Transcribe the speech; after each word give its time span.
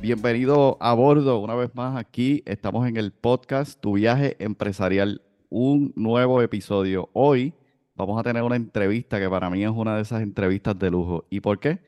bienvenido 0.00 0.76
a 0.80 0.92
bordo 0.94 1.38
una 1.38 1.54
vez 1.54 1.74
más 1.74 1.96
aquí. 1.96 2.42
Estamos 2.46 2.86
en 2.86 2.96
el 2.96 3.12
podcast 3.12 3.80
Tu 3.80 3.94
viaje 3.94 4.36
empresarial, 4.38 5.22
un 5.48 5.92
nuevo 5.96 6.42
episodio. 6.42 7.08
Hoy 7.12 7.54
vamos 7.94 8.18
a 8.20 8.22
tener 8.22 8.42
una 8.42 8.56
entrevista 8.56 9.18
que 9.18 9.28
para 9.28 9.48
mí 9.48 9.64
es 9.64 9.70
una 9.70 9.96
de 9.96 10.02
esas 10.02 10.22
entrevistas 10.22 10.78
de 10.78 10.90
lujo. 10.90 11.24
¿Y 11.30 11.40
por 11.40 11.58
qué? 11.58 11.80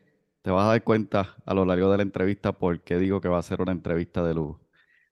Te 0.42 0.50
vas 0.50 0.64
a 0.64 0.68
dar 0.68 0.84
cuenta 0.84 1.36
a 1.44 1.54
lo 1.54 1.64
largo 1.64 1.90
de 1.90 1.98
la 1.98 2.02
entrevista 2.02 2.52
por 2.52 2.80
qué 2.80 2.98
digo 2.98 3.20
que 3.20 3.28
va 3.28 3.38
a 3.38 3.42
ser 3.42 3.60
una 3.60 3.72
entrevista 3.72 4.24
de 4.24 4.34
lujo. 4.34 4.60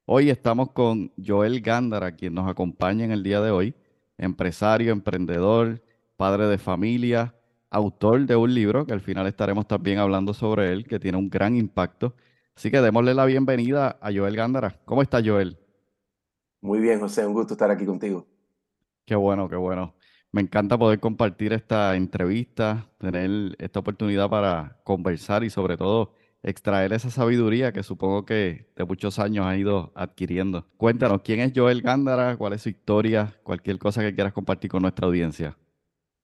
Hoy 0.07 0.31
estamos 0.31 0.71
con 0.71 1.13
Joel 1.25 1.61
Gándara, 1.61 2.13
quien 2.13 2.35
nos 2.35 2.49
acompaña 2.49 3.05
en 3.05 3.11
el 3.11 3.23
día 3.23 3.41
de 3.41 3.51
hoy, 3.51 3.75
empresario, 4.19 4.93
emprendedor, 4.93 5.83
padre 6.17 6.47
de 6.47 6.59
familia, 6.59 7.35
autor 7.71 8.25
de 8.25 8.37
un 8.37 8.55
libro, 8.55 8.87
que 8.87 8.93
al 8.93 9.01
final 9.01 9.27
estaremos 9.27 9.67
también 9.67 9.99
hablando 9.99 10.33
sobre 10.33 10.73
él, 10.73 10.87
que 10.87 10.99
tiene 10.99 11.19
un 11.19 11.29
gran 11.29 11.57
impacto. 11.57 12.15
Así 12.57 12.71
que 12.71 12.81
démosle 12.81 13.13
la 13.13 13.27
bienvenida 13.27 13.99
a 14.01 14.11
Joel 14.11 14.35
Gándara. 14.35 14.81
¿Cómo 14.87 15.03
está 15.03 15.21
Joel? 15.23 15.59
Muy 16.63 16.81
bien, 16.81 16.99
José, 17.01 17.27
un 17.27 17.35
gusto 17.35 17.53
estar 17.53 17.71
aquí 17.71 17.85
contigo. 17.85 18.27
Qué 19.05 19.15
bueno, 19.15 19.47
qué 19.49 19.57
bueno. 19.57 19.95
Me 20.33 20.41
encanta 20.41 20.79
poder 20.79 20.99
compartir 20.99 21.53
esta 21.53 21.95
entrevista, 21.97 22.89
tener 22.99 23.55
esta 23.59 23.81
oportunidad 23.81 24.31
para 24.31 24.81
conversar 24.85 25.45
y 25.45 25.51
sobre 25.51 25.77
todo 25.77 26.15
extraer 26.43 26.95
esa 26.95 27.11
sabiduría 27.11 27.73
que 27.73 27.83
supongo 27.83 28.25
que 28.25 28.73
de 28.75 28.85
muchos 28.85 29.19
años 29.19 29.45
ha 29.45 29.57
ido 29.57 29.93
adquiriendo. 29.95 30.67
Cuéntanos, 30.79 31.21
¿quién 31.23 31.41
es 31.41 31.53
Joel 31.55 31.83
Gándara? 31.83 32.39
¿Cuál 32.39 32.55
es 32.55 32.63
su 32.63 32.71
historia? 32.71 33.35
Cualquier 33.43 33.79
cosa 33.79 34.01
que 34.01 34.15
quieras 34.15 34.33
compartir 34.33 34.71
con 34.71 34.81
nuestra 34.81 35.07
audiencia. 35.07 35.59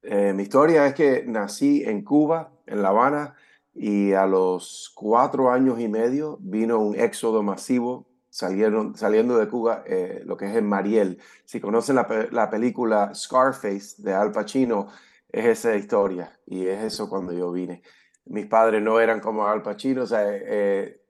Eh, 0.02 0.32
mi 0.32 0.44
historia 0.44 0.86
es 0.86 0.94
que 0.94 1.24
nací 1.26 1.84
en 1.84 2.02
Cuba, 2.02 2.52
en 2.66 2.82
La 2.82 2.88
Habana, 2.88 3.34
y 3.74 4.12
a 4.12 4.26
los 4.26 4.92
cuatro 4.94 5.50
años 5.50 5.80
y 5.80 5.88
medio 5.88 6.38
vino 6.40 6.78
un 6.78 6.98
éxodo 6.98 7.42
masivo 7.42 8.06
salieron, 8.32 8.96
saliendo 8.96 9.36
de 9.36 9.46
Cuba, 9.46 9.84
eh, 9.86 10.22
lo 10.24 10.38
que 10.38 10.46
es 10.46 10.56
en 10.56 10.66
Mariel. 10.66 11.20
Si 11.44 11.60
conocen 11.60 11.96
la, 11.96 12.28
la, 12.30 12.48
película 12.48 13.14
Scarface 13.14 14.02
de 14.02 14.14
Al 14.14 14.32
Pacino, 14.32 14.88
es 15.30 15.44
esa 15.44 15.76
historia 15.76 16.32
y 16.46 16.66
es 16.66 16.82
eso 16.82 17.10
cuando 17.10 17.32
yo 17.32 17.52
vine. 17.52 17.82
Mis 18.24 18.46
padres 18.46 18.82
no 18.82 19.00
eran 19.00 19.20
como 19.20 19.46
Al 19.46 19.62
Pacino, 19.62 20.04
o 20.04 20.06
sea, 20.06 20.22
eh, 20.26 21.02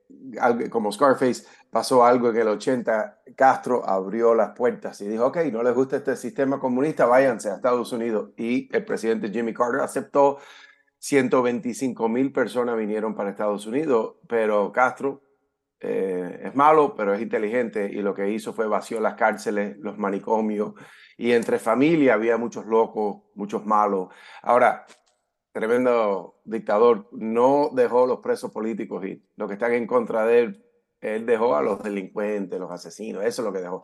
como 0.68 0.90
Scarface, 0.90 1.44
pasó 1.70 2.04
algo 2.04 2.30
en 2.30 2.36
el 2.36 2.48
80, 2.48 3.20
Castro 3.36 3.88
abrió 3.88 4.34
las 4.34 4.50
puertas 4.56 5.00
y 5.00 5.06
dijo, 5.06 5.26
ok, 5.26 5.38
no 5.52 5.62
les 5.62 5.74
gusta 5.74 5.96
este 5.96 6.16
sistema 6.16 6.58
comunista, 6.58 7.06
váyanse 7.06 7.50
a 7.50 7.54
Estados 7.54 7.92
Unidos. 7.92 8.30
Y 8.36 8.68
el 8.74 8.84
presidente 8.84 9.30
Jimmy 9.30 9.54
Carter 9.54 9.80
aceptó, 9.80 10.38
125 11.02 12.08
mil 12.08 12.32
personas 12.32 12.76
vinieron 12.76 13.16
para 13.16 13.30
Estados 13.30 13.66
Unidos, 13.66 14.18
pero 14.28 14.70
Castro 14.70 15.20
eh, 15.80 16.42
es 16.44 16.54
malo, 16.54 16.94
pero 16.94 17.12
es 17.12 17.20
inteligente 17.20 17.90
y 17.92 18.02
lo 18.02 18.14
que 18.14 18.30
hizo 18.30 18.52
fue 18.52 18.68
vació 18.68 19.00
las 19.00 19.14
cárceles, 19.14 19.76
los 19.78 19.98
manicomios 19.98 20.74
y 21.18 21.32
entre 21.32 21.58
familia 21.58 22.14
había 22.14 22.36
muchos 22.36 22.66
locos, 22.66 23.24
muchos 23.34 23.66
malos. 23.66 24.14
Ahora, 24.42 24.86
tremendo 25.50 26.40
dictador, 26.44 27.08
no 27.10 27.70
dejó 27.74 28.06
los 28.06 28.20
presos 28.20 28.52
políticos 28.52 29.04
y 29.04 29.26
lo 29.34 29.48
que 29.48 29.54
están 29.54 29.72
en 29.72 29.88
contra 29.88 30.24
de 30.24 30.38
él, 30.38 30.64
él 31.00 31.26
dejó 31.26 31.56
a 31.56 31.62
los 31.62 31.82
delincuentes, 31.82 32.60
los 32.60 32.70
asesinos, 32.70 33.24
eso 33.24 33.42
es 33.42 33.46
lo 33.46 33.52
que 33.52 33.60
dejó. 33.60 33.82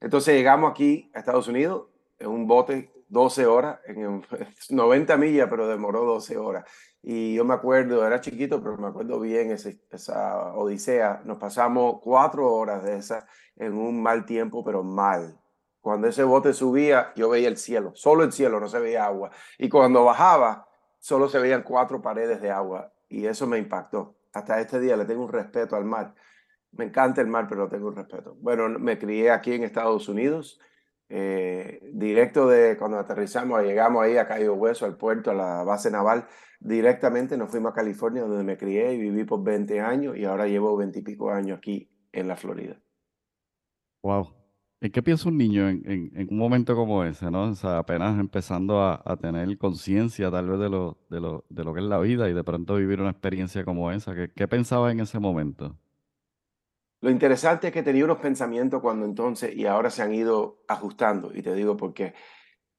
Entonces 0.00 0.34
llegamos 0.34 0.72
aquí 0.72 1.12
a 1.14 1.20
Estados 1.20 1.46
Unidos 1.46 1.90
en 2.18 2.26
un 2.26 2.48
bote 2.48 2.90
12 3.08 3.46
horas, 3.46 3.80
en 3.86 4.22
90 4.70 5.16
millas, 5.18 5.48
pero 5.50 5.68
demoró 5.68 6.04
12 6.04 6.36
horas. 6.36 6.64
Y 7.02 7.34
yo 7.34 7.44
me 7.44 7.54
acuerdo, 7.54 8.04
era 8.06 8.20
chiquito, 8.20 8.62
pero 8.62 8.76
me 8.78 8.88
acuerdo 8.88 9.20
bien 9.20 9.52
ese, 9.52 9.80
esa 9.90 10.52
odisea. 10.54 11.22
Nos 11.24 11.38
pasamos 11.38 12.00
cuatro 12.02 12.52
horas 12.52 12.82
de 12.82 12.96
esa 12.96 13.26
en 13.56 13.74
un 13.74 14.02
mal 14.02 14.24
tiempo, 14.26 14.64
pero 14.64 14.82
mal. 14.82 15.38
Cuando 15.80 16.08
ese 16.08 16.24
bote 16.24 16.52
subía, 16.52 17.12
yo 17.14 17.28
veía 17.28 17.46
el 17.46 17.58
cielo, 17.58 17.92
solo 17.94 18.24
el 18.24 18.32
cielo, 18.32 18.58
no 18.58 18.68
se 18.68 18.80
veía 18.80 19.04
agua. 19.04 19.30
Y 19.56 19.68
cuando 19.68 20.04
bajaba, 20.04 20.68
solo 20.98 21.28
se 21.28 21.38
veían 21.38 21.62
cuatro 21.62 22.02
paredes 22.02 22.40
de 22.40 22.50
agua 22.50 22.92
y 23.08 23.26
eso 23.26 23.46
me 23.46 23.58
impactó. 23.58 24.16
Hasta 24.32 24.60
este 24.60 24.80
día 24.80 24.96
le 24.96 25.04
tengo 25.04 25.24
un 25.24 25.32
respeto 25.32 25.76
al 25.76 25.84
mar. 25.84 26.12
Me 26.72 26.86
encanta 26.86 27.20
el 27.20 27.28
mar, 27.28 27.46
pero 27.48 27.68
tengo 27.68 27.86
un 27.86 27.94
respeto. 27.94 28.36
Bueno, 28.40 28.68
me 28.68 28.98
crié 28.98 29.30
aquí 29.30 29.52
en 29.52 29.62
Estados 29.62 30.08
Unidos, 30.08 30.60
eh, 31.08 31.80
directo 31.92 32.48
de 32.48 32.76
cuando 32.76 32.98
aterrizamos, 32.98 33.62
llegamos 33.62 34.02
ahí 34.02 34.16
a 34.16 34.26
Cayo 34.26 34.54
Hueso, 34.54 34.86
al 34.86 34.96
puerto, 34.96 35.30
a 35.30 35.34
la 35.34 35.62
base 35.62 35.90
naval, 35.90 36.26
directamente 36.60 37.36
nos 37.36 37.50
fuimos 37.50 37.72
a 37.72 37.74
California, 37.74 38.22
donde 38.22 38.44
me 38.44 38.56
crié 38.56 38.94
y 38.94 38.98
viví 38.98 39.24
por 39.24 39.42
20 39.42 39.80
años 39.80 40.16
y 40.16 40.24
ahora 40.24 40.46
llevo 40.46 40.76
20 40.76 40.98
y 40.98 41.02
pico 41.02 41.30
años 41.30 41.58
aquí 41.58 41.90
en 42.12 42.28
la 42.28 42.36
Florida. 42.36 42.80
Wow. 44.02 44.34
¿En 44.80 44.92
qué 44.92 45.02
piensa 45.02 45.28
un 45.28 45.38
niño 45.38 45.68
en, 45.68 46.28
un 46.30 46.38
momento 46.38 46.76
como 46.76 47.02
ese, 47.02 47.30
¿no? 47.30 47.44
O 47.44 47.54
sea, 47.54 47.78
apenas 47.78 48.20
empezando 48.20 48.82
a, 48.82 49.16
tener 49.20 49.56
conciencia 49.56 50.30
tal 50.30 50.48
vez 50.50 50.60
de 50.60 50.68
lo, 50.68 50.98
de, 51.08 51.20
lo, 51.20 51.44
de 51.48 51.64
lo 51.64 51.72
que 51.72 51.80
es 51.80 51.86
la 51.86 51.98
vida 51.98 52.28
y 52.28 52.34
de 52.34 52.44
pronto 52.44 52.76
vivir 52.76 53.00
una 53.00 53.10
experiencia 53.10 53.64
como 53.64 53.90
esa. 53.90 54.14
¿Qué, 54.14 54.30
qué 54.34 54.46
pensaba 54.46 54.92
en 54.92 55.00
ese 55.00 55.18
momento? 55.18 55.78
Lo 57.00 57.10
interesante 57.10 57.68
es 57.68 57.72
que 57.72 57.82
tenía 57.82 58.04
unos 58.04 58.18
pensamientos 58.18 58.80
cuando 58.80 59.04
entonces 59.04 59.54
y 59.54 59.66
ahora 59.66 59.90
se 59.90 60.02
han 60.02 60.14
ido 60.14 60.62
ajustando. 60.66 61.30
Y 61.34 61.42
te 61.42 61.54
digo 61.54 61.76
porque 61.76 62.14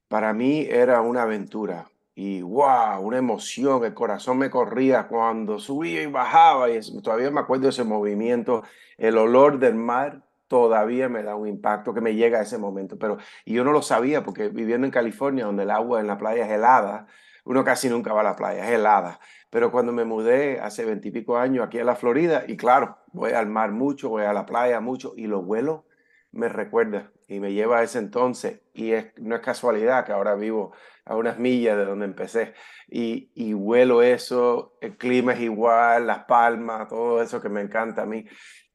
para 0.08 0.34
mí 0.34 0.66
era 0.70 1.02
una 1.02 1.24
aventura 1.24 1.90
y 2.16 2.42
wow, 2.42 3.00
una 3.02 3.18
emoción. 3.18 3.86
El 3.86 3.94
corazón 3.94 4.40
me 4.40 4.50
corría 4.50 5.08
cuando 5.08 5.60
subía 5.60 6.02
y 6.02 6.08
bajaba 6.08 6.70
y 6.70 6.80
todavía 7.02 7.30
me 7.30 7.42
acuerdo 7.42 7.66
de 7.66 7.70
ese 7.70 7.84
movimiento, 7.84 8.64
el 8.98 9.18
olor 9.18 9.60
del 9.60 9.76
mar 9.76 10.27
todavía 10.48 11.10
me 11.10 11.24
da 11.24 11.36
un 11.36 11.48
impacto 11.48 11.94
que 11.94 12.02
me 12.02 12.16
llega 12.16 12.40
a 12.40 12.44
ese 12.44 12.58
momento. 12.58 12.98
Pero 12.98 13.18
y 13.46 13.54
yo 13.54 13.64
no 13.64 13.72
lo 13.72 13.82
sabía 13.82 14.24
porque 14.24 14.50
viviendo 14.50 14.86
en 14.86 14.92
California, 14.92 15.46
donde 15.46 15.64
el 15.64 15.72
agua 15.72 16.00
en 16.00 16.08
la 16.08 16.18
playa 16.18 16.46
es 16.46 16.52
helada, 16.52 17.08
uno 17.46 17.64
casi 17.64 17.90
nunca 17.90 18.14
va 18.14 18.22
a 18.22 18.24
la 18.26 18.36
playa, 18.36 18.66
es 18.66 18.72
helada. 18.72 19.20
Pero 19.50 19.72
cuando 19.72 19.94
me 19.94 20.04
mudé 20.06 20.60
hace 20.60 20.84
veintipico 20.86 21.38
años 21.38 21.66
aquí 21.66 21.80
a 21.80 21.86
la 21.86 21.96
Florida, 21.96 22.44
y 22.48 22.58
claro, 22.58 22.98
voy 23.14 23.32
al 23.32 23.48
mar 23.48 23.72
mucho, 23.72 24.10
voy 24.10 24.24
a 24.24 24.34
la 24.34 24.46
playa 24.46 24.80
mucho, 24.82 25.14
y 25.16 25.28
lo 25.28 25.42
vuelo 25.42 25.86
me 26.32 26.50
recuerda 26.50 27.12
y 27.28 27.40
me 27.40 27.54
lleva 27.54 27.80
a 27.80 27.84
ese 27.84 28.00
entonces. 28.00 28.62
Y 28.74 28.92
es, 28.92 29.08
no 29.18 29.36
es 29.36 29.42
casualidad 29.42 30.06
que 30.06 30.12
ahora 30.12 30.36
vivo 30.36 30.74
a 31.06 31.16
unas 31.16 31.40
millas 31.40 31.78
de 31.78 31.86
donde 31.86 32.06
empecé. 32.06 32.54
Y, 32.90 33.32
y 33.34 33.54
vuelo 33.54 34.02
eso, 34.02 34.78
el 34.82 34.98
clima 34.98 35.34
es 35.34 35.42
igual, 35.42 36.08
las 36.08 36.26
palmas, 36.26 36.88
todo 36.88 37.22
eso 37.22 37.42
que 37.42 37.50
me 37.50 37.62
encanta 37.62 38.04
a 38.04 38.06
mí. 38.06 38.26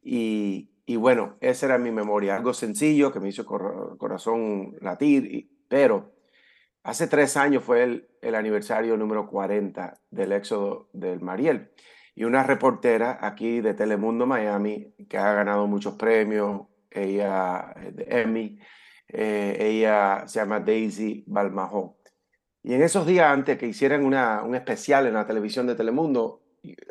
Y, 0.02 0.71
y 0.84 0.96
bueno, 0.96 1.37
esa 1.40 1.67
era 1.67 1.79
mi 1.79 1.90
memoria, 1.93 2.37
algo 2.37 2.52
sencillo 2.52 3.12
que 3.12 3.20
me 3.20 3.29
hizo 3.29 3.46
corazón 3.46 4.76
latir, 4.81 5.49
pero 5.69 6.12
hace 6.82 7.06
tres 7.06 7.37
años 7.37 7.62
fue 7.62 7.84
el, 7.84 8.08
el, 8.20 8.34
aniversario 8.34 8.96
número 8.96 9.29
40 9.29 10.00
del 10.11 10.32
éxodo 10.32 10.88
del 10.93 11.20
Mariel. 11.20 11.70
Y 12.14 12.25
una 12.25 12.43
reportera 12.43 13.19
aquí 13.23 13.61
de 13.61 13.75
Telemundo 13.75 14.26
Miami, 14.26 14.94
que 15.08 15.19
ha 15.19 15.32
ganado 15.32 15.67
muchos 15.67 15.94
premios, 15.94 16.67
ella 16.90 17.75
de 17.93 18.06
Emmy, 18.08 18.58
eh, 19.08 19.56
ella 19.61 20.25
se 20.26 20.40
llama 20.40 20.61
Daisy 20.61 21.25
Balmajó. 21.26 21.99
Y 22.62 22.75
en 22.75 22.82
esos 22.82 23.06
días 23.06 23.26
antes 23.26 23.56
que 23.56 23.67
hicieran 23.67 24.05
una, 24.05 24.43
un 24.43 24.55
especial 24.55 25.06
en 25.06 25.14
la 25.14 25.26
televisión 25.26 25.67
de 25.67 25.75
Telemundo, 25.75 26.43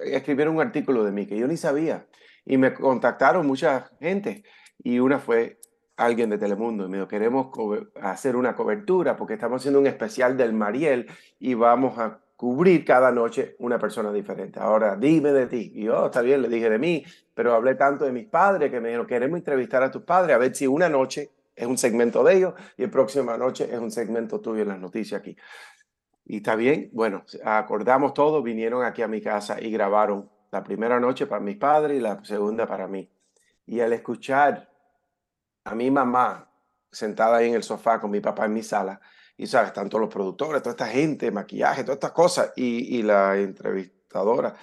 escribieron 0.04 0.56
un 0.56 0.62
artículo 0.62 1.04
de 1.04 1.12
mí 1.12 1.26
que 1.28 1.38
yo 1.38 1.48
ni 1.48 1.58
sabía 1.58 2.08
Y 2.46 2.58
me 2.58 2.74
contactaron 2.74 3.46
mucha 3.46 3.92
gente 4.00 4.44
y 4.84 5.00
una 5.00 5.20
fue 5.20 5.60
alguien 5.98 6.30
de 6.30 6.38
Telemundo 6.38 6.86
y 6.86 6.90
me 6.90 6.98
dijo, 6.98 7.08
queremos 7.08 7.48
hacer 8.02 8.36
una 8.36 8.56
cobertura 8.56 9.16
porque 9.16 9.36
estamos 9.36 9.62
haciendo 9.62 9.80
un 9.80 9.88
especial 9.88 10.36
del 10.36 10.54
Mariel 10.54 11.08
y 11.40 11.54
vamos 11.54 11.98
a 12.00 12.20
cubrir 12.36 12.84
cada 12.84 13.12
noche 13.12 13.56
una 13.60 13.78
persona 13.78 14.12
diferente. 14.12 14.60
Ahora, 14.60 14.96
dime 14.96 15.32
de 15.32 15.46
ti. 15.46 15.72
Y 15.76 15.84
yo, 15.84 16.02
oh, 16.02 16.06
está 16.08 16.22
bien, 16.22 16.42
le 16.42 16.50
dije 16.50 16.72
de 16.72 16.80
mí, 16.80 17.06
pero 17.36 17.54
hablé 17.54 17.76
tanto 17.76 18.04
de 18.04 18.12
mis 18.12 18.26
padres 18.26 18.72
que 18.72 18.82
me 18.82 18.88
dijeron, 18.88 19.06
queremos 19.06 19.38
entrevistar 19.38 19.84
a 19.84 19.92
tus 19.92 20.02
padres 20.02 20.36
a 20.36 20.40
ver 20.40 20.56
si 20.56 20.66
una 20.66 20.90
noche 20.90 21.30
es 21.56 21.68
un 21.68 21.78
segmento 21.78 22.24
de 22.24 22.38
ellos 22.38 22.54
y 22.78 22.84
la 22.84 22.90
próxima 22.90 23.38
noche 23.38 23.70
es 23.72 23.78
un 23.78 23.92
segmento 23.92 24.42
tuyo 24.42 24.64
en 24.64 24.70
las 24.70 24.80
noticias 24.80 25.20
aquí. 25.20 25.38
Y 26.26 26.38
está 26.38 26.56
bien, 26.56 26.90
bueno, 26.94 27.24
acordamos 27.44 28.16
todo, 28.16 28.42
vinieron 28.42 28.84
aquí 28.84 29.04
a 29.04 29.08
mi 29.08 29.22
casa 29.22 29.62
y 29.62 29.70
grabaron 29.70 30.28
la 30.51 30.63
primera 30.63 31.00
noche 31.00 31.27
para 31.27 31.42
mis 31.42 31.57
padres 31.57 31.98
y 31.98 32.01
la 32.01 32.24
segunda 32.24 32.68
para 32.68 32.88
mí. 32.88 33.09
Y 33.65 33.80
al 33.80 33.94
escuchar 33.94 34.69
a 35.63 35.75
mi 35.75 35.89
mamá 35.89 36.50
sentada 36.92 37.38
ahí 37.38 37.48
en 37.50 37.56
el 37.56 37.63
sofá 37.63 38.00
con 38.00 38.12
mi 38.12 38.19
papá 38.19 38.45
en 38.45 38.53
mi 38.53 38.63
sala, 38.63 39.00
y 39.38 39.48
sabes, 39.48 39.69
están 39.69 39.89
todos 39.89 40.01
los 40.01 40.13
productores, 40.13 40.62
toda 40.62 40.71
esta 40.71 40.88
gente, 40.88 41.31
maquillaje, 41.31 41.83
todas 41.83 41.95
estas 41.95 42.12
cosas, 42.12 42.53
y, 42.56 42.98
y 42.98 43.01
la 43.01 43.38
entrevistadora 43.38 44.53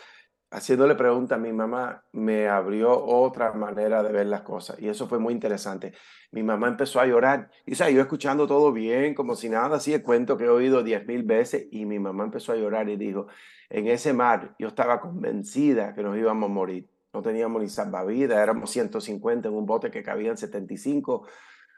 haciéndole 0.51 0.95
pregunta 0.95 1.35
a 1.35 1.39
mi 1.39 1.53
mamá, 1.53 2.05
me 2.13 2.49
abrió 2.49 3.05
otra 3.05 3.53
manera 3.53 4.03
de 4.03 4.13
ver 4.13 4.27
las 4.27 4.43
cosas. 4.43 4.81
Y 4.81 4.89
eso 4.89 5.07
fue 5.07 5.19
muy 5.19 5.35
interesante. 5.35 5.93
Mi 6.33 6.43
mamá 6.43 6.69
empezó 6.69 7.01
a 7.01 7.07
llorar. 7.07 7.51
Y 7.67 7.75
sabes, 7.75 7.95
yo 7.95 8.01
escuchando 8.01 8.47
todo 8.47 8.73
bien, 8.73 9.15
como 9.15 9.35
si 9.35 9.49
nada, 9.49 9.77
así 9.77 9.93
el 9.93 10.03
cuento 10.03 10.37
que 10.37 10.45
he 10.45 10.49
oído 10.49 10.83
diez 10.83 11.07
mil 11.07 11.23
veces. 11.23 11.67
Y 11.71 11.85
mi 11.85 11.99
mamá 11.99 12.25
empezó 12.25 12.53
a 12.53 12.57
llorar 12.57 12.89
y 12.89 12.97
dijo, 12.97 13.27
en 13.71 13.87
ese 13.87 14.13
mar 14.13 14.55
yo 14.59 14.69
estaba 14.69 15.01
convencida 15.01 15.95
que 15.95 16.03
nos 16.03 16.17
íbamos 16.17 16.51
a 16.51 16.53
morir. 16.53 16.89
No 17.13 17.23
teníamos 17.23 17.63
ni 17.63 17.69
salvavidas, 17.69 18.39
éramos 18.39 18.71
150 18.71 19.49
en 19.49 19.55
un 19.55 19.67
bote 19.67 19.91
que 19.91 20.03
cabían 20.03 20.37
75 20.37 21.27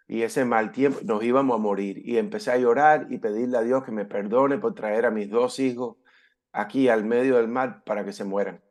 y 0.09 0.23
ese 0.23 0.45
mal 0.45 0.73
tiempo 0.73 0.99
nos 1.05 1.23
íbamos 1.23 1.55
a 1.55 1.59
morir. 1.59 2.03
Y 2.05 2.19
empecé 2.19 2.51
a 2.51 2.59
llorar 2.59 3.07
y 3.11 3.19
pedirle 3.19 3.59
a 3.59 3.63
Dios 3.63 3.85
que 3.85 3.93
me 3.93 4.05
perdone 4.05 4.59
por 4.59 4.75
traer 4.75 5.07
a 5.07 5.11
mis 5.11 5.31
dos 5.31 5.61
hijos 5.61 5.97
aquí 6.53 6.89
al 6.89 7.05
medio 7.05 7.37
del 7.37 7.49
mar 7.49 7.83
para 7.85 8.05
que 8.05 8.13
se 8.13 8.25
mueran. 8.25 8.63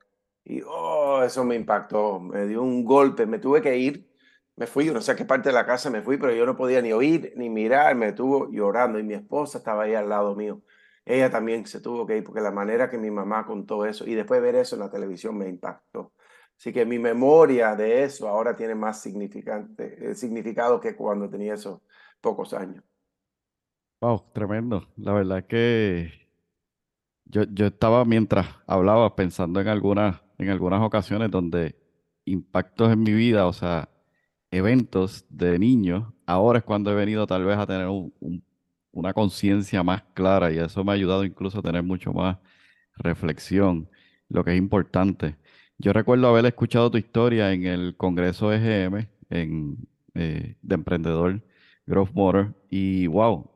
Y 0.44 0.62
oh, 0.66 1.22
eso 1.24 1.44
me 1.44 1.56
impactó, 1.56 2.20
me 2.20 2.48
dio 2.48 2.64
un 2.64 2.84
golpe, 2.84 3.26
me 3.26 3.40
tuve 3.40 3.62
que 3.62 3.78
ir, 3.78 4.10
me 4.56 4.68
fui, 4.68 4.90
no 4.92 5.02
sé 5.02 5.16
qué 5.16 5.26
parte 5.26 5.50
de 5.50 5.54
la 5.54 5.66
casa 5.66 5.90
me 5.90 6.02
fui, 6.02 6.18
pero 6.18 6.34
yo 6.34 6.46
no 6.46 6.56
podía 6.58 6.82
ni 6.82 6.92
oír 6.92 7.34
ni 7.36 7.50
mirar, 7.50 7.96
me 7.96 8.10
estuvo 8.10 8.50
llorando 8.52 9.00
y 9.00 9.04
mi 9.04 9.14
esposa 9.14 9.60
estaba 9.60 9.84
ahí 9.84 9.94
al 9.94 10.10
lado 10.10 10.36
mío. 10.36 10.62
Ella 11.06 11.30
también 11.32 11.66
se 11.66 11.82
tuvo 11.82 12.06
que 12.06 12.18
ir 12.18 12.24
porque 12.24 12.42
la 12.42 12.52
manera 12.52 12.90
que 12.90 12.98
mi 12.98 13.10
mamá 13.10 13.46
contó 13.46 13.86
eso 13.86 14.06
y 14.06 14.16
después 14.16 14.42
ver 14.42 14.56
eso 14.56 14.76
en 14.76 14.82
la 14.82 14.90
televisión 14.92 15.38
me 15.38 15.48
impactó. 15.48 16.14
Así 16.58 16.74
que 16.74 16.86
mi 16.86 17.00
memoria 17.00 17.76
de 17.76 18.04
eso 18.04 18.28
ahora 18.28 18.56
tiene 18.56 18.76
más 18.76 19.02
significante, 19.02 20.12
eh, 20.12 20.14
significado 20.14 20.80
que 20.80 20.96
cuando 20.96 21.30
tenía 21.30 21.54
esos 21.54 21.82
pocos 22.20 22.54
años. 22.54 22.84
Wow, 24.02 24.26
tremendo. 24.34 24.88
La 24.98 25.14
verdad 25.14 25.46
que 25.46 26.29
yo, 27.30 27.44
yo 27.44 27.68
estaba 27.68 28.06
mientras 28.06 28.48
hablaba 28.68 29.16
pensando 29.16 29.62
en 29.62 29.68
algunas, 29.68 30.22
en 30.38 30.50
algunas 30.50 30.82
ocasiones 30.82 31.32
donde 31.32 31.76
impactos 32.26 32.92
en 32.92 33.04
mi 33.04 33.14
vida, 33.14 33.48
o 33.48 33.54
sea, 33.54 33.90
eventos 34.52 35.26
de 35.30 35.60
niños, 35.60 36.12
ahora 36.26 36.60
es 36.60 36.66
cuando 36.66 36.92
he 36.92 36.96
venido 36.96 37.28
tal 37.28 37.46
vez 37.46 37.58
a 37.58 37.68
tener 37.68 37.88
una 38.92 39.14
conciencia 39.14 39.84
más 39.84 40.04
clara 40.14 40.52
y 40.52 40.58
eso 40.58 40.84
me 40.84 40.92
ha 40.92 40.96
ayudado 40.96 41.24
incluso 41.24 41.60
a 41.60 41.62
tener 41.62 41.84
mucho 41.84 42.12
más 42.14 42.38
reflexión, 42.96 43.90
lo 44.28 44.44
que 44.44 44.52
es 44.54 44.58
importante. 44.58 45.38
Yo 45.78 45.94
recuerdo 45.94 46.28
haber 46.28 46.46
escuchado 46.46 46.92
tu 46.92 46.98
historia 46.98 47.54
en 47.54 47.66
el 47.66 47.96
Congreso 47.96 48.52
EGM 48.52 49.08
en, 49.30 49.88
eh, 50.16 50.56
de 50.62 50.76
Emprendedor 50.76 51.42
Growth 51.86 52.12
Motor 52.14 52.56
y 52.70 53.08
wow, 53.08 53.50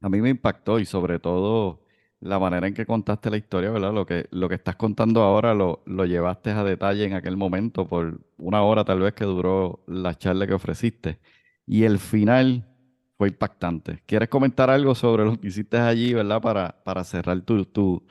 a 0.00 0.08
mí 0.08 0.20
me 0.20 0.30
impactó 0.30 0.78
y 0.80 0.84
sobre 0.84 1.18
todo 1.18 1.83
la 2.24 2.38
manera 2.38 2.66
en 2.66 2.72
que 2.72 2.86
contaste 2.86 3.30
la 3.30 3.36
historia, 3.36 3.70
¿verdad? 3.70 3.92
Lo 3.92 4.06
que, 4.06 4.26
lo 4.30 4.48
que 4.48 4.54
estás 4.54 4.76
contando 4.76 5.22
ahora 5.22 5.52
lo, 5.52 5.82
lo 5.84 6.06
llevaste 6.06 6.50
a 6.50 6.64
detalle 6.64 7.04
en 7.04 7.12
aquel 7.12 7.36
momento 7.36 7.86
por 7.86 8.18
una 8.38 8.62
hora 8.62 8.82
tal 8.84 9.00
vez 9.00 9.12
que 9.12 9.26
duró 9.26 9.84
la 9.86 10.16
charla 10.16 10.46
que 10.46 10.54
ofreciste. 10.54 11.20
Y 11.66 11.84
el 11.84 11.98
final 11.98 12.64
fue 13.18 13.28
impactante. 13.28 14.02
¿Quieres 14.06 14.30
comentar 14.30 14.70
algo 14.70 14.94
sobre 14.94 15.26
lo 15.26 15.38
que 15.38 15.48
hiciste 15.48 15.76
allí, 15.76 16.14
¿verdad? 16.14 16.40
Para, 16.40 16.82
para 16.82 17.04
cerrar 17.04 17.42
tu, 17.42 17.66
tu, 17.66 18.02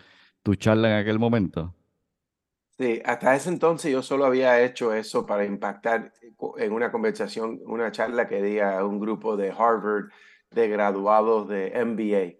tu 0.44 0.54
charla 0.56 0.92
en 0.92 0.98
aquel 0.98 1.18
momento. 1.18 1.74
Sí, 2.78 3.02
hasta 3.06 3.36
ese 3.36 3.50
entonces 3.50 3.92
yo 3.92 4.04
solo 4.04 4.26
había 4.26 4.64
hecho 4.64 4.94
eso 4.94 5.26
para 5.26 5.46
impactar 5.46 6.14
en 6.58 6.72
una 6.72 6.92
conversación, 6.92 7.62
una 7.66 7.92
charla 7.92 8.28
que 8.28 8.44
di 8.44 8.60
a 8.60 8.86
un 8.86 9.00
grupo 9.00 9.38
de 9.38 9.50
Harvard 9.50 10.10
de 10.52 10.68
graduados 10.68 11.48
de 11.50 11.72
MBA. 11.84 12.40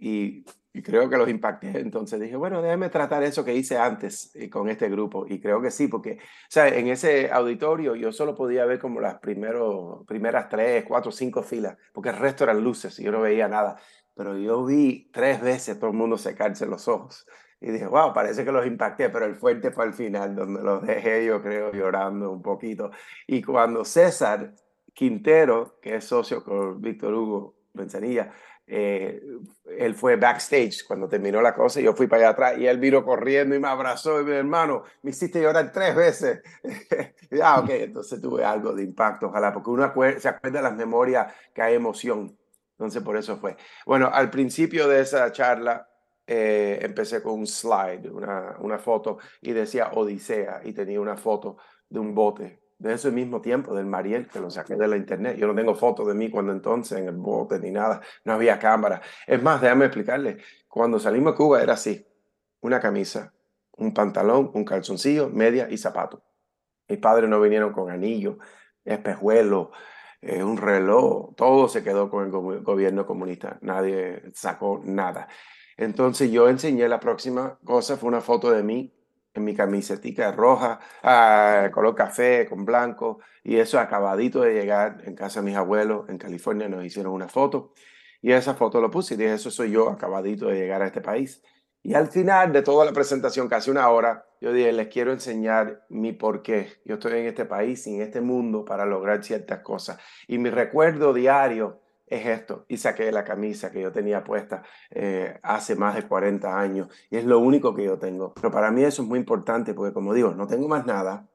Y, 0.00 0.44
creo 0.82 1.08
que 1.08 1.16
los 1.16 1.28
impacté. 1.28 1.78
Entonces 1.78 2.20
dije, 2.20 2.36
bueno, 2.36 2.60
déjame 2.60 2.88
tratar 2.90 3.22
eso 3.22 3.44
que 3.44 3.54
hice 3.54 3.78
antes 3.78 4.34
eh, 4.34 4.50
con 4.50 4.68
este 4.68 4.88
grupo. 4.88 5.26
Y 5.28 5.40
creo 5.40 5.62
que 5.62 5.70
sí, 5.70 5.88
porque, 5.88 6.18
o 6.18 6.50
sea, 6.50 6.68
en 6.68 6.88
ese 6.88 7.30
auditorio 7.30 7.94
yo 7.94 8.12
solo 8.12 8.34
podía 8.34 8.64
ver 8.66 8.78
como 8.78 9.00
las 9.00 9.18
primero, 9.18 10.04
primeras 10.06 10.48
tres, 10.48 10.84
cuatro, 10.86 11.12
cinco 11.12 11.42
filas, 11.42 11.76
porque 11.92 12.10
el 12.10 12.16
resto 12.16 12.44
eran 12.44 12.62
luces 12.62 12.98
y 12.98 13.04
yo 13.04 13.12
no 13.12 13.20
veía 13.20 13.48
nada. 13.48 13.76
Pero 14.14 14.36
yo 14.36 14.64
vi 14.64 15.10
tres 15.12 15.40
veces 15.40 15.78
todo 15.78 15.90
el 15.90 15.96
mundo 15.96 16.18
secarse 16.18 16.66
los 16.66 16.88
ojos. 16.88 17.26
Y 17.60 17.70
dije, 17.70 17.86
wow, 17.86 18.12
parece 18.12 18.44
que 18.44 18.52
los 18.52 18.66
impacté, 18.66 19.08
pero 19.10 19.24
el 19.24 19.36
fuerte 19.36 19.70
fue 19.70 19.84
al 19.84 19.94
final, 19.94 20.34
donde 20.34 20.62
los 20.62 20.82
dejé 20.82 21.24
yo 21.24 21.40
creo 21.40 21.72
llorando 21.72 22.30
un 22.30 22.42
poquito. 22.42 22.90
Y 23.26 23.42
cuando 23.42 23.84
César 23.84 24.54
Quintero, 24.92 25.78
que 25.80 25.96
es 25.96 26.04
socio 26.04 26.44
con 26.44 26.80
Víctor 26.80 27.14
Hugo 27.14 27.56
Benzanilla, 27.72 28.32
eh, 28.66 29.22
él 29.78 29.94
fue 29.94 30.16
backstage 30.16 30.84
cuando 30.86 31.08
terminó 31.08 31.42
la 31.42 31.54
cosa 31.54 31.80
y 31.80 31.84
yo 31.84 31.94
fui 31.94 32.06
para 32.06 32.22
allá 32.22 32.30
atrás 32.30 32.58
y 32.58 32.66
él 32.66 32.78
vino 32.78 33.04
corriendo 33.04 33.54
y 33.54 33.58
me 33.58 33.68
abrazó 33.68 34.20
y 34.20 34.24
mi 34.24 34.32
hermano, 34.32 34.84
me 35.02 35.10
hiciste 35.10 35.40
llorar 35.40 35.70
tres 35.72 35.94
veces. 35.94 36.42
ah, 37.42 37.60
ok, 37.60 37.70
entonces 37.70 38.20
tuve 38.20 38.44
algo 38.44 38.72
de 38.72 38.82
impacto, 38.82 39.26
ojalá, 39.26 39.52
porque 39.52 39.70
uno 39.70 39.92
se 40.18 40.28
acuerda 40.28 40.58
de 40.58 40.62
las 40.62 40.74
memorias 40.74 41.32
que 41.52 41.62
hay 41.62 41.74
emoción. 41.74 42.36
Entonces 42.72 43.02
por 43.02 43.16
eso 43.16 43.36
fue. 43.36 43.56
Bueno, 43.86 44.10
al 44.12 44.30
principio 44.30 44.88
de 44.88 45.00
esa 45.00 45.30
charla 45.30 45.88
eh, 46.26 46.78
empecé 46.82 47.22
con 47.22 47.34
un 47.34 47.46
slide, 47.46 48.10
una, 48.10 48.56
una 48.60 48.78
foto, 48.78 49.18
y 49.42 49.52
decía 49.52 49.90
Odisea, 49.92 50.62
y 50.64 50.72
tenía 50.72 51.00
una 51.00 51.16
foto 51.16 51.58
de 51.88 52.00
un 52.00 52.14
bote 52.14 52.63
de 52.78 52.94
ese 52.94 53.10
mismo 53.10 53.40
tiempo, 53.40 53.74
del 53.74 53.86
Mariel, 53.86 54.26
que 54.28 54.40
lo 54.40 54.50
saqué 54.50 54.76
de 54.76 54.88
la 54.88 54.96
internet. 54.96 55.36
Yo 55.36 55.46
no 55.46 55.54
tengo 55.54 55.74
fotos 55.74 56.06
de 56.06 56.14
mí 56.14 56.30
cuando 56.30 56.52
entonces 56.52 56.98
en 56.98 57.06
el 57.06 57.16
bote 57.16 57.58
ni 57.58 57.70
nada, 57.70 58.00
no 58.24 58.32
había 58.34 58.58
cámara. 58.58 59.00
Es 59.26 59.42
más, 59.42 59.60
déjame 59.60 59.86
explicarle, 59.86 60.38
cuando 60.68 60.98
salimos 60.98 61.32
a 61.32 61.36
Cuba 61.36 61.62
era 61.62 61.74
así, 61.74 62.06
una 62.60 62.80
camisa, 62.80 63.32
un 63.76 63.94
pantalón, 63.94 64.50
un 64.54 64.64
calzoncillo, 64.64 65.28
media 65.30 65.68
y 65.70 65.78
zapato. 65.78 66.22
Mis 66.88 66.98
padres 66.98 67.28
no 67.30 67.40
vinieron 67.40 67.72
con 67.72 67.90
anillo, 67.90 68.38
espejuelo, 68.84 69.70
eh, 70.20 70.42
un 70.42 70.56
reloj, 70.56 71.34
todo 71.36 71.68
se 71.68 71.82
quedó 71.82 72.10
con 72.10 72.24
el 72.24 72.30
gobierno 72.62 73.06
comunista, 73.06 73.58
nadie 73.62 74.22
sacó 74.34 74.80
nada. 74.84 75.28
Entonces 75.76 76.30
yo 76.30 76.48
enseñé 76.48 76.88
la 76.88 77.00
próxima 77.00 77.58
cosa, 77.64 77.96
fue 77.96 78.08
una 78.08 78.20
foto 78.20 78.50
de 78.50 78.62
mí 78.62 78.92
en 79.34 79.44
mi 79.44 79.54
camiseta 79.54 80.32
roja, 80.32 80.80
ah, 81.02 81.68
color 81.72 81.94
café 81.94 82.46
con 82.48 82.64
blanco, 82.64 83.18
y 83.42 83.56
eso 83.56 83.78
acabadito 83.78 84.40
de 84.42 84.54
llegar 84.54 85.02
en 85.04 85.14
casa 85.14 85.40
de 85.40 85.46
mis 85.46 85.56
abuelos 85.56 86.08
en 86.08 86.18
California, 86.18 86.68
nos 86.68 86.84
hicieron 86.84 87.12
una 87.12 87.28
foto, 87.28 87.72
y 88.22 88.32
esa 88.32 88.54
foto 88.54 88.80
lo 88.80 88.90
puse 88.90 89.14
y 89.14 89.16
dije, 89.18 89.34
eso 89.34 89.50
soy 89.50 89.72
yo 89.72 89.90
acabadito 89.90 90.46
de 90.46 90.56
llegar 90.56 90.80
a 90.80 90.86
este 90.86 91.00
país. 91.02 91.42
Y 91.82 91.92
al 91.92 92.08
final 92.08 92.50
de 92.50 92.62
toda 92.62 92.86
la 92.86 92.92
presentación, 92.92 93.46
casi 93.46 93.70
una 93.70 93.90
hora, 93.90 94.24
yo 94.40 94.54
dije, 94.54 94.72
les 94.72 94.88
quiero 94.88 95.12
enseñar 95.12 95.84
mi 95.90 96.12
por 96.12 96.40
qué. 96.40 96.80
Yo 96.86 96.94
estoy 96.94 97.18
en 97.18 97.26
este 97.26 97.44
país 97.44 97.86
y 97.86 97.96
en 97.96 98.00
este 98.00 98.22
mundo 98.22 98.64
para 98.64 98.86
lograr 98.86 99.22
ciertas 99.22 99.60
cosas. 99.60 99.98
Y 100.26 100.38
mi 100.38 100.48
recuerdo 100.48 101.12
diario 101.12 101.82
es 102.06 102.26
esto. 102.26 102.64
Y 102.68 102.76
saqué 102.76 103.10
la 103.12 103.24
camisa 103.24 103.70
que 103.70 103.80
yo 103.80 103.92
tenía 103.92 104.24
puesta 104.24 104.62
eh, 104.90 105.38
hace 105.42 105.76
más 105.76 105.94
de 105.94 106.06
40 106.06 106.58
años. 106.58 106.88
Y 107.10 107.16
es 107.16 107.24
lo 107.24 107.38
único 107.38 107.74
que 107.74 107.84
yo 107.84 107.98
tengo. 107.98 108.34
Pero 108.34 108.50
para 108.50 108.70
mí 108.70 108.82
eso 108.82 109.02
es 109.02 109.08
muy 109.08 109.18
importante 109.18 109.74
porque, 109.74 109.92
como 109.92 110.14
digo, 110.14 110.34
no 110.34 110.46
tengo 110.46 110.68
más 110.68 110.86
nada. 110.86 111.28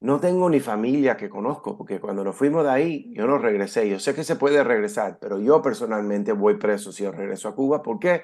No 0.00 0.18
tengo 0.18 0.48
ni 0.48 0.60
familia 0.60 1.16
que 1.16 1.28
conozco, 1.28 1.76
porque 1.76 2.00
cuando 2.00 2.24
nos 2.24 2.34
fuimos 2.34 2.64
de 2.64 2.70
ahí, 2.70 3.12
yo 3.14 3.26
no 3.26 3.36
regresé. 3.36 3.88
Yo 3.88 3.98
sé 3.98 4.14
que 4.14 4.24
se 4.24 4.36
puede 4.36 4.64
regresar, 4.64 5.18
pero 5.20 5.38
yo 5.38 5.60
personalmente 5.60 6.32
voy 6.32 6.54
preso 6.54 6.90
si 6.90 7.06
regreso 7.06 7.48
a 7.48 7.54
Cuba. 7.54 7.82
¿Por 7.82 7.98
qué? 7.98 8.22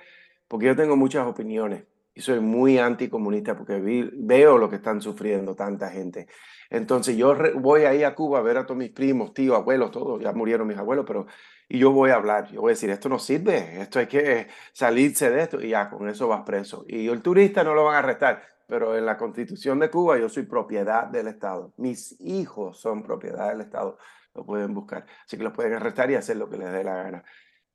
Porque 0.48 0.66
yo 0.66 0.76
tengo 0.76 0.96
muchas 0.96 1.26
opiniones 1.26 1.84
y 2.16 2.22
soy 2.22 2.40
muy 2.40 2.78
anticomunista 2.78 3.54
porque 3.54 3.78
veo 4.14 4.56
lo 4.56 4.70
que 4.70 4.76
están 4.76 5.02
sufriendo 5.02 5.54
tanta 5.54 5.90
gente. 5.90 6.26
Entonces 6.70 7.14
yo 7.14 7.36
voy 7.56 7.82
ahí 7.82 8.04
a 8.04 8.14
Cuba 8.14 8.38
a 8.38 8.42
ver 8.42 8.56
a 8.56 8.64
todos 8.64 8.78
mis 8.78 8.90
primos, 8.90 9.34
tíos, 9.34 9.54
abuelos, 9.54 9.90
todos, 9.90 10.22
ya 10.22 10.32
murieron 10.32 10.66
mis 10.66 10.78
abuelos, 10.78 11.04
pero 11.06 11.26
y 11.68 11.78
yo 11.78 11.90
voy 11.92 12.10
a 12.10 12.14
hablar, 12.14 12.50
yo 12.50 12.62
voy 12.62 12.70
a 12.70 12.72
decir, 12.72 12.88
esto 12.88 13.10
no 13.10 13.18
sirve, 13.18 13.82
esto 13.82 13.98
hay 13.98 14.06
que 14.06 14.48
salirse 14.72 15.30
de 15.30 15.42
esto 15.42 15.60
y 15.60 15.68
ya, 15.68 15.90
con 15.90 16.08
eso 16.08 16.26
vas 16.26 16.40
preso. 16.40 16.86
Y 16.88 17.06
el 17.08 17.20
turista 17.20 17.62
no 17.62 17.74
lo 17.74 17.84
van 17.84 17.96
a 17.96 17.98
arrestar, 17.98 18.42
pero 18.66 18.96
en 18.96 19.04
la 19.04 19.18
constitución 19.18 19.78
de 19.78 19.90
Cuba 19.90 20.18
yo 20.18 20.30
soy 20.30 20.44
propiedad 20.44 21.08
del 21.08 21.26
Estado. 21.26 21.74
Mis 21.76 22.18
hijos 22.20 22.80
son 22.80 23.02
propiedad 23.02 23.50
del 23.50 23.60
Estado, 23.60 23.98
lo 24.34 24.46
pueden 24.46 24.72
buscar. 24.72 25.04
Así 25.26 25.36
que 25.36 25.44
los 25.44 25.52
pueden 25.52 25.74
arrestar 25.74 26.10
y 26.10 26.14
hacer 26.14 26.38
lo 26.38 26.48
que 26.48 26.56
les 26.56 26.72
dé 26.72 26.82
la 26.82 26.94
gana. 26.94 27.24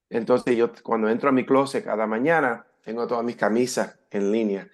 Entonces 0.09 0.57
yo 0.57 0.71
cuando 0.81 1.09
entro 1.09 1.29
a 1.29 1.31
mi 1.31 1.45
closet 1.45 1.85
cada 1.85 2.07
mañana, 2.07 2.65
tengo 2.83 3.07
todas 3.07 3.23
mis 3.23 3.35
camisas 3.35 3.99
en 4.09 4.31
línea 4.31 4.69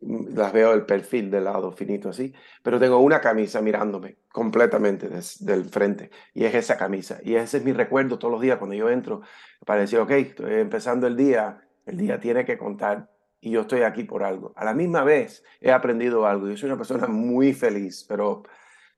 las 0.00 0.52
veo 0.52 0.72
el 0.72 0.86
perfil 0.86 1.30
del 1.30 1.44
lado 1.44 1.72
finito 1.72 2.08
así, 2.08 2.32
pero 2.62 2.78
tengo 2.78 2.98
una 2.98 3.20
camisa 3.20 3.60
mirándome 3.60 4.16
completamente 4.32 5.08
desde 5.08 5.52
el 5.52 5.64
frente 5.66 6.10
y 6.32 6.44
es 6.44 6.54
esa 6.54 6.78
camisa. 6.78 7.18
Y 7.22 7.34
ese 7.34 7.58
es 7.58 7.64
mi 7.64 7.72
recuerdo 7.72 8.18
todos 8.18 8.32
los 8.32 8.40
días 8.40 8.58
cuando 8.58 8.74
yo 8.74 8.88
entro 8.88 9.20
para 9.66 9.80
decir, 9.80 9.98
ok, 9.98 10.10
estoy 10.12 10.54
empezando 10.54 11.06
el 11.06 11.16
día, 11.16 11.62
el 11.84 11.98
día 11.98 12.18
tiene 12.18 12.44
que 12.44 12.56
contar 12.56 13.10
y 13.40 13.50
yo 13.50 13.62
estoy 13.62 13.82
aquí 13.82 14.04
por 14.04 14.22
algo. 14.24 14.52
A 14.56 14.64
la 14.64 14.74
misma 14.74 15.04
vez 15.04 15.44
he 15.60 15.70
aprendido 15.70 16.26
algo. 16.26 16.48
Yo 16.48 16.56
soy 16.56 16.68
una 16.68 16.78
persona 16.78 17.06
muy 17.06 17.52
feliz, 17.52 18.04
pero, 18.08 18.42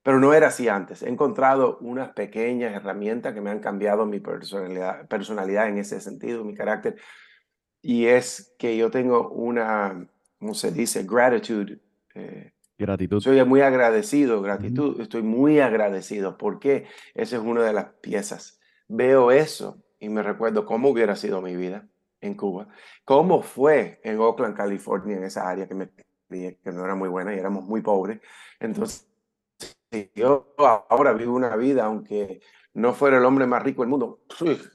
pero 0.05 0.21
no 0.21 0.33
era 0.35 0.49
así 0.49 0.69
antes. 0.69 1.03
He 1.03 1.09
encontrado 1.09 1.79
unas 1.81 2.11
pequeñas 2.11 2.75
herramientas 2.75 3.35
que 3.35 3.41
me 3.41 3.51
han 3.51 3.61
cambiado 3.61 4.07
mi 4.07 4.21
personalidad, 4.21 5.09
personalidad 5.09 5.69
en 5.69 5.79
ese 5.79 6.01
sentido, 6.01 6.45
mi 6.45 6.55
carácter. 6.55 6.97
Y 7.83 8.07
es 8.07 8.55
que 8.59 8.77
yo 8.77 8.91
tengo 8.91 9.29
una 9.31 10.09
¿cómo 10.43 10.55
se 10.55 10.73
dice? 10.73 11.05
Gratitude. 11.05 11.79
Eh, 12.17 12.51
gratitud. 12.77 13.21
Soy 13.21 13.45
muy 13.45 13.61
agradecido, 13.61 14.43
gratitud. 14.43 15.01
Estoy 15.01 15.23
muy 15.23 15.61
agradecido 15.61 16.37
porque 16.37 16.87
esa 17.15 17.37
es 17.37 17.43
una 17.43 17.63
de 17.63 17.73
las 17.73 17.85
piezas. 18.01 18.59
Veo 18.89 19.31
eso 19.31 19.81
y 20.01 20.09
me 20.09 20.21
recuerdo 20.21 20.67
cómo 20.67 20.89
hubiera 20.89 21.15
sido 21.15 21.41
mi 21.41 21.55
vida 21.55 21.87
en 22.21 22.35
Cuba, 22.35 22.67
cómo 23.05 23.43
fue 23.43 24.01
en 24.03 24.19
Oakland, 24.19 24.57
California, 24.57 25.17
en 25.17 25.23
esa 25.23 25.49
área 25.49 25.69
que 25.69 25.77
me 25.77 25.91
que 26.29 26.73
no 26.73 26.85
era 26.85 26.97
muy 26.97 27.09
buena 27.09 27.33
y 27.33 27.39
éramos 27.39 27.65
muy 27.65 27.83
pobres. 27.83 28.21
Entonces, 28.59 29.07
yo 30.17 30.57
ahora 30.89 31.13
vivo 31.13 31.37
una 31.37 31.55
vida, 31.55 31.85
aunque 31.85 32.41
no 32.75 32.95
fuera 32.95 33.19
el 33.19 33.25
hombre 33.25 33.47
más 33.47 33.63
rico 33.63 33.83
del 33.83 33.91
mundo, 33.91 34.23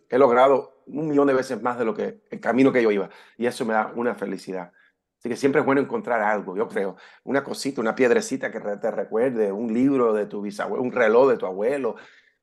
he 0.09 0.17
logrado 0.17 0.76
un 0.87 1.07
millón 1.09 1.27
de 1.27 1.33
veces 1.33 1.61
más 1.61 1.77
de 1.77 1.85
lo 1.85 1.93
que 1.93 2.21
el 2.29 2.39
camino 2.39 2.71
que 2.71 2.81
yo 2.81 2.91
iba. 2.91 3.09
Y 3.37 3.45
eso 3.45 3.65
me 3.65 3.73
da 3.73 3.91
una 3.95 4.15
felicidad. 4.15 4.71
Así 5.19 5.29
que 5.29 5.35
siempre 5.35 5.61
es 5.61 5.65
bueno 5.65 5.81
encontrar 5.81 6.21
algo, 6.21 6.55
yo 6.55 6.67
creo. 6.67 6.95
Una 7.23 7.43
cosita, 7.43 7.81
una 7.81 7.95
piedrecita 7.95 8.51
que 8.51 8.59
te 8.59 8.91
recuerde, 8.91 9.51
un 9.51 9.73
libro 9.73 10.13
de 10.13 10.27
tu 10.27 10.41
bisabuelo, 10.41 10.83
un 10.83 10.91
reloj 10.91 11.29
de 11.29 11.37
tu 11.37 11.45
abuelo, 11.45 11.95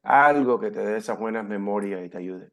algo 0.03 0.59
que 0.59 0.71
te 0.71 0.81
dé 0.81 0.97
esas 0.99 1.19
buenas 1.19 1.45
memorias 1.45 2.05
y 2.05 2.09
te 2.09 2.19
ayude. 2.19 2.51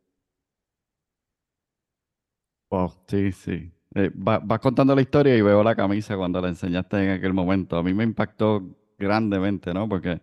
Wow, 2.69 2.93
sí, 3.07 3.31
sí. 3.31 3.73
Eh, 3.93 4.09
vas 4.13 4.59
contando 4.59 4.95
la 4.95 5.01
historia 5.01 5.35
y 5.35 5.41
veo 5.41 5.61
la 5.63 5.75
camisa 5.75 6.15
cuando 6.15 6.39
la 6.39 6.47
enseñaste 6.47 7.03
en 7.03 7.09
aquel 7.11 7.33
momento. 7.33 7.77
A 7.77 7.83
mí 7.83 7.93
me 7.93 8.05
impactó 8.05 8.77
grandemente, 8.97 9.73
¿no? 9.73 9.89
Porque 9.89 10.21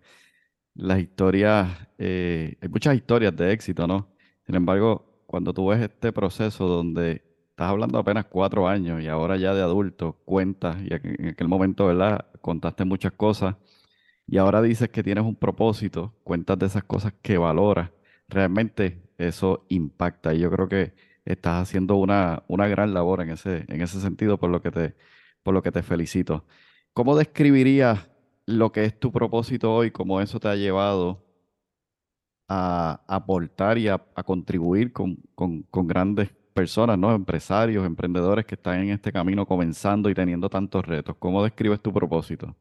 las 0.74 1.00
historias, 1.00 1.68
eh, 1.98 2.56
hay 2.60 2.68
muchas 2.68 2.94
historias 2.94 3.36
de 3.36 3.52
éxito, 3.52 3.86
¿no? 3.86 4.08
Sin 4.46 4.54
embargo, 4.54 5.07
cuando 5.28 5.52
tú 5.52 5.66
ves 5.68 5.82
este 5.82 6.10
proceso 6.10 6.66
donde 6.66 7.22
estás 7.50 7.68
hablando 7.68 7.98
apenas 7.98 8.24
cuatro 8.24 8.66
años 8.66 9.02
y 9.02 9.08
ahora 9.08 9.36
ya 9.36 9.52
de 9.52 9.60
adulto 9.60 10.14
cuentas, 10.24 10.78
y 10.82 10.88
en 10.94 11.28
aquel 11.28 11.48
momento, 11.48 11.84
¿verdad? 11.84 12.24
Contaste 12.40 12.86
muchas 12.86 13.12
cosas 13.12 13.54
y 14.26 14.38
ahora 14.38 14.62
dices 14.62 14.88
que 14.88 15.02
tienes 15.02 15.24
un 15.24 15.36
propósito, 15.36 16.14
cuentas 16.24 16.58
de 16.58 16.64
esas 16.64 16.82
cosas 16.84 17.12
que 17.20 17.36
valoras. 17.36 17.90
Realmente 18.26 19.02
eso 19.18 19.66
impacta 19.68 20.32
y 20.32 20.38
yo 20.38 20.50
creo 20.50 20.66
que 20.66 20.94
estás 21.26 21.62
haciendo 21.62 21.96
una, 21.96 22.42
una 22.48 22.66
gran 22.66 22.94
labor 22.94 23.20
en 23.20 23.28
ese, 23.28 23.66
en 23.68 23.82
ese 23.82 24.00
sentido, 24.00 24.38
por 24.38 24.48
lo, 24.48 24.62
que 24.62 24.70
te, 24.70 24.94
por 25.42 25.52
lo 25.52 25.62
que 25.62 25.72
te 25.72 25.82
felicito. 25.82 26.46
¿Cómo 26.94 27.14
describirías 27.14 28.08
lo 28.46 28.72
que 28.72 28.86
es 28.86 28.98
tu 28.98 29.12
propósito 29.12 29.74
hoy, 29.74 29.90
cómo 29.90 30.22
eso 30.22 30.40
te 30.40 30.48
ha 30.48 30.56
llevado 30.56 31.27
a 32.48 33.00
aportar 33.06 33.78
y 33.78 33.88
a, 33.88 33.98
contribuir 34.24 34.92
con, 34.92 35.18
con, 35.34 35.62
con 35.64 35.86
grandes 35.86 36.30
personas, 36.54 36.98
¿no? 36.98 37.14
Empresarios, 37.14 37.86
emprendedores 37.86 38.46
que 38.46 38.56
están 38.56 38.80
en 38.80 38.90
este 38.90 39.12
camino 39.12 39.46
comenzando 39.46 40.10
y 40.10 40.14
teniendo 40.14 40.48
tantos 40.48 40.84
retos. 40.84 41.14
¿Cómo 41.18 41.44
describes 41.44 41.80
tu 41.80 41.92
propósito? 41.92 42.56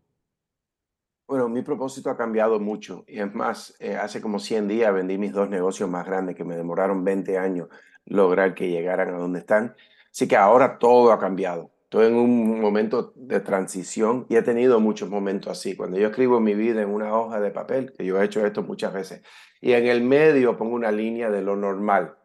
Bueno, 1.27 1.49
mi 1.49 1.61
propósito 1.61 2.09
ha 2.09 2.15
cambiado 2.15 2.59
mucho. 2.59 3.03
Y 3.07 3.19
es 3.19 3.33
más, 3.33 3.75
eh, 3.79 3.95
hace 3.95 4.21
como 4.21 4.39
100 4.39 4.67
días 4.67 4.93
vendí 4.93 5.17
mis 5.17 5.33
dos 5.33 5.49
negocios 5.49 5.89
más 5.89 6.05
grandes 6.05 6.35
que 6.35 6.43
me 6.43 6.55
demoraron 6.55 7.03
20 7.03 7.37
años 7.37 7.69
lograr 8.05 8.53
que 8.53 8.69
llegaran 8.69 9.09
a 9.13 9.17
donde 9.17 9.39
están. 9.39 9.75
Así 10.11 10.27
que 10.27 10.37
ahora 10.37 10.77
todo 10.77 11.11
ha 11.11 11.19
cambiado. 11.19 11.71
Estoy 11.87 12.07
en 12.07 12.15
un 12.15 12.59
momento 12.61 13.13
de 13.15 13.39
transición 13.39 14.25
y 14.29 14.35
he 14.35 14.41
tenido 14.41 14.79
muchos 14.79 15.09
momentos 15.09 15.51
así. 15.51 15.75
Cuando 15.75 15.97
yo 15.97 16.07
escribo 16.07 16.39
mi 16.39 16.53
vida 16.53 16.81
en 16.81 16.89
una 16.89 17.17
hoja 17.17 17.39
de 17.39 17.51
papel, 17.51 17.93
que 17.97 18.05
yo 18.05 18.21
he 18.21 18.25
hecho 18.25 18.45
esto 18.45 18.61
muchas 18.61 18.93
veces, 18.93 19.21
y 19.61 19.71
en 19.71 19.87
el 19.87 20.03
medio 20.03 20.57
pongo 20.57 20.75
una 20.75 20.91
línea 20.91 21.29
de 21.31 21.41
lo 21.41 21.55
normal, 21.55 22.17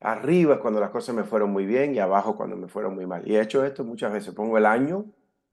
Arriba 0.00 0.54
es 0.54 0.60
cuando 0.60 0.80
las 0.80 0.90
cosas 0.90 1.14
me 1.14 1.24
fueron 1.24 1.50
muy 1.50 1.66
bien 1.66 1.94
y 1.94 1.98
abajo 1.98 2.34
cuando 2.34 2.56
me 2.56 2.68
fueron 2.68 2.94
muy 2.94 3.06
mal. 3.06 3.22
Y 3.28 3.36
he 3.36 3.40
hecho 3.42 3.64
esto 3.64 3.84
muchas 3.84 4.12
veces. 4.12 4.34
Pongo 4.34 4.56
el 4.56 4.64
año, 4.64 5.04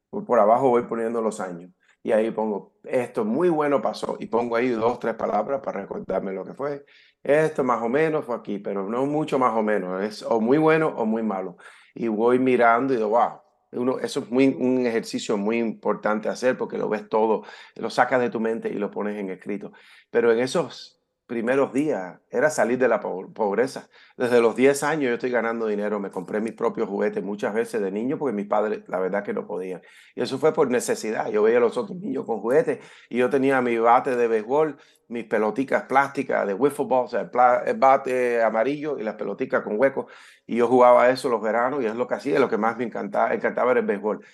por 0.10 0.40
abajo 0.40 0.70
voy 0.70 0.84
poniendo 0.84 1.22
los 1.22 1.42
años. 1.42 1.72
Y 2.02 2.14
ahí 2.14 2.32
pongo, 2.32 2.78
esto 2.86 3.26
muy 3.26 3.50
bueno 3.50 3.82
pasó. 3.82 4.16
Y 4.20 4.28
pongo 4.28 4.56
ahí 4.56 4.70
dos, 4.70 5.00
tres 5.00 5.16
palabras 5.16 5.60
para 5.62 5.82
recordarme 5.82 6.32
lo 6.32 6.46
que 6.46 6.54
fue. 6.54 6.86
Esto 7.22 7.66
más 7.66 7.82
o 7.84 7.90
menos 7.90 8.24
fue 8.24 8.38
aquí, 8.38 8.60
pero 8.60 8.88
no 8.88 9.06
mucho 9.06 9.38
más 9.38 9.54
o 9.54 9.62
menos. 9.62 10.02
Es 10.02 10.24
o 10.24 10.40
muy 10.40 10.58
bueno 10.58 10.94
o 10.96 11.06
muy 11.06 11.24
malo. 11.24 11.58
Y 11.94 12.08
voy 12.08 12.40
mirando 12.40 12.94
y 12.94 12.98
digo, 12.98 13.10
wow, 13.10 13.42
uno, 13.72 14.00
eso 14.00 14.22
es 14.22 14.32
muy, 14.32 14.48
un 14.48 14.86
ejercicio 14.86 15.38
muy 15.38 15.58
importante 15.58 16.30
hacer 16.30 16.58
porque 16.58 16.78
lo 16.78 16.90
ves 16.90 17.08
todo, 17.10 17.44
lo 17.76 17.90
sacas 17.90 18.22
de 18.22 18.30
tu 18.30 18.40
mente 18.40 18.70
y 18.70 18.74
lo 18.74 18.92
pones 18.92 19.18
en 19.18 19.30
escrito. 19.30 19.74
Pero 20.10 20.32
en 20.32 20.40
esos 20.40 20.97
primeros 21.28 21.74
días 21.74 22.20
era 22.30 22.50
salir 22.50 22.80
de 22.80 22.88
la 22.88 23.02
pobreza. 23.02 23.90
Desde 24.16 24.42
los 24.42 24.56
10 24.56 24.82
años 24.84 25.10
yo 25.10 25.14
estoy 25.16 25.30
ganando 25.30 25.68
dinero, 25.68 26.00
me 26.00 26.10
compré 26.10 26.40
mis 26.40 26.54
propios 26.54 26.88
juguetes 26.88 27.24
muchas 27.24 27.54
veces 27.54 27.82
de 27.82 27.92
niño 27.92 28.18
porque 28.18 28.34
mis 28.34 28.48
padres 28.48 28.84
la 28.88 29.00
verdad 29.00 29.24
que 29.24 29.34
no 29.34 29.46
podían. 29.46 29.82
Y 30.16 30.22
eso 30.22 30.40
fue 30.40 30.54
por 30.54 30.72
necesidad. 30.72 31.30
Yo 31.30 31.44
veía 31.44 31.58
a 31.58 31.62
los 31.62 31.78
otros 31.78 31.98
niños 32.00 32.26
con 32.26 32.40
juguetes 32.40 32.80
y 33.10 33.18
yo 33.18 33.30
tenía 33.30 33.62
mi 33.62 33.78
bate 33.78 34.16
de 34.16 34.28
béisbol, 34.28 34.78
mis 35.10 35.26
peloticas 35.26 35.84
plásticas 35.84 36.48
de 36.48 36.54
wiffle 36.54 36.86
ball, 36.86 37.06
o 37.06 37.08
sea, 37.10 37.30
el, 37.66 37.78
bate 37.78 38.42
amarillo 38.42 38.98
y 38.98 39.04
las 39.04 39.16
peloticas 39.16 39.62
con 39.64 39.80
huecos. 39.80 40.12
Y 40.46 40.56
yo 40.56 40.68
jugaba 40.68 41.10
eso 41.10 41.30
los 41.30 41.42
veranos 41.42 41.84
y 41.84 41.88
es 41.88 41.96
lo 41.96 42.08
que 42.08 42.16
hacía, 42.16 42.40
lo 42.40 42.50
que 42.50 42.58
más 42.58 42.78
me 42.78 42.86
encantaba, 42.86 43.34
encantaba 43.34 43.72
era 43.72 43.82
el 43.82 43.86
béisbol. 43.86 44.26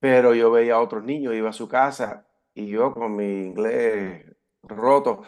Pero 0.00 0.34
yo 0.34 0.50
veía 0.50 0.74
a 0.74 0.80
otros 0.80 1.04
niños, 1.04 1.34
iba 1.34 1.50
a 1.50 1.52
su 1.52 1.68
casa 1.68 2.26
y 2.54 2.68
yo 2.68 2.92
con 2.92 3.16
mi 3.16 3.44
inglés 3.44 4.24
roto, 4.62 5.22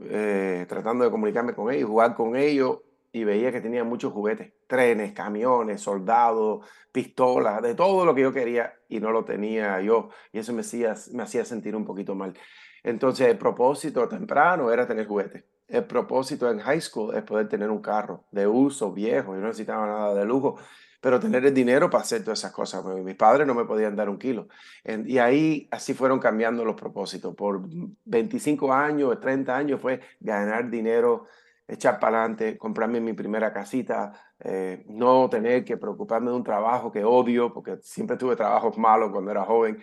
eh, 0.00 0.66
tratando 0.68 1.04
de 1.04 1.10
comunicarme 1.10 1.54
con 1.54 1.72
ellos, 1.72 1.88
jugar 1.88 2.14
con 2.14 2.36
ellos, 2.36 2.78
y 3.12 3.24
veía 3.24 3.50
que 3.50 3.60
tenía 3.60 3.84
muchos 3.84 4.12
juguetes, 4.12 4.52
trenes, 4.66 5.12
camiones, 5.12 5.80
soldados, 5.80 6.66
pistolas, 6.92 7.62
de 7.62 7.74
todo 7.74 8.04
lo 8.04 8.14
que 8.14 8.22
yo 8.22 8.32
quería 8.32 8.74
y 8.88 9.00
no 9.00 9.10
lo 9.10 9.24
tenía 9.24 9.80
yo. 9.80 10.10
Y 10.32 10.38
eso 10.38 10.52
me 10.52 10.60
hacía, 10.60 10.94
me 11.12 11.22
hacía 11.22 11.44
sentir 11.44 11.74
un 11.74 11.84
poquito 11.84 12.14
mal. 12.14 12.34
Entonces 12.82 13.28
el 13.28 13.38
propósito 13.38 14.06
temprano 14.08 14.70
era 14.70 14.86
tener 14.86 15.06
juguetes. 15.06 15.44
El 15.66 15.84
propósito 15.84 16.50
en 16.50 16.60
high 16.60 16.80
school 16.80 17.14
es 17.14 17.22
poder 17.22 17.48
tener 17.48 17.70
un 17.70 17.80
carro 17.80 18.24
de 18.30 18.46
uso 18.46 18.92
viejo. 18.92 19.34
Yo 19.34 19.40
no 19.40 19.48
necesitaba 19.48 19.86
nada 19.86 20.14
de 20.14 20.24
lujo 20.24 20.58
pero 21.00 21.20
tener 21.20 21.44
el 21.46 21.54
dinero 21.54 21.88
para 21.88 22.02
hacer 22.02 22.22
todas 22.22 22.40
esas 22.40 22.52
cosas. 22.52 22.84
Mis 22.84 23.14
padres 23.14 23.46
no 23.46 23.54
me 23.54 23.64
podían 23.64 23.94
dar 23.96 24.08
un 24.08 24.18
kilo. 24.18 24.48
y 24.84 25.18
ahí 25.18 25.68
así 25.70 25.94
fueron 25.94 26.18
cambiando 26.18 26.64
los 26.64 26.74
propósitos. 26.74 27.34
Por 27.34 27.62
25 28.04 28.72
años, 28.72 29.18
30 29.20 29.56
años 29.56 29.80
fue 29.80 30.00
ganar 30.20 30.70
dinero, 30.70 31.26
echar 31.66 31.98
para 32.00 32.20
adelante, 32.20 32.58
comprarme 32.58 33.00
mi 33.00 33.12
primera 33.12 33.52
casita, 33.52 34.12
eh, 34.40 34.84
no 34.88 35.28
tener 35.30 35.64
que 35.64 35.76
preocuparme 35.76 36.30
de 36.30 36.36
un 36.36 36.44
trabajo 36.44 36.90
que 36.90 37.04
odio, 37.04 37.52
porque 37.52 37.78
siempre 37.82 38.16
tuve 38.16 38.36
trabajos 38.36 38.76
malos 38.76 39.10
cuando 39.10 39.30
era 39.30 39.44
joven. 39.44 39.80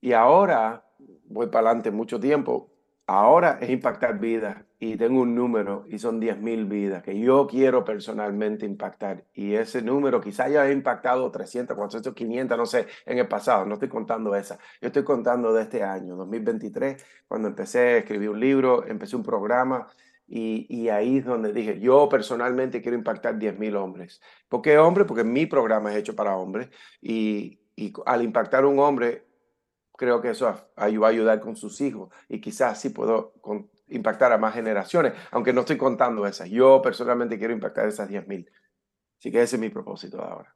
Y 0.00 0.12
ahora 0.12 0.84
voy 1.26 1.46
para 1.46 1.68
adelante 1.68 1.90
mucho 1.90 2.18
tiempo, 2.18 2.72
Ahora 3.06 3.58
es 3.60 3.68
impactar 3.68 4.18
vidas 4.18 4.56
y 4.84 4.96
tengo 4.96 5.20
un 5.20 5.36
número 5.36 5.84
y 5.88 6.00
son 6.00 6.20
10.000 6.20 6.66
vidas 6.68 7.04
que 7.04 7.16
yo 7.16 7.46
quiero 7.46 7.84
personalmente 7.84 8.66
impactar. 8.66 9.24
Y 9.32 9.54
ese 9.54 9.80
número 9.80 10.20
quizá 10.20 10.46
haya 10.46 10.68
impactado 10.72 11.30
300, 11.30 11.76
400, 11.76 12.12
500, 12.12 12.58
no 12.58 12.66
sé, 12.66 12.88
en 13.06 13.18
el 13.18 13.28
pasado. 13.28 13.64
No 13.64 13.74
estoy 13.74 13.88
contando 13.88 14.34
esa. 14.34 14.58
Yo 14.80 14.88
estoy 14.88 15.04
contando 15.04 15.52
de 15.52 15.62
este 15.62 15.84
año, 15.84 16.16
2023, 16.16 17.06
cuando 17.28 17.46
empecé 17.46 17.78
a 17.78 17.96
escribir 17.98 18.30
un 18.30 18.40
libro, 18.40 18.84
empecé 18.84 19.14
un 19.14 19.22
programa 19.22 19.86
y, 20.26 20.66
y, 20.68 20.88
ahí 20.88 21.18
es 21.18 21.26
donde 21.26 21.52
dije, 21.52 21.78
yo 21.78 22.08
personalmente 22.08 22.82
quiero 22.82 22.98
impactar 22.98 23.38
10.000 23.38 23.76
hombres. 23.76 24.20
¿Por 24.48 24.62
qué 24.62 24.78
hombres? 24.78 25.06
Porque 25.06 25.22
mi 25.22 25.46
programa 25.46 25.92
es 25.92 25.98
hecho 25.98 26.16
para 26.16 26.36
hombres 26.36 26.70
y, 27.00 27.60
y 27.76 27.92
al 28.04 28.24
impactar 28.24 28.64
un 28.64 28.80
hombre, 28.80 29.28
creo 29.96 30.20
que 30.20 30.30
eso 30.30 30.46
va 30.46 30.66
a 30.74 30.86
ayudar 31.06 31.38
con 31.38 31.54
sus 31.54 31.80
hijos 31.80 32.12
y 32.28 32.40
quizás 32.40 32.80
sí 32.80 32.88
puedo 32.88 33.34
impactar 33.92 34.32
a 34.32 34.38
más 34.38 34.54
generaciones, 34.54 35.12
aunque 35.30 35.52
no 35.52 35.60
estoy 35.60 35.76
contando 35.76 36.26
esas. 36.26 36.48
Yo 36.50 36.80
personalmente 36.82 37.38
quiero 37.38 37.52
impactar 37.52 37.88
esas 37.88 38.08
10.000. 38.08 38.48
Así 39.18 39.30
que 39.30 39.42
ese 39.42 39.56
es 39.56 39.60
mi 39.60 39.68
propósito 39.68 40.20
ahora. 40.20 40.54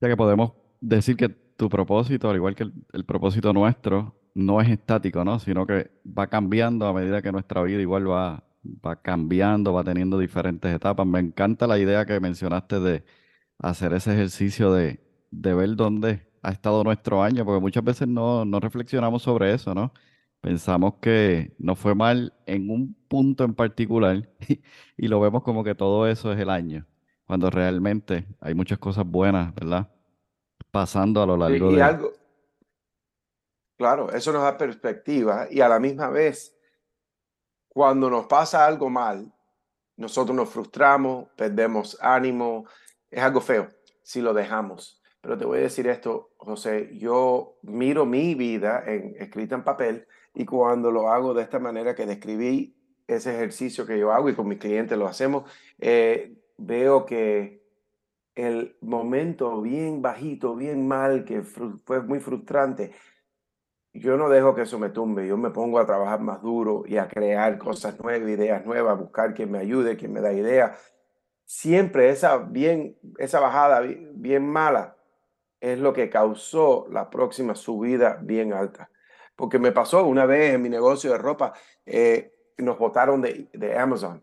Ya 0.00 0.08
que 0.08 0.16
podemos 0.16 0.52
decir 0.80 1.16
que 1.16 1.28
tu 1.28 1.68
propósito, 1.68 2.30
al 2.30 2.36
igual 2.36 2.54
que 2.54 2.70
el, 2.92 3.04
propósito 3.04 3.52
nuestro, 3.52 4.14
no 4.34 4.60
es 4.60 4.68
estático, 4.68 5.24
¿no? 5.24 5.38
Sino 5.38 5.66
que 5.66 5.90
va 6.06 6.28
cambiando 6.28 6.86
a 6.86 6.92
medida 6.92 7.22
que 7.22 7.32
nuestra 7.32 7.62
vida 7.62 7.80
igual 7.80 8.08
va, 8.08 8.44
va 8.64 9.00
cambiando, 9.00 9.72
va 9.72 9.82
teniendo 9.82 10.18
diferentes 10.18 10.72
etapas. 10.72 11.06
Me 11.06 11.18
encanta 11.18 11.66
la 11.66 11.78
idea 11.78 12.04
que 12.04 12.20
mencionaste 12.20 12.78
de 12.80 13.04
hacer 13.58 13.94
ese 13.94 14.12
ejercicio 14.12 14.72
de, 14.72 15.00
de 15.30 15.54
ver 15.54 15.76
dónde 15.76 16.28
ha 16.42 16.50
estado 16.50 16.84
nuestro 16.84 17.22
año, 17.22 17.44
porque 17.44 17.60
muchas 17.60 17.82
veces 17.82 18.06
no, 18.06 18.44
no 18.44 18.60
reflexionamos 18.60 19.22
sobre 19.22 19.52
eso, 19.52 19.74
¿no? 19.74 19.92
Pensamos 20.40 20.94
que 21.00 21.54
nos 21.58 21.78
fue 21.78 21.94
mal 21.94 22.32
en 22.46 22.70
un 22.70 22.94
punto 23.08 23.44
en 23.44 23.54
particular 23.54 24.28
y 24.96 25.08
lo 25.08 25.20
vemos 25.20 25.42
como 25.42 25.64
que 25.64 25.74
todo 25.74 26.06
eso 26.06 26.32
es 26.32 26.38
el 26.38 26.50
año, 26.50 26.86
cuando 27.26 27.50
realmente 27.50 28.26
hay 28.40 28.54
muchas 28.54 28.78
cosas 28.78 29.04
buenas, 29.04 29.54
¿verdad? 29.54 29.90
Pasando 30.70 31.22
a 31.22 31.26
lo 31.26 31.36
largo 31.36 31.72
y, 31.72 31.76
de... 31.76 31.82
algo, 31.82 32.12
claro, 33.76 34.10
eso 34.12 34.32
nos 34.32 34.42
da 34.42 34.56
perspectiva 34.56 35.48
y 35.50 35.60
a 35.60 35.68
la 35.68 35.80
misma 35.80 36.10
vez, 36.10 36.56
cuando 37.68 38.08
nos 38.08 38.26
pasa 38.26 38.66
algo 38.66 38.88
mal, 38.88 39.32
nosotros 39.96 40.36
nos 40.36 40.48
frustramos, 40.50 41.28
perdemos 41.36 41.98
ánimo, 42.00 42.66
es 43.10 43.22
algo 43.22 43.40
feo 43.40 43.68
si 44.02 44.20
lo 44.20 44.32
dejamos. 44.32 45.02
Pero 45.20 45.36
te 45.36 45.44
voy 45.44 45.58
a 45.58 45.62
decir 45.62 45.88
esto, 45.88 46.30
José, 46.36 46.96
yo 46.96 47.58
miro 47.62 48.06
mi 48.06 48.36
vida 48.36 48.84
en, 48.86 49.16
escrita 49.18 49.56
en 49.56 49.64
papel 49.64 50.06
y 50.36 50.44
cuando 50.44 50.90
lo 50.90 51.10
hago 51.10 51.32
de 51.32 51.42
esta 51.42 51.58
manera 51.58 51.94
que 51.94 52.04
describí, 52.04 52.76
ese 53.06 53.34
ejercicio 53.34 53.86
que 53.86 53.98
yo 53.98 54.12
hago 54.12 54.28
y 54.28 54.34
con 54.34 54.46
mis 54.46 54.58
clientes 54.58 54.98
lo 54.98 55.06
hacemos, 55.06 55.50
eh, 55.78 56.36
veo 56.58 57.06
que 57.06 57.64
el 58.34 58.76
momento 58.82 59.62
bien 59.62 60.02
bajito, 60.02 60.54
bien 60.54 60.86
mal, 60.86 61.24
que 61.24 61.42
fue 61.42 62.02
muy 62.02 62.20
frustrante, 62.20 62.92
yo 63.94 64.18
no 64.18 64.28
dejo 64.28 64.54
que 64.54 64.62
eso 64.62 64.78
me 64.78 64.90
tumbe, 64.90 65.26
yo 65.26 65.38
me 65.38 65.48
pongo 65.48 65.78
a 65.78 65.86
trabajar 65.86 66.20
más 66.20 66.42
duro 66.42 66.84
y 66.86 66.98
a 66.98 67.08
crear 67.08 67.56
cosas 67.56 67.98
nuevas, 67.98 68.28
ideas 68.28 68.66
nuevas, 68.66 68.92
a 68.92 69.00
buscar 69.00 69.32
quien 69.32 69.50
me 69.50 69.58
ayude, 69.58 69.96
quien 69.96 70.12
me 70.12 70.20
da 70.20 70.34
ideas. 70.34 70.78
Siempre 71.46 72.10
esa, 72.10 72.36
bien, 72.36 72.98
esa 73.16 73.40
bajada 73.40 73.80
bien 73.80 74.46
mala 74.46 74.98
es 75.60 75.78
lo 75.78 75.94
que 75.94 76.10
causó 76.10 76.86
la 76.90 77.08
próxima 77.08 77.54
subida 77.54 78.18
bien 78.22 78.52
alta. 78.52 78.90
Porque 79.36 79.58
me 79.58 79.72
pasó 79.72 80.04
una 80.06 80.26
vez 80.26 80.54
en 80.54 80.62
mi 80.62 80.68
negocio 80.68 81.12
de 81.12 81.18
ropa, 81.18 81.52
eh, 81.84 82.32
nos 82.58 82.78
botaron 82.78 83.20
de, 83.20 83.76
Amazon. 83.78 84.22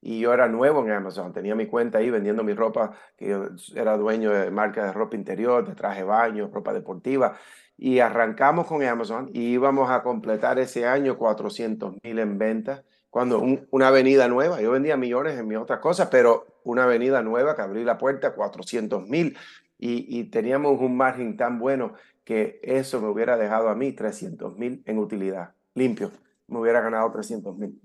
Y 0.00 0.20
yo 0.20 0.32
era 0.32 0.48
nuevo 0.48 0.82
en 0.84 0.90
Amazon, 0.90 1.32
tenía 1.32 1.54
mi 1.54 1.66
cuenta 1.66 1.98
ahí 1.98 2.10
vendiendo 2.10 2.42
mi 2.42 2.54
ropa, 2.54 2.92
que 3.16 3.28
yo 3.28 3.48
era 3.74 3.96
dueño 3.96 4.30
de 4.30 4.50
marca 4.50 4.84
de 4.84 4.92
ropa 4.92 5.16
interior, 5.16 5.66
de 5.66 5.74
traje 5.74 6.02
baño, 6.02 6.50
ropa 6.52 6.72
deportiva, 6.72 7.36
y 7.76 8.00
arrancamos 8.00 8.66
con 8.66 8.82
Amazon 8.82 9.30
y 9.32 9.52
íbamos 9.52 9.90
a 9.90 10.02
completar 10.02 10.58
ese 10.58 10.86
año 10.86 11.18
400 11.18 11.94
mil 12.02 12.18
en 12.18 12.38
ventas, 12.38 12.84
cuando 13.10 13.44
una 13.70 13.88
avenida 13.88 14.26
nueva, 14.26 14.62
yo 14.62 14.70
vendía 14.70 14.96
millones 14.96 15.38
en 15.38 15.46
mis 15.46 15.58
otras 15.58 15.80
cosas, 15.80 16.08
pero 16.10 16.46
una 16.64 16.84
avenida 16.84 17.22
nueva 17.22 17.54
que 17.54 17.60
abrí 17.60 17.84
la 17.84 17.98
puerta, 17.98 18.34
400 18.34 19.06
mil, 19.06 19.36
y, 19.84 20.24
teníamos 20.30 20.80
un 20.80 20.96
margen 20.96 21.36
tan 21.36 21.58
bueno 21.58 21.94
que 22.24 22.60
eso 22.62 23.00
me 23.00 23.08
hubiera 23.08 23.36
dejado 23.36 23.68
a 23.68 23.74
mí 23.74 23.92
300 23.92 24.56
mil 24.56 24.82
en 24.86 24.98
utilidad, 24.98 25.54
limpio, 25.74 26.10
me 26.48 26.60
hubiera 26.60 26.80
ganado 26.80 27.10
300 27.10 27.56
mil. 27.56 27.80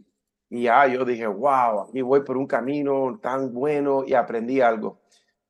Y 0.50 0.64
ya 0.64 0.88
yo 0.88 1.04
dije, 1.04 1.28
wow, 1.28 1.82
aquí 1.90 2.02
voy 2.02 2.22
por 2.22 2.38
un 2.38 2.48
camino 2.48 3.20
tan 3.22 3.54
bueno 3.54 4.04
y 4.06 4.14
aprendí 4.14 4.62
algo. 4.62 5.02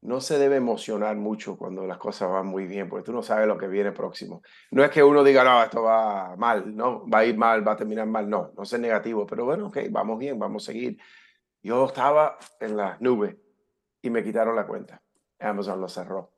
No 0.01 0.21
se 0.21 0.39
debe 0.39 0.57
emocionar 0.57 1.15
mucho 1.15 1.57
cuando 1.57 1.85
las 1.85 1.97
cosas 1.97 2.29
van 2.29 2.47
muy 2.47 2.65
bien, 2.65 2.87
porque 2.87 3.05
tú 3.05 3.13
no 3.13 3.21
sabes 3.21 3.47
lo 3.47 3.57
que 3.57 3.67
viene 3.67 3.91
próximo. 3.91 4.41
No 4.71 4.83
es 4.83 4.89
que 4.89 5.03
uno 5.03 5.23
diga, 5.23 5.43
no, 5.43 5.63
esto 5.63 5.83
va 5.83 6.35
mal, 6.37 6.75
no, 6.75 7.07
va 7.09 7.19
a 7.19 7.25
ir 7.25 7.37
mal, 7.37 7.67
va 7.67 7.73
a 7.73 7.77
terminar 7.77 8.07
mal, 8.07 8.29
no, 8.29 8.51
no 8.55 8.63
es 8.63 8.79
negativo, 8.79 9.25
pero 9.25 9.45
bueno, 9.45 9.67
ok, 9.67 9.79
vamos 9.89 10.17
bien, 10.17 10.39
vamos 10.39 10.63
a 10.63 10.67
seguir. 10.67 10.97
Yo 11.61 11.85
estaba 11.85 12.37
en 12.59 12.77
las 12.77 13.01
nubes 13.01 13.35
y 14.01 14.09
me 14.09 14.23
quitaron 14.23 14.55
la 14.55 14.65
cuenta. 14.65 15.01
Amazon 15.39 15.81
lo 15.81 15.89
cerró 15.89 16.31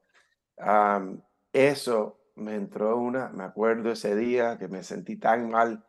eso 1.54 2.19
me 2.40 2.56
entró 2.56 2.98
una, 2.98 3.30
me 3.30 3.44
acuerdo 3.44 3.92
ese 3.92 4.16
día 4.16 4.58
que 4.58 4.68
me 4.68 4.84
sentí 4.84 5.18
tan 5.18 5.50
mal, 5.50 5.86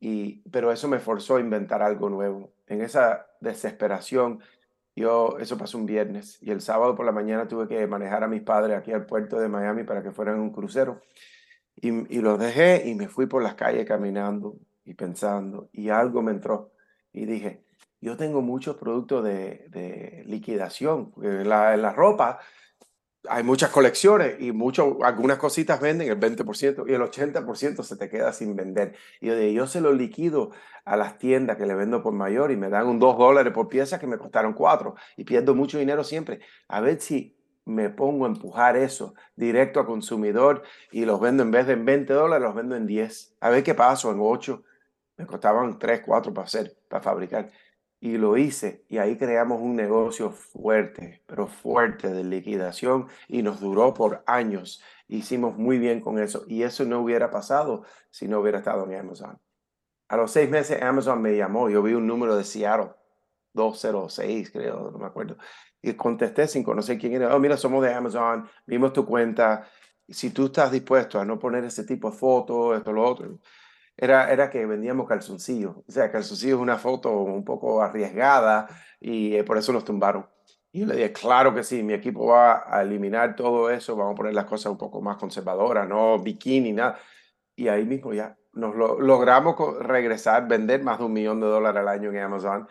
y, 0.00 0.42
pero 0.50 0.72
eso 0.72 0.88
me 0.88 0.98
forzó 0.98 1.36
a 1.36 1.40
inventar 1.40 1.82
algo 1.82 2.10
nuevo. 2.10 2.52
En 2.66 2.82
esa 2.82 3.26
desesperación, 3.40 4.40
yo, 4.96 5.38
eso 5.38 5.56
pasó 5.56 5.78
un 5.78 5.86
viernes 5.86 6.38
y 6.42 6.50
el 6.50 6.60
sábado 6.60 6.94
por 6.94 7.06
la 7.06 7.12
mañana 7.12 7.48
tuve 7.48 7.68
que 7.68 7.86
manejar 7.86 8.24
a 8.24 8.28
mis 8.28 8.42
padres 8.42 8.76
aquí 8.76 8.92
al 8.92 9.06
puerto 9.06 9.38
de 9.40 9.48
Miami 9.48 9.84
para 9.84 10.02
que 10.02 10.10
fueran 10.10 10.40
un 10.40 10.50
crucero. 10.50 11.00
Y, 11.76 11.88
y 12.16 12.20
los 12.20 12.38
dejé 12.38 12.88
y 12.88 12.94
me 12.94 13.08
fui 13.08 13.26
por 13.26 13.42
las 13.42 13.54
calles 13.54 13.86
caminando 13.86 14.56
y 14.84 14.94
pensando 14.94 15.68
y 15.72 15.88
algo 15.88 16.22
me 16.22 16.32
entró 16.32 16.72
y 17.12 17.24
dije, 17.24 17.62
yo 18.00 18.16
tengo 18.16 18.42
muchos 18.42 18.76
productos 18.76 19.24
de, 19.24 19.66
de 19.68 20.24
liquidación. 20.26 21.12
La, 21.16 21.74
en 21.74 21.82
la 21.82 21.92
ropa 21.92 22.40
hay 23.28 23.42
muchas 23.42 23.70
colecciones 23.70 24.40
y 24.40 24.52
mucho, 24.52 24.98
algunas 25.02 25.38
cositas 25.38 25.80
venden 25.80 26.08
el 26.08 26.18
20% 26.18 26.84
y 26.88 26.92
el 26.92 27.00
80% 27.00 27.82
se 27.82 27.96
te 27.96 28.08
queda 28.08 28.32
sin 28.32 28.56
vender. 28.56 28.96
Y 29.20 29.28
yo, 29.28 29.36
yo 29.36 29.66
se 29.66 29.80
lo 29.80 29.92
liquido 29.92 30.50
a 30.84 30.96
las 30.96 31.18
tiendas 31.18 31.56
que 31.56 31.66
le 31.66 31.74
vendo 31.74 32.02
por 32.02 32.12
mayor 32.12 32.50
y 32.50 32.56
me 32.56 32.68
dan 32.68 32.86
un 32.86 32.98
2 32.98 33.18
dólares 33.18 33.52
por 33.52 33.68
pieza 33.68 34.00
que 34.00 34.06
me 34.06 34.18
costaron 34.18 34.52
4 34.52 34.94
y 35.16 35.24
pierdo 35.24 35.54
mucho 35.54 35.78
dinero 35.78 36.02
siempre. 36.02 36.40
A 36.68 36.80
ver 36.80 37.00
si 37.00 37.36
me 37.64 37.90
pongo 37.90 38.24
a 38.24 38.28
empujar 38.28 38.76
eso 38.76 39.14
directo 39.36 39.78
a 39.78 39.86
consumidor 39.86 40.62
y 40.90 41.04
los 41.04 41.20
vendo 41.20 41.44
en 41.44 41.52
vez 41.52 41.66
de 41.66 41.74
en 41.74 41.84
20 41.84 42.12
dólares, 42.12 42.44
los 42.44 42.54
vendo 42.54 42.74
en 42.74 42.86
10. 42.86 43.36
A 43.40 43.50
ver 43.50 43.62
qué 43.62 43.74
paso 43.74 44.10
en 44.10 44.18
8. 44.20 44.62
Me 45.16 45.26
costaban 45.26 45.78
3, 45.78 46.02
4 46.04 46.34
para 46.34 46.46
hacer, 46.46 46.76
para 46.88 47.02
fabricar 47.02 47.50
y 48.02 48.18
lo 48.18 48.36
hice 48.36 48.84
y 48.88 48.98
ahí 48.98 49.16
creamos 49.16 49.60
un 49.60 49.76
negocio 49.76 50.32
fuerte, 50.32 51.22
pero 51.24 51.46
fuerte 51.46 52.12
de 52.12 52.24
liquidación 52.24 53.06
y 53.28 53.44
nos 53.44 53.60
duró 53.60 53.94
por 53.94 54.24
años. 54.26 54.82
Hicimos 55.06 55.56
muy 55.56 55.78
bien 55.78 56.00
con 56.00 56.18
eso 56.18 56.44
y 56.48 56.64
eso 56.64 56.84
no 56.84 57.00
hubiera 57.00 57.30
pasado 57.30 57.84
si 58.10 58.26
no 58.26 58.40
hubiera 58.40 58.58
estado 58.58 58.90
en 58.90 58.98
Amazon. 58.98 59.38
A 60.08 60.16
los 60.16 60.32
seis 60.32 60.50
meses 60.50 60.82
Amazon 60.82 61.22
me 61.22 61.36
llamó, 61.36 61.70
yo 61.70 61.80
vi 61.80 61.94
un 61.94 62.08
número 62.08 62.34
de 62.34 62.42
Seattle, 62.42 62.90
206 63.52 64.50
creo, 64.50 64.90
no 64.90 64.98
me 64.98 65.06
acuerdo, 65.06 65.36
y 65.80 65.94
contesté 65.94 66.48
sin 66.48 66.64
conocer 66.64 66.98
quién 66.98 67.12
era. 67.12 67.32
Oh, 67.36 67.38
mira, 67.38 67.56
somos 67.56 67.84
de 67.84 67.94
Amazon, 67.94 68.48
vimos 68.66 68.92
tu 68.92 69.06
cuenta. 69.06 69.68
Si 70.08 70.30
tú 70.30 70.46
estás 70.46 70.72
dispuesto 70.72 71.20
a 71.20 71.24
no 71.24 71.38
poner 71.38 71.64
ese 71.64 71.84
tipo 71.84 72.10
de 72.10 72.16
fotos, 72.16 72.76
esto, 72.76 72.92
lo 72.92 73.08
otro, 73.08 73.38
era, 73.96 74.32
era 74.32 74.50
que 74.50 74.64
vendíamos 74.66 75.08
calzoncillos. 75.08 75.76
O 75.76 75.90
sea, 75.90 76.10
calzoncillos 76.10 76.56
es 76.56 76.62
una 76.62 76.78
foto 76.78 77.10
un 77.10 77.44
poco 77.44 77.82
arriesgada 77.82 78.68
y 79.00 79.36
eh, 79.36 79.44
por 79.44 79.58
eso 79.58 79.72
nos 79.72 79.84
tumbaron. 79.84 80.26
Y 80.72 80.80
yo 80.80 80.86
le 80.86 80.96
dije, 80.96 81.12
claro 81.12 81.54
que 81.54 81.62
sí, 81.62 81.82
mi 81.82 81.92
equipo 81.92 82.26
va 82.26 82.64
a 82.66 82.82
eliminar 82.82 83.36
todo 83.36 83.70
eso, 83.70 83.94
vamos 83.94 84.14
a 84.14 84.16
poner 84.16 84.34
las 84.34 84.46
cosas 84.46 84.72
un 84.72 84.78
poco 84.78 85.02
más 85.02 85.18
conservadoras, 85.18 85.86
no 85.88 86.18
bikini, 86.18 86.72
nada. 86.72 86.98
Y 87.54 87.68
ahí 87.68 87.84
mismo 87.84 88.14
ya 88.14 88.36
nos 88.52 88.74
lo, 88.74 88.98
logramos 89.00 89.56
regresar, 89.80 90.48
vender 90.48 90.82
más 90.82 90.98
de 90.98 91.04
un 91.04 91.12
millón 91.12 91.40
de 91.40 91.46
dólares 91.46 91.80
al 91.80 91.88
año 91.88 92.10
en 92.10 92.18
Amazon 92.18 92.68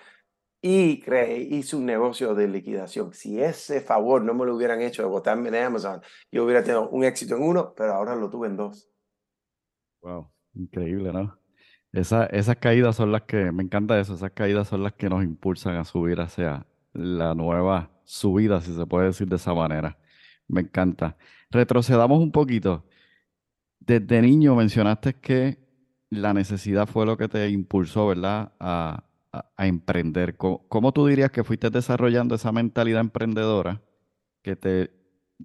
y 0.62 1.00
creé, 1.02 1.40
hice 1.40 1.76
un 1.76 1.86
negocio 1.86 2.36
de 2.36 2.48
liquidación. 2.48 3.14
Si 3.14 3.42
ese 3.42 3.82
favor 3.82 4.22
no 4.22 4.34
me 4.36 4.46
lo 4.46 4.56
hubieran 4.56 4.82
hecho 4.82 5.02
de 5.02 5.10
botarme 5.10 5.50
en 5.50 5.56
Amazon, 5.56 6.02
yo 6.32 6.46
hubiera 6.46 6.64
tenido 6.64 6.88
un 6.90 7.04
éxito 7.04 7.36
en 7.36 7.44
uno, 7.44 7.74
pero 7.76 7.94
ahora 7.94 8.16
lo 8.16 8.30
tuve 8.30 8.48
en 8.48 8.58
dos. 8.58 8.88
Wow. 10.02 10.32
Increíble, 10.54 11.14
¿no? 11.14 11.38
Esa, 11.94 12.26
esas 12.28 12.58
caídas 12.58 12.96
son 12.96 13.12
las 13.12 13.24
que, 13.24 13.52
me 13.52 13.64
encanta 13.64 14.00
eso, 14.00 14.16
esas 14.16 14.32
caídas 14.32 14.68
son 14.68 14.84
las 14.84 14.94
que 14.94 15.10
nos 15.10 15.24
impulsan 15.24 15.76
a 15.76 15.84
subir 15.84 16.22
hacia 16.22 16.66
la 16.94 17.36
nueva 17.36 17.92
subida, 18.06 18.62
si 18.62 18.74
se 18.74 18.86
puede 18.86 19.08
decir 19.08 19.28
de 19.28 19.36
esa 19.36 19.54
manera. 19.54 19.98
Me 20.48 20.62
encanta. 20.62 21.18
Retrocedamos 21.50 22.22
un 22.22 22.32
poquito. 22.32 22.86
Desde 23.80 24.22
niño 24.22 24.56
mencionaste 24.56 25.16
que 25.16 25.60
la 26.10 26.34
necesidad 26.34 26.88
fue 26.88 27.06
lo 27.06 27.18
que 27.18 27.28
te 27.28 27.50
impulsó, 27.50 28.08
¿verdad? 28.08 28.54
A, 28.60 29.04
a, 29.32 29.68
emprender. 29.68 30.38
¿Cómo, 30.38 30.68
¿Cómo, 30.68 30.92
tú 30.92 31.08
dirías 31.08 31.32
que 31.32 31.44
fuiste 31.44 31.70
desarrollando 31.70 32.36
esa 32.36 32.52
mentalidad 32.52 33.02
emprendedora 33.02 33.82
que 34.42 34.56
te 34.56 34.92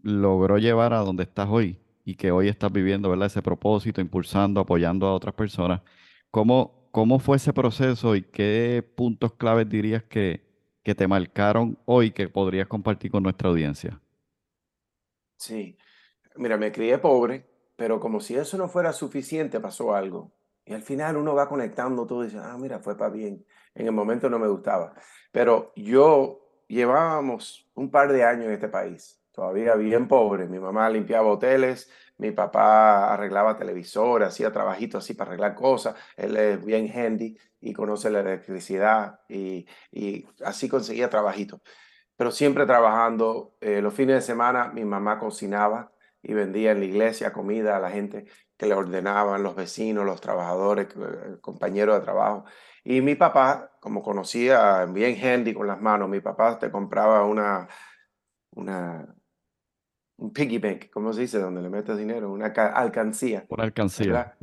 logró 0.02 0.58
llevar 0.58 0.92
a 0.92 0.98
donde 0.98 1.22
estás 1.24 1.48
hoy? 1.48 1.78
Y 2.06 2.14
que 2.14 2.30
hoy 2.30 2.48
estás 2.48 2.70
viviendo, 2.70 3.10
¿verdad? 3.10 3.26
Ese 3.26 3.42
propósito, 3.42 4.00
impulsando, 4.00 4.60
apoyando 4.60 5.08
a 5.08 5.12
otras 5.12 5.34
personas. 5.34 5.82
¿Cómo, 6.30 6.88
cómo 6.92 7.18
fue 7.18 7.36
ese 7.36 7.52
proceso 7.52 8.14
y 8.14 8.22
qué 8.22 8.88
puntos 8.94 9.34
claves 9.34 9.68
dirías 9.68 10.04
que, 10.04 10.40
que 10.84 10.94
te 10.94 11.08
marcaron 11.08 11.76
hoy 11.84 12.12
que 12.12 12.28
podrías 12.28 12.68
compartir 12.68 13.10
con 13.10 13.24
nuestra 13.24 13.48
audiencia? 13.48 14.00
Sí, 15.36 15.76
mira, 16.36 16.56
me 16.56 16.70
crié 16.70 16.98
pobre, 16.98 17.44
pero 17.74 17.98
como 17.98 18.20
si 18.20 18.36
eso 18.36 18.56
no 18.56 18.68
fuera 18.68 18.92
suficiente, 18.92 19.58
pasó 19.58 19.92
algo. 19.92 20.32
Y 20.64 20.74
al 20.74 20.82
final 20.82 21.16
uno 21.16 21.34
va 21.34 21.48
conectando 21.48 22.06
todo 22.06 22.22
y 22.22 22.26
dice, 22.26 22.38
ah, 22.40 22.56
mira, 22.56 22.78
fue 22.78 22.96
para 22.96 23.10
bien. 23.10 23.44
En 23.74 23.86
el 23.86 23.92
momento 23.92 24.30
no 24.30 24.38
me 24.38 24.46
gustaba. 24.46 24.94
Pero 25.32 25.72
yo 25.74 26.64
llevábamos 26.68 27.68
un 27.74 27.90
par 27.90 28.12
de 28.12 28.22
años 28.22 28.46
en 28.46 28.52
este 28.52 28.68
país, 28.68 29.20
todavía 29.36 29.74
bien 29.76 30.08
pobre. 30.08 30.48
Mi 30.48 30.58
mamá 30.58 30.88
limpiaba 30.90 31.28
hoteles, 31.28 31.90
mi 32.18 32.32
papá 32.32 33.12
arreglaba 33.12 33.56
televisores, 33.56 34.28
hacía 34.28 34.50
trabajitos 34.50 35.04
así 35.04 35.14
para 35.14 35.30
arreglar 35.30 35.54
cosas. 35.54 35.94
Él 36.16 36.36
es 36.36 36.64
bien 36.64 36.90
handy 36.90 37.36
y 37.60 37.72
conoce 37.74 38.10
la 38.10 38.20
electricidad 38.20 39.20
y, 39.28 39.66
y 39.92 40.26
así 40.44 40.68
conseguía 40.68 41.10
trabajitos. 41.10 41.60
Pero 42.16 42.30
siempre 42.32 42.66
trabajando. 42.66 43.56
Eh, 43.60 43.82
los 43.82 43.94
fines 43.94 44.16
de 44.16 44.22
semana 44.22 44.72
mi 44.72 44.84
mamá 44.84 45.18
cocinaba 45.18 45.92
y 46.22 46.32
vendía 46.34 46.72
en 46.72 46.80
la 46.80 46.86
iglesia 46.86 47.32
comida 47.32 47.76
a 47.76 47.80
la 47.80 47.90
gente 47.90 48.26
que 48.56 48.66
le 48.66 48.74
ordenaban, 48.74 49.42
los 49.42 49.54
vecinos, 49.54 50.06
los 50.06 50.20
trabajadores, 50.20 50.88
eh, 50.96 51.38
compañeros 51.42 51.98
de 51.98 52.04
trabajo. 52.04 52.44
Y 52.84 53.02
mi 53.02 53.16
papá, 53.16 53.72
como 53.80 54.02
conocía 54.02 54.86
bien 54.86 55.18
handy 55.22 55.52
con 55.54 55.66
las 55.66 55.80
manos, 55.80 56.08
mi 56.08 56.20
papá 56.20 56.58
te 56.58 56.70
compraba 56.70 57.24
una, 57.26 57.68
una, 58.52 59.15
un 60.18 60.32
piggy 60.32 60.58
bank, 60.58 60.90
¿cómo 60.92 61.12
se 61.12 61.22
dice? 61.22 61.38
Donde 61.38 61.62
le 61.62 61.68
metes 61.68 61.96
dinero, 61.96 62.30
una 62.30 62.46
alcancía. 62.46 63.44
Una 63.48 63.64
alcancía 63.64 64.34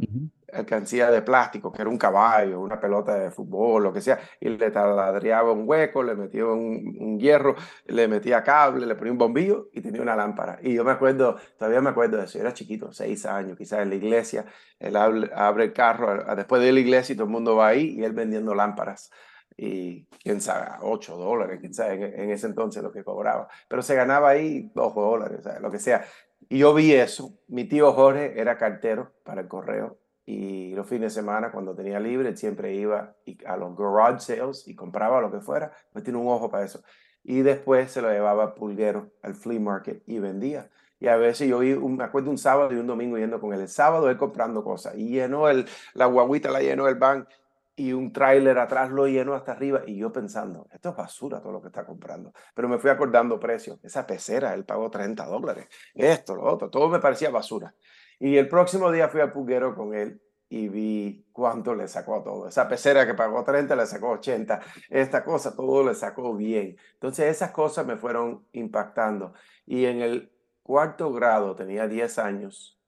alcancía 0.54 1.10
de 1.12 1.22
plástico, 1.22 1.72
que 1.72 1.82
era 1.82 1.90
un 1.90 1.98
caballo, 1.98 2.60
una 2.60 2.80
pelota 2.80 3.16
de 3.16 3.32
fútbol, 3.32 3.84
lo 3.84 3.94
que 3.94 4.02
sea, 4.02 4.20
y 4.40 4.50
le 4.50 4.72
taladriaba 4.72 5.52
un 5.52 5.68
hueco, 5.68 6.04
le 6.04 6.16
metía 6.16 6.46
un, 6.46 7.20
hierro, 7.20 7.56
le 7.86 8.08
metía 8.08 8.44
cable, 8.44 8.86
le 8.86 8.96
ponía 8.96 9.12
un 9.12 9.18
bombillo 9.18 9.70
y 9.74 9.82
tenía 9.82 10.02
una 10.02 10.16
lámpara. 10.16 10.60
Y 10.62 10.74
yo 10.74 10.84
me 10.84 10.92
acuerdo, 10.92 11.38
todavía 11.58 11.82
me 11.82 11.90
acuerdo 11.90 12.18
de 12.18 12.26
eso, 12.26 12.38
yo 12.38 12.42
era 12.42 12.54
chiquito, 12.54 12.92
seis 12.92 13.26
años, 13.26 13.58
quizás 13.58 13.80
en 13.80 13.90
la 13.90 13.96
iglesia, 13.96 14.46
él 14.80 14.96
abre, 14.96 15.64
el 15.64 15.74
carro 15.74 16.36
después 16.36 16.62
de 16.62 16.72
la 16.72 16.80
iglesia 16.80 17.14
y 17.14 17.16
todo 17.16 17.26
el 17.26 17.32
mundo 17.32 17.56
va 17.56 17.68
ahí 17.68 17.96
y 17.98 18.04
él 18.04 18.14
vendiendo 18.14 18.54
lámparas. 18.54 19.12
Y 19.56 20.06
quién 20.24 20.42
sabe, 20.42 20.68
8 20.82 21.18
dólares, 21.18 21.60
quién 21.60 21.74
sabe 21.74 22.22
en, 22.22 22.32
ese 22.32 22.48
entonces 22.48 22.82
lo 22.82 22.92
que 22.92 23.04
cobraba. 23.04 23.48
Pero 23.68 23.82
se 23.82 23.96
ganaba 23.96 24.30
ahí 24.30 24.72
2 24.74 24.96
dólares, 24.96 25.46
lo 25.62 25.72
que 25.72 25.80
sea. 25.80 26.06
Y 26.50 26.60
yo 26.60 26.74
vi 26.74 26.94
eso. 26.94 27.34
Mi 27.48 27.66
tío 27.66 27.94
Jorge 27.94 28.40
era 28.40 28.58
cartero 28.58 29.12
para 29.24 29.42
el 29.42 29.48
correo 29.48 29.98
y 30.26 30.74
los 30.74 30.88
fines 30.88 31.14
de 31.14 31.22
semana 31.22 31.52
cuando 31.52 31.76
tenía 31.76 32.00
libre 32.00 32.36
siempre 32.36 32.74
iba 32.76 33.16
a 33.46 33.58
los 33.58 33.78
garage 33.78 34.20
sales 34.20 34.68
y 34.68 34.76
compraba 34.76 35.20
lo 35.20 35.32
que 35.32 35.42
fuera, 35.42 35.74
pues 35.92 36.04
tiene 36.04 36.20
un 36.20 36.28
ojo 36.28 36.50
para 36.50 36.64
eso. 36.64 36.82
Y 37.24 37.42
después 37.42 37.92
se 37.92 38.02
lo 38.02 38.10
llevaba 38.10 38.44
al 38.44 38.54
pulguero, 38.54 39.12
al 39.22 39.36
flea 39.36 39.60
market 39.60 40.04
y 40.08 40.20
vendía. 40.20 40.70
Y 41.00 41.08
a 41.08 41.18
veces 41.18 41.50
yo 41.50 41.60
me 41.60 42.04
acuerdo 42.04 42.30
un 42.30 42.38
sábado 42.38 42.72
y 42.72 42.78
un 42.78 42.88
domingo 42.88 43.18
yendo 43.18 43.42
con 43.42 43.54
él. 43.54 43.60
El 43.60 43.68
sábado 43.68 44.10
él 44.10 44.18
comprando 44.18 44.64
cosas 44.64 44.96
y 44.96 45.10
llenó 45.10 45.50
el, 45.50 45.66
la 45.94 46.06
guaguita, 46.06 46.50
la 46.50 46.62
llenó 46.62 46.88
el 46.88 46.96
van 46.96 47.28
y 47.76 47.94
un 47.94 48.14
tráiler 48.14 48.58
atrás 48.60 48.92
lo 48.92 49.08
llenó 49.08 49.34
hasta 49.34 49.54
arriba 49.54 49.82
y 49.86 49.98
yo 49.98 50.12
pensando, 50.12 50.68
esto 50.72 50.90
es 50.90 50.96
basura 50.96 51.42
todo 51.42 51.54
lo 51.54 51.62
que 51.62 51.68
está 51.68 51.86
comprando. 51.86 52.32
Pero 52.54 52.70
me 52.70 52.78
fui 52.78 52.90
acordando 52.90 53.40
precios. 53.40 53.80
Esa 53.84 54.06
pecera, 54.06 54.54
él 54.54 54.64
pagó 54.66 54.92
30 54.92 55.26
dólares. 55.26 55.68
Esto, 55.94 56.36
lo 56.36 56.44
otro, 56.44 56.70
todo 56.70 56.88
me 56.90 57.00
parecía 57.00 57.32
basura. 57.32 57.74
Y 58.20 58.38
el 58.38 58.48
próximo 58.48 58.92
día 58.92 59.10
fui 59.10 59.22
al 59.22 59.32
pulguero 59.32 59.76
con 59.76 59.96
él 59.96 60.22
y 60.50 60.70
vi 60.70 61.26
cuánto 61.32 61.74
le 61.74 61.88
sacó 61.88 62.18
a 62.18 62.24
todo. 62.24 62.48
Esa 62.48 62.68
pecera 62.68 63.08
que 63.08 63.16
pagó 63.16 63.44
30 63.44 63.76
le 63.76 63.88
sacó 63.88 64.12
80. 64.12 64.60
Esta 64.90 65.24
cosa, 65.24 65.56
todo 65.56 65.84
le 65.84 65.96
sacó 65.96 66.36
bien. 66.36 66.78
Entonces 66.94 67.26
esas 67.26 67.52
cosas 67.52 67.88
me 67.88 67.98
fueron 67.98 68.46
impactando. 68.52 69.34
Y 69.66 69.86
en 69.86 70.02
el 70.02 70.32
cuarto 70.62 71.12
grado, 71.12 71.56
tenía 71.56 71.88
10 71.88 72.20
años, 72.20 72.80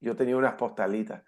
yo 0.00 0.16
tenía 0.16 0.36
unas 0.36 0.54
postalitas 0.54 1.22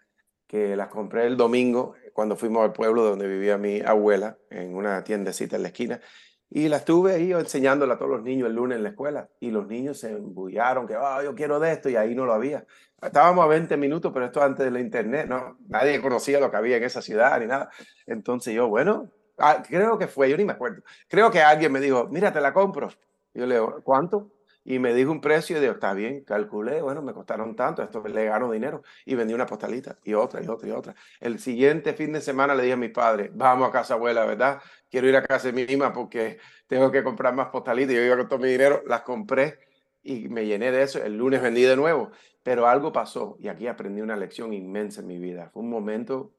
que 0.46 0.76
las 0.76 0.88
compré 0.88 1.26
el 1.26 1.36
domingo 1.36 1.94
cuando 2.12 2.36
fuimos 2.36 2.64
al 2.64 2.72
pueblo 2.72 3.02
donde 3.02 3.26
vivía 3.28 3.58
mi 3.58 3.80
abuela, 3.80 4.38
en 4.50 4.74
una 4.74 5.02
tiendecita 5.04 5.56
en 5.56 5.62
la 5.62 5.68
esquina. 5.68 6.00
Y 6.48 6.68
la 6.68 6.76
estuve 6.76 7.14
ahí 7.14 7.32
enseñándola 7.32 7.94
a 7.94 7.98
todos 7.98 8.10
los 8.10 8.22
niños 8.22 8.48
el 8.48 8.54
lunes 8.54 8.76
en 8.76 8.84
la 8.84 8.90
escuela. 8.90 9.28
Y 9.40 9.50
los 9.50 9.66
niños 9.66 9.98
se 9.98 10.12
embullaron 10.12 10.86
que, 10.86 10.94
ah, 10.94 11.20
yo 11.22 11.34
quiero 11.34 11.58
de 11.58 11.72
esto, 11.72 11.88
y 11.88 11.96
ahí 11.96 12.14
no 12.14 12.24
lo 12.24 12.32
había. 12.32 12.64
Estábamos 13.02 13.44
a 13.44 13.48
20 13.48 13.76
minutos, 13.76 14.12
pero 14.14 14.26
esto 14.26 14.42
antes 14.42 14.64
de 14.64 14.70
la 14.70 14.80
internet, 14.80 15.26
¿no? 15.28 15.58
Nadie 15.68 16.00
conocía 16.00 16.40
lo 16.40 16.50
que 16.50 16.56
había 16.56 16.76
en 16.76 16.84
esa 16.84 17.02
ciudad 17.02 17.38
ni 17.40 17.46
nada. 17.46 17.70
Entonces 18.06 18.54
yo, 18.54 18.68
bueno, 18.68 19.10
ah, 19.38 19.62
creo 19.66 19.98
que 19.98 20.06
fue, 20.06 20.30
yo 20.30 20.36
ni 20.36 20.44
me 20.44 20.52
acuerdo. 20.52 20.82
Creo 21.08 21.30
que 21.30 21.40
alguien 21.42 21.72
me 21.72 21.80
dijo, 21.80 22.08
mira, 22.10 22.32
te 22.32 22.40
la 22.40 22.52
compro. 22.52 22.90
Yo 23.34 23.44
le 23.46 23.56
digo, 23.56 23.80
¿cuánto? 23.82 24.30
Y 24.68 24.80
me 24.80 24.92
dijo 24.92 25.12
un 25.12 25.20
precio 25.20 25.56
y 25.56 25.60
digo, 25.60 25.74
está 25.74 25.94
bien, 25.94 26.24
calculé, 26.24 26.82
bueno, 26.82 27.00
me 27.00 27.12
costaron 27.12 27.54
tanto, 27.54 27.84
esto 27.84 28.02
le 28.08 28.24
gano 28.24 28.50
dinero. 28.50 28.82
Y 29.04 29.14
vendí 29.14 29.32
una 29.32 29.46
postalita 29.46 29.96
y 30.02 30.14
otra 30.14 30.42
y 30.42 30.48
otra 30.48 30.68
y 30.68 30.72
otra. 30.72 30.96
El 31.20 31.38
siguiente 31.38 31.94
fin 31.94 32.12
de 32.12 32.20
semana 32.20 32.52
le 32.52 32.64
dije 32.64 32.72
a 32.72 32.76
mis 32.76 32.90
padres, 32.90 33.30
vamos 33.32 33.68
a 33.68 33.70
casa 33.70 33.94
abuela, 33.94 34.24
¿verdad? 34.24 34.60
Quiero 34.90 35.08
ir 35.08 35.14
a 35.14 35.22
casa 35.22 35.46
de 35.46 35.52
mi 35.52 35.66
misma 35.66 35.92
porque 35.92 36.38
tengo 36.66 36.90
que 36.90 37.04
comprar 37.04 37.32
más 37.32 37.46
postalitas. 37.50 37.94
Yo 37.94 38.02
iba 38.02 38.16
con 38.16 38.28
todo 38.28 38.40
mi 38.40 38.48
dinero, 38.48 38.82
las 38.88 39.02
compré 39.02 39.60
y 40.02 40.28
me 40.28 40.44
llené 40.46 40.72
de 40.72 40.82
eso. 40.82 41.00
El 41.00 41.16
lunes 41.16 41.40
vendí 41.40 41.62
de 41.62 41.76
nuevo, 41.76 42.10
pero 42.42 42.66
algo 42.66 42.90
pasó 42.90 43.36
y 43.38 43.46
aquí 43.46 43.68
aprendí 43.68 44.00
una 44.00 44.16
lección 44.16 44.52
inmensa 44.52 45.00
en 45.00 45.06
mi 45.06 45.20
vida. 45.20 45.48
Fue 45.52 45.62
un 45.62 45.70
momento 45.70 46.34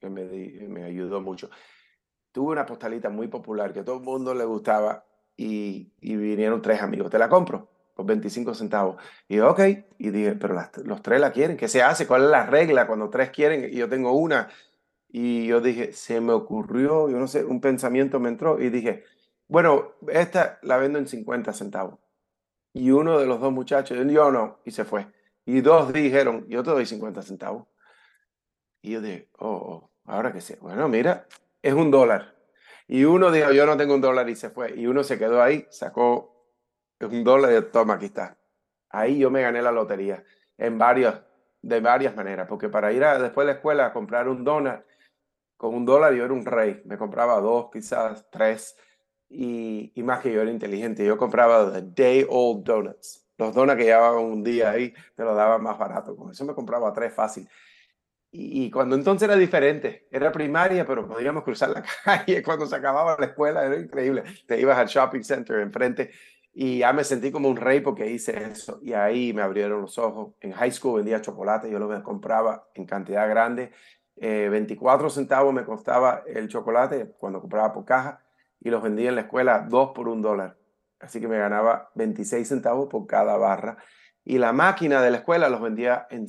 que 0.00 0.08
me, 0.08 0.24
me 0.68 0.84
ayudó 0.84 1.20
mucho. 1.20 1.50
Tuve 2.32 2.52
una 2.52 2.64
postalita 2.64 3.10
muy 3.10 3.28
popular 3.28 3.74
que 3.74 3.80
a 3.80 3.84
todo 3.84 3.96
el 3.96 4.02
mundo 4.04 4.32
le 4.32 4.46
gustaba 4.46 5.04
y, 5.42 6.16
vinieron 6.16 6.62
tres 6.62 6.82
amigos. 6.82 7.10
Te 7.10 7.18
la 7.18 7.28
compro 7.28 7.68
por 7.94 8.06
25 8.06 8.54
centavos. 8.54 9.02
Y 9.28 9.36
yo, 9.36 9.50
ok. 9.50 9.60
Y 9.98 10.10
dije, 10.10 10.34
pero 10.34 10.56
los 10.84 11.02
tres 11.02 11.20
la 11.20 11.32
quieren. 11.32 11.56
¿Qué 11.56 11.68
se 11.68 11.82
hace? 11.82 12.06
¿Cuál 12.06 12.24
es 12.24 12.30
la 12.30 12.46
regla 12.46 12.86
cuando 12.86 13.10
tres 13.10 13.30
quieren 13.30 13.68
y 13.70 13.76
yo 13.76 13.88
tengo 13.88 14.12
una? 14.12 14.48
Y 15.08 15.46
yo 15.46 15.60
dije, 15.60 15.92
se 15.92 16.20
me 16.20 16.32
ocurrió, 16.32 17.10
yo 17.10 17.18
no 17.18 17.26
sé, 17.28 17.44
un 17.44 17.60
pensamiento 17.60 18.18
me 18.18 18.30
entró 18.30 18.58
y 18.60 18.70
dije, 18.70 19.04
bueno, 19.46 19.92
esta 20.08 20.58
la 20.62 20.78
vendo 20.78 20.98
en 20.98 21.06
50 21.06 21.52
centavos. 21.52 21.98
Y 22.72 22.90
uno 22.90 23.18
de 23.18 23.26
los 23.26 23.40
dos 23.40 23.52
muchachos, 23.52 23.98
yo 23.98 24.30
no, 24.30 24.60
y 24.64 24.70
se 24.70 24.84
fue. 24.84 25.06
Y 25.44 25.60
dos 25.60 25.92
dijeron, 25.92 26.46
yo 26.48 26.62
te 26.62 26.70
doy 26.70 26.86
50 26.86 27.20
centavos. 27.22 27.66
Y 28.80 28.92
yo 28.92 29.00
dije, 29.02 29.28
oh, 29.38 29.48
oh 29.50 29.90
ahora 30.04 30.32
que 30.32 30.40
sé. 30.40 30.56
Bueno, 30.60 30.88
mira, 30.88 31.26
es 31.60 31.74
un 31.74 31.90
dólar. 31.90 32.34
Y 32.88 33.04
uno 33.04 33.30
dijo, 33.30 33.52
yo 33.52 33.66
no 33.66 33.76
tengo 33.76 33.94
un 33.94 34.00
dólar 34.00 34.28
y 34.28 34.36
se 34.36 34.50
fue. 34.50 34.74
Y 34.76 34.86
uno 34.86 35.02
se 35.02 35.18
quedó 35.18 35.42
ahí, 35.42 35.66
sacó 35.70 36.32
un 37.00 37.24
dólar 37.24 37.52
y 37.52 37.70
toma, 37.70 37.94
aquí 37.94 38.06
está. 38.06 38.38
Ahí 38.90 39.18
yo 39.18 39.30
me 39.30 39.42
gané 39.42 39.62
la 39.62 39.72
lotería 39.72 40.22
en 40.58 40.78
varios, 40.78 41.14
de 41.62 41.80
varias 41.80 42.14
maneras, 42.14 42.46
porque 42.48 42.68
para 42.68 42.92
ir 42.92 43.04
a, 43.04 43.18
después 43.18 43.46
de 43.46 43.52
la 43.52 43.56
escuela 43.58 43.86
a 43.86 43.92
comprar 43.92 44.28
un 44.28 44.44
dólar, 44.44 44.84
con 45.56 45.74
un 45.74 45.84
dólar 45.84 46.12
yo 46.12 46.24
era 46.24 46.34
un 46.34 46.44
rey. 46.44 46.82
Me 46.84 46.98
compraba 46.98 47.40
dos, 47.40 47.70
quizás 47.72 48.28
tres 48.30 48.76
y, 49.28 49.92
más 50.02 50.20
que 50.20 50.32
yo 50.32 50.42
era 50.42 50.50
inteligente, 50.50 51.04
yo 51.04 51.16
compraba 51.16 51.72
the 51.72 51.82
day 51.82 52.26
old 52.28 52.64
donuts. 52.64 53.26
Los 53.38 53.54
donuts 53.54 53.78
que 53.78 53.84
llevaban 53.84 54.24
un 54.24 54.42
día 54.42 54.70
ahí, 54.70 54.92
te 55.16 55.22
los 55.22 55.34
daban 55.34 55.62
más 55.62 55.78
barato. 55.78 56.14
Con 56.16 56.30
eso 56.30 56.44
me 56.44 56.54
compraba 56.54 56.92
tres 56.92 57.14
fácil. 57.14 57.48
Y, 58.34 58.70
cuando 58.70 58.96
entonces 58.96 59.28
era 59.28 59.36
diferente, 59.36 60.08
era 60.10 60.32
primaria, 60.32 60.86
pero 60.86 61.06
podíamos 61.06 61.44
cruzar 61.44 61.68
la 61.68 61.84
calle 62.04 62.42
cuando 62.42 62.64
se 62.64 62.74
acababa 62.74 63.14
la 63.18 63.26
escuela, 63.26 63.62
era 63.64 63.76
increíble. 63.76 64.24
Te 64.46 64.58
ibas 64.58 64.78
al 64.78 64.86
shopping 64.86 65.22
center 65.22 65.60
enfrente 65.60 66.10
y 66.54 66.78
ya 66.78 66.94
me 66.94 67.04
sentí 67.04 67.30
como 67.30 67.50
un 67.50 67.56
rey 67.56 67.80
porque 67.80 68.10
hice 68.10 68.42
eso. 68.42 68.80
Y 68.82 68.94
ahí 68.94 69.34
me 69.34 69.42
abrieron 69.42 69.82
los 69.82 69.98
ojos. 69.98 70.32
En 70.40 70.52
high 70.52 70.72
school 70.72 70.96
vendía 70.96 71.20
chocolate, 71.20 71.70
yo 71.70 71.78
los 71.78 72.02
compraba 72.02 72.68
en 72.74 72.86
cantidad 72.86 73.28
grande. 73.28 73.72
24 74.16 75.06
eh, 75.06 75.10
centavos 75.10 75.52
me 75.52 75.64
costaba 75.64 76.22
el 76.26 76.48
chocolate 76.48 77.14
cuando 77.18 77.40
compraba 77.40 77.72
por 77.72 77.84
caja 77.84 78.22
y 78.60 78.70
los 78.70 78.82
vendía 78.82 79.08
en 79.08 79.16
la 79.16 79.22
escuela 79.22 79.66
dos 79.68 79.90
por 79.94 80.08
un 80.08 80.22
dólar. 80.22 80.56
Así 81.00 81.20
que 81.20 81.28
me 81.28 81.36
ganaba 81.36 81.90
26 81.96 82.48
centavos 82.48 82.88
por 82.88 83.06
cada 83.06 83.36
barra. 83.36 83.76
Y 84.24 84.38
la 84.38 84.52
máquina 84.52 85.02
de 85.02 85.10
la 85.10 85.18
escuela 85.18 85.48
los 85.48 85.60
vendía 85.60 86.06
en, 86.10 86.28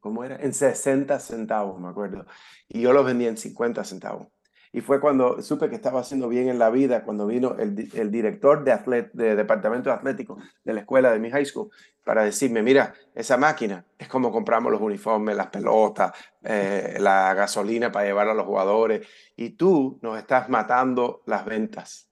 ¿cómo 0.00 0.24
era? 0.24 0.36
en 0.36 0.52
60 0.52 1.18
centavos, 1.20 1.80
me 1.80 1.88
acuerdo. 1.88 2.26
Y 2.68 2.80
yo 2.80 2.92
los 2.92 3.04
vendía 3.04 3.28
en 3.28 3.36
50 3.36 3.84
centavos. 3.84 4.28
Y 4.72 4.80
fue 4.82 5.00
cuando 5.00 5.40
supe 5.40 5.70
que 5.70 5.76
estaba 5.76 6.00
haciendo 6.00 6.28
bien 6.28 6.48
en 6.48 6.58
la 6.58 6.70
vida, 6.70 7.02
cuando 7.02 7.26
vino 7.26 7.56
el, 7.58 7.90
el 7.94 8.10
director 8.10 8.64
de, 8.64 8.72
atlet, 8.72 9.10
de 9.12 9.34
departamento 9.34 9.90
atlético 9.90 10.38
de 10.62 10.74
la 10.74 10.80
escuela 10.80 11.10
de 11.10 11.18
mi 11.18 11.30
high 11.30 11.46
school 11.46 11.70
para 12.04 12.24
decirme, 12.24 12.62
mira, 12.62 12.94
esa 13.14 13.36
máquina 13.36 13.84
es 13.98 14.08
como 14.08 14.30
compramos 14.30 14.72
los 14.72 14.80
uniformes, 14.80 15.36
las 15.36 15.48
pelotas, 15.48 16.12
eh, 16.42 16.96
la 17.00 17.34
gasolina 17.34 17.90
para 17.92 18.06
llevar 18.06 18.28
a 18.28 18.34
los 18.34 18.46
jugadores, 18.46 19.06
y 19.36 19.50
tú 19.50 19.98
nos 20.02 20.18
estás 20.18 20.48
matando 20.48 21.22
las 21.26 21.44
ventas 21.44 22.07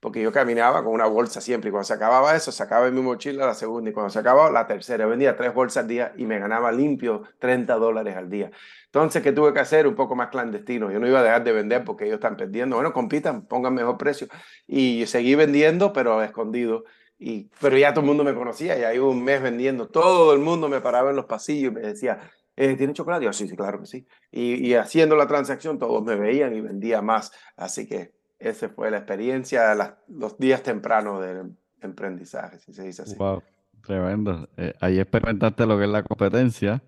porque 0.00 0.22
yo 0.22 0.30
caminaba 0.30 0.84
con 0.84 0.92
una 0.92 1.06
bolsa 1.06 1.40
siempre 1.40 1.68
y 1.68 1.72
cuando 1.72 1.84
se 1.84 1.94
acababa 1.94 2.36
eso, 2.36 2.52
sacaba 2.52 2.86
en 2.86 2.94
mi 2.94 3.02
mochila 3.02 3.46
la 3.46 3.54
segunda 3.54 3.90
y 3.90 3.92
cuando 3.92 4.10
se 4.10 4.18
acababa 4.20 4.50
la 4.50 4.66
tercera, 4.66 5.06
vendía 5.06 5.36
tres 5.36 5.52
bolsas 5.52 5.82
al 5.82 5.88
día 5.88 6.12
y 6.16 6.24
me 6.24 6.38
ganaba 6.38 6.70
limpio 6.70 7.22
30 7.40 7.74
dólares 7.74 8.16
al 8.16 8.30
día. 8.30 8.50
Entonces, 8.86 9.22
¿qué 9.22 9.32
tuve 9.32 9.52
que 9.52 9.60
hacer? 9.60 9.86
Un 9.86 9.94
poco 9.94 10.14
más 10.14 10.28
clandestino. 10.28 10.90
Yo 10.90 10.98
no 10.98 11.06
iba 11.06 11.20
a 11.20 11.22
dejar 11.22 11.44
de 11.44 11.52
vender 11.52 11.84
porque 11.84 12.04
ellos 12.04 12.16
están 12.16 12.36
perdiendo. 12.36 12.76
Bueno, 12.76 12.92
compitan, 12.92 13.46
pongan 13.46 13.74
mejor 13.74 13.98
precio. 13.98 14.28
Y 14.66 15.04
seguí 15.06 15.34
vendiendo, 15.34 15.92
pero 15.92 16.22
escondido. 16.22 16.84
Y, 17.18 17.50
pero 17.60 17.76
ya 17.76 17.92
todo 17.92 18.02
el 18.02 18.06
mundo 18.06 18.24
me 18.24 18.34
conocía, 18.34 18.78
ya 18.78 18.94
iba 18.94 19.06
un 19.06 19.24
mes 19.24 19.42
vendiendo, 19.42 19.88
todo 19.88 20.32
el 20.32 20.38
mundo 20.38 20.68
me 20.68 20.80
paraba 20.80 21.10
en 21.10 21.16
los 21.16 21.24
pasillos 21.24 21.72
y 21.72 21.74
me 21.74 21.80
decía, 21.80 22.20
eh, 22.54 22.76
¿tiene 22.76 22.92
chocolate? 22.92 23.24
Yo, 23.24 23.32
sí, 23.32 23.48
sí, 23.48 23.56
claro 23.56 23.80
que 23.80 23.86
sí. 23.86 24.06
Y, 24.30 24.66
y, 24.66 24.74
haciendo 24.74 25.16
la 25.16 25.26
transacción 25.26 25.78
todos 25.78 26.04
me 26.04 26.14
veían 26.14 26.54
y 26.54 26.60
vendía 26.60 27.02
más. 27.02 27.32
Así 27.56 27.88
que 27.88 28.12
esa 28.38 28.68
fue 28.68 28.90
la 28.90 28.98
experiencia, 28.98 29.74
los 30.08 30.38
días 30.38 30.62
tempranos 30.62 31.20
del 31.20 31.56
emprendizaje, 31.80 32.58
si 32.58 32.72
se 32.72 32.84
dice 32.84 33.02
así. 33.02 33.16
Wow, 33.16 33.42
tremendo. 33.82 34.48
Eh, 34.56 34.74
ahí 34.80 34.98
experimentaste 34.98 35.66
lo 35.66 35.78
que 35.78 35.84
es 35.84 35.90
la 35.90 36.02
competencia 36.02 36.82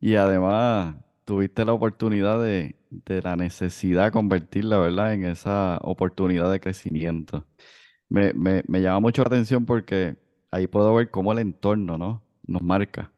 y 0.00 0.16
además 0.16 0.96
tuviste 1.24 1.64
la 1.64 1.72
oportunidad 1.72 2.42
de, 2.42 2.76
de 2.90 3.22
la 3.22 3.36
necesidad 3.36 4.12
convertirla, 4.12 4.78
¿verdad?, 4.78 5.14
en 5.14 5.24
esa 5.24 5.78
oportunidad 5.82 6.50
de 6.50 6.60
crecimiento. 6.60 7.46
Me, 8.08 8.32
me, 8.34 8.62
me 8.68 8.82
llama 8.82 9.00
mucho 9.00 9.22
la 9.22 9.28
atención 9.28 9.64
porque 9.64 10.16
ahí 10.50 10.66
puedo 10.66 10.94
ver 10.94 11.10
cómo 11.10 11.32
el 11.32 11.38
entorno, 11.38 11.98
¿no? 11.98 12.22
Nos 12.46 12.62
marca. 12.62 13.10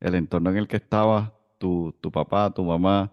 El 0.00 0.14
entorno 0.14 0.50
en 0.50 0.58
el 0.58 0.68
que 0.68 0.76
estaba 0.76 1.34
tu, 1.58 1.96
tu 2.00 2.12
papá, 2.12 2.52
tu 2.52 2.62
mamá, 2.62 3.12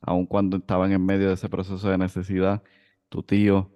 aun 0.00 0.24
cuando 0.24 0.56
estaban 0.56 0.92
en 0.92 1.04
medio 1.04 1.28
de 1.28 1.34
ese 1.34 1.48
proceso 1.48 1.90
de 1.90 1.98
necesidad, 1.98 2.62
tu 3.08 3.22
tío, 3.22 3.70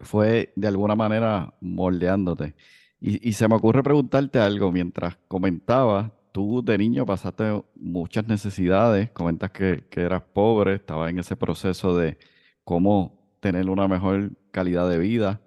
fue 0.00 0.52
de 0.56 0.68
alguna 0.68 0.96
manera 0.96 1.54
moldeándote. 1.60 2.54
Y, 3.00 3.32
se 3.32 3.48
me 3.48 3.56
ocurre 3.56 3.82
preguntarte 3.82 4.38
algo 4.38 4.70
mientras 4.70 5.16
comentabas 5.26 6.12
tú 6.30 6.62
de 6.64 6.78
niño 6.78 7.04
pasaste 7.04 7.62
muchas 7.74 8.28
necesidades, 8.28 9.10
comentas 9.10 9.50
que, 9.50 9.84
que 9.90 10.02
eras 10.02 10.22
pobre, 10.32 10.76
estabas 10.76 11.10
en 11.10 11.18
ese 11.18 11.34
proceso 11.36 11.96
de 11.96 12.16
cómo 12.64 13.36
tener 13.40 13.68
una 13.68 13.88
mejor 13.88 14.30
calidad 14.52 14.88
de 14.88 14.98
vida 14.98 15.40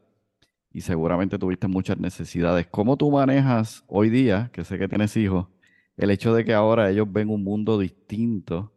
y 0.70 0.82
seguramente 0.82 1.40
tuviste 1.40 1.68
muchas 1.68 1.98
necesidades. 1.98 2.68
¿Cómo 2.68 2.98
tú 2.98 3.10
manejas 3.10 3.86
hoy 3.88 4.10
día, 4.10 4.50
que 4.52 4.66
sé 4.66 4.78
que 4.78 4.90
tienes 4.90 5.16
hijos, 5.16 5.48
el 5.96 6.12
hecho 6.12 6.34
de 6.34 6.44
que 6.44 6.54
ahora 6.54 6.90
ellos 6.90 7.08
ven 7.10 7.30
un 7.30 7.42
mundo 7.42 7.80
distinto 7.80 8.74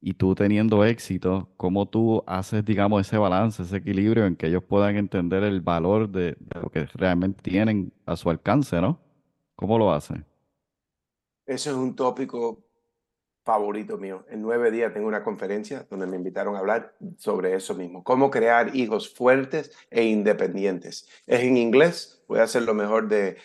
y 0.00 0.14
tú 0.14 0.34
teniendo 0.34 0.84
éxito, 0.84 1.48
cómo 1.56 1.88
tú 1.88 2.22
haces, 2.26 2.64
digamos, 2.64 3.06
ese 3.06 3.18
balance, 3.18 3.62
ese 3.62 3.76
equilibrio 3.76 4.26
en 4.26 4.36
que 4.36 4.46
ellos 4.46 4.64
puedan 4.64 4.96
entender 4.96 5.42
el 5.42 5.60
valor 5.60 6.08
de, 6.08 6.36
de 6.38 6.60
lo 6.60 6.70
que 6.70 6.86
realmente 6.94 7.42
tienen 7.42 7.92
a 8.06 8.16
su 8.16 8.30
alcance, 8.30 8.80
¿no? 8.80 8.98
¿Cómo 9.56 9.78
lo 9.78 9.92
hacen? 9.92 10.24
Eso 11.44 11.70
es 11.70 11.76
un 11.76 11.94
tópico 11.94 12.64
favorito 13.44 13.98
mío. 13.98 14.24
En 14.28 14.42
nueve 14.42 14.70
días 14.70 14.92
tengo 14.92 15.08
una 15.08 15.22
conferencia 15.22 15.86
donde 15.90 16.06
me 16.06 16.16
invitaron 16.16 16.56
a 16.56 16.60
hablar 16.60 16.94
sobre 17.16 17.54
eso 17.54 17.74
mismo, 17.74 18.04
cómo 18.04 18.30
crear 18.30 18.74
hijos 18.76 19.12
fuertes 19.12 19.72
e 19.90 20.04
independientes. 20.04 21.08
Es 21.26 21.40
en 21.40 21.56
inglés, 21.56 22.22
voy 22.28 22.38
a 22.38 22.44
hacer 22.44 22.62
lo 22.62 22.74
mejor 22.74 23.08
de 23.08 23.36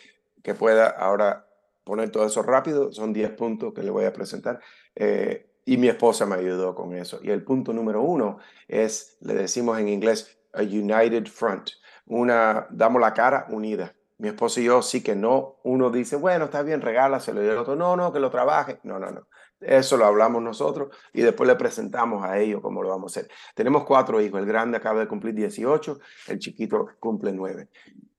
que 0.44 0.54
pueda 0.54 0.88
ahora 0.88 1.48
poner 1.84 2.12
todo 2.12 2.26
eso 2.26 2.44
rápido, 2.44 2.92
son 2.92 3.14
diez 3.14 3.32
puntos 3.32 3.74
que 3.74 3.84
le 3.84 3.90
voy 3.90 4.06
a 4.06 4.14
presentar. 4.14 4.60
Eh, 4.96 5.50
y 5.66 5.78
mi 5.78 5.88
esposa 5.88 6.26
me 6.26 6.36
ayudó 6.36 6.76
con 6.76 6.96
eso. 6.96 7.20
Y 7.22 7.32
el 7.32 7.44
punto 7.44 7.74
número 7.74 8.02
uno 8.02 8.38
es, 8.68 9.18
le 9.22 9.34
decimos 9.34 9.80
en 9.80 9.90
inglés, 9.90 10.38
a 10.54 10.62
united 10.62 11.28
front, 11.28 11.72
una, 12.06 12.68
damos 12.70 13.02
la 13.02 13.14
cara 13.14 13.48
unida 13.50 13.94
mi 14.18 14.30
esposo 14.30 14.62
y 14.62 14.66
yo 14.66 14.82
sí 14.82 15.04
que 15.04 15.16
no. 15.16 15.58
Uno 15.64 15.90
dice, 15.90 16.16
bueno, 16.16 16.46
está 16.46 16.62
bien, 16.62 16.82
regálaselo. 16.82 17.44
Y 17.44 17.48
el 17.48 17.58
otro, 17.58 17.76
no, 17.76 17.96
no, 17.96 18.14
que 18.14 18.20
lo 18.20 18.30
trabaje. 18.30 18.80
No, 18.84 19.00
no, 19.00 19.12
no. 19.12 19.28
Eso 19.60 19.98
lo 19.98 20.06
hablamos 20.06 20.42
nosotros 20.44 20.96
y 21.14 21.22
después 21.22 21.48
le 21.48 21.56
presentamos 21.56 22.24
a 22.24 22.38
ellos 22.38 22.62
cómo 22.62 22.84
lo 22.84 22.90
vamos 22.90 23.16
a 23.16 23.20
hacer. 23.20 23.32
Tenemos 23.56 23.84
cuatro 23.86 24.22
hijos. 24.22 24.40
El 24.40 24.46
grande 24.46 24.78
acaba 24.78 25.00
de 25.00 25.08
cumplir 25.08 25.34
18, 25.34 26.00
el 26.28 26.40
chiquito 26.40 26.88
cumple 27.00 27.34
9. 27.34 27.70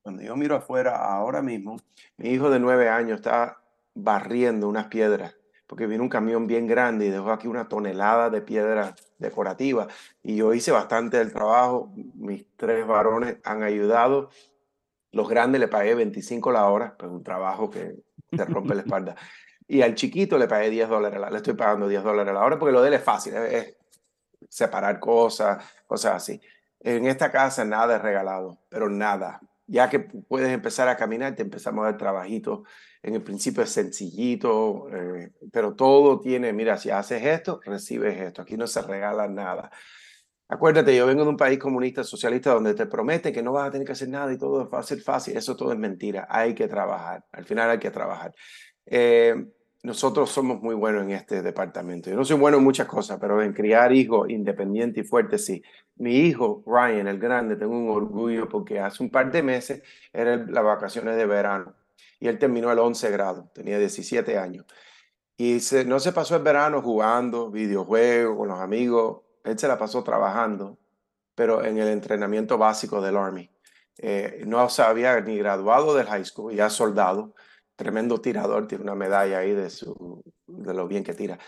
Cuando 0.02 0.22
yo 0.22 0.36
miro 0.36 0.56
afuera 0.56 0.96
ahora 0.96 1.42
mismo, 1.42 1.76
mi 2.16 2.30
hijo 2.30 2.50
de 2.50 2.58
9 2.58 2.88
años 2.88 3.16
está 3.16 3.60
barriendo 3.94 4.68
unas 4.68 4.86
piedras 4.86 5.34
porque 5.66 5.86
vino 5.86 6.02
un 6.02 6.08
camión 6.08 6.46
bien 6.46 6.66
grande 6.66 7.06
y 7.06 7.10
dejó 7.10 7.32
aquí 7.32 7.48
una 7.48 7.68
tonelada 7.68 8.30
de 8.30 8.40
piedras 8.40 8.94
decorativas. 9.18 9.88
Y 10.22 10.36
yo 10.36 10.54
hice 10.54 10.70
bastante 10.70 11.18
del 11.18 11.32
trabajo. 11.32 11.92
Mis 12.14 12.46
tres 12.56 12.86
varones 12.86 13.38
han 13.44 13.62
ayudado 13.62 14.30
los 15.16 15.28
grandes 15.28 15.60
le 15.60 15.68
pagué 15.68 15.94
25 15.94 16.52
la 16.52 16.68
hora, 16.68 16.94
pues 16.96 17.10
un 17.10 17.24
trabajo 17.24 17.70
que 17.70 17.96
te 18.30 18.44
rompe 18.44 18.74
la 18.74 18.82
espalda. 18.82 19.16
Y 19.68 19.82
al 19.82 19.96
chiquito 19.96 20.38
le 20.38 20.46
pagué 20.46 20.70
10 20.70 20.88
dólares, 20.88 21.18
la, 21.18 21.28
le 21.28 21.38
estoy 21.38 21.54
pagando 21.54 21.88
10 21.88 22.04
dólares 22.04 22.32
la 22.32 22.44
hora 22.44 22.56
porque 22.56 22.70
lo 22.72 22.82
de 22.82 22.86
él 22.86 22.94
es 22.94 23.02
fácil, 23.02 23.34
es, 23.34 23.74
separar 24.48 25.00
cosas, 25.00 25.60
cosas 25.88 26.14
así. 26.14 26.40
En 26.78 27.04
esta 27.08 27.32
casa 27.32 27.64
nada 27.64 27.96
es 27.96 28.02
regalado, 28.02 28.58
pero 28.68 28.88
nada. 28.88 29.40
Ya 29.66 29.90
que 29.90 30.00
puedes 30.00 30.50
empezar 30.50 30.88
a 30.88 30.96
caminar, 30.96 31.34
te 31.34 31.42
empezamos 31.42 31.82
a 31.82 31.90
dar 31.90 31.98
trabajito. 31.98 32.64
En 33.02 33.14
el 33.14 33.22
principio 33.22 33.62
es 33.62 33.70
sencillito, 33.70 34.88
eh, 34.94 35.32
pero 35.52 35.74
todo 35.74 36.20
tiene, 36.20 36.52
mira, 36.52 36.76
si 36.76 36.90
haces 36.90 37.24
esto, 37.24 37.60
recibes 37.64 38.20
esto. 38.20 38.42
Aquí 38.42 38.56
no 38.56 38.66
se 38.66 38.82
regala 38.82 39.28
nada. 39.28 39.70
Acuérdate, 40.48 40.96
yo 40.96 41.06
vengo 41.06 41.24
de 41.24 41.30
un 41.30 41.36
país 41.36 41.58
comunista, 41.58 42.04
socialista, 42.04 42.54
donde 42.54 42.74
te 42.74 42.86
promete 42.86 43.32
que 43.32 43.42
no 43.42 43.52
vas 43.52 43.68
a 43.68 43.70
tener 43.72 43.86
que 43.86 43.92
hacer 43.92 44.08
nada 44.08 44.32
y 44.32 44.38
todo 44.38 44.68
va 44.70 44.78
a 44.78 44.82
ser 44.84 45.00
fácil. 45.00 45.36
Eso 45.36 45.56
todo 45.56 45.72
es 45.72 45.78
mentira. 45.78 46.26
Hay 46.30 46.54
que 46.54 46.68
trabajar. 46.68 47.24
Al 47.32 47.44
final 47.44 47.70
hay 47.70 47.78
que 47.78 47.90
trabajar. 47.90 48.32
Eh, 48.86 49.34
nosotros 49.86 50.30
somos 50.30 50.60
muy 50.60 50.74
buenos 50.74 51.04
en 51.04 51.12
este 51.12 51.42
departamento. 51.42 52.10
Yo 52.10 52.16
no 52.16 52.24
soy 52.24 52.36
bueno 52.36 52.58
en 52.58 52.64
muchas 52.64 52.88
cosas, 52.88 53.18
pero 53.20 53.40
en 53.40 53.52
criar 53.52 53.92
hijos 53.92 54.28
independientes 54.28 55.04
y 55.04 55.08
fuertes 55.08 55.44
sí. 55.44 55.62
Mi 55.94 56.16
hijo, 56.16 56.64
Ryan, 56.66 57.06
el 57.06 57.20
grande, 57.20 57.54
tengo 57.54 57.78
un 57.78 57.90
orgullo 57.90 58.48
porque 58.48 58.80
hace 58.80 59.04
un 59.04 59.10
par 59.10 59.30
de 59.30 59.44
meses 59.44 59.82
eran 60.12 60.52
las 60.52 60.64
vacaciones 60.64 61.14
de 61.14 61.24
verano 61.26 61.72
y 62.18 62.26
él 62.26 62.36
terminó 62.36 62.72
el 62.72 62.80
11 62.80 63.10
grado, 63.12 63.48
tenía 63.54 63.78
17 63.78 64.36
años. 64.36 64.66
Y 65.36 65.58
no 65.86 66.00
se 66.00 66.12
pasó 66.12 66.34
el 66.34 66.42
verano 66.42 66.82
jugando 66.82 67.52
videojuegos 67.52 68.36
con 68.36 68.48
los 68.48 68.58
amigos, 68.58 69.20
él 69.44 69.56
se 69.56 69.68
la 69.68 69.78
pasó 69.78 70.02
trabajando, 70.02 70.78
pero 71.36 71.64
en 71.64 71.78
el 71.78 71.86
entrenamiento 71.86 72.58
básico 72.58 73.00
del 73.00 73.16
Army. 73.16 73.48
Eh, 73.98 74.42
no 74.46 74.68
se 74.68 74.82
había 74.82 75.20
ni 75.20 75.38
graduado 75.38 75.94
del 75.94 76.06
high 76.06 76.24
school, 76.24 76.52
ya 76.52 76.68
soldado, 76.70 77.36
tremendo 77.76 78.20
tirador, 78.20 78.66
tiene 78.66 78.84
una 78.84 78.94
medalla 78.94 79.38
ahí 79.38 79.52
de, 79.52 79.70
lo 80.46 80.88
bien 80.88 81.04
que 81.04 81.14
tira. 81.14 81.38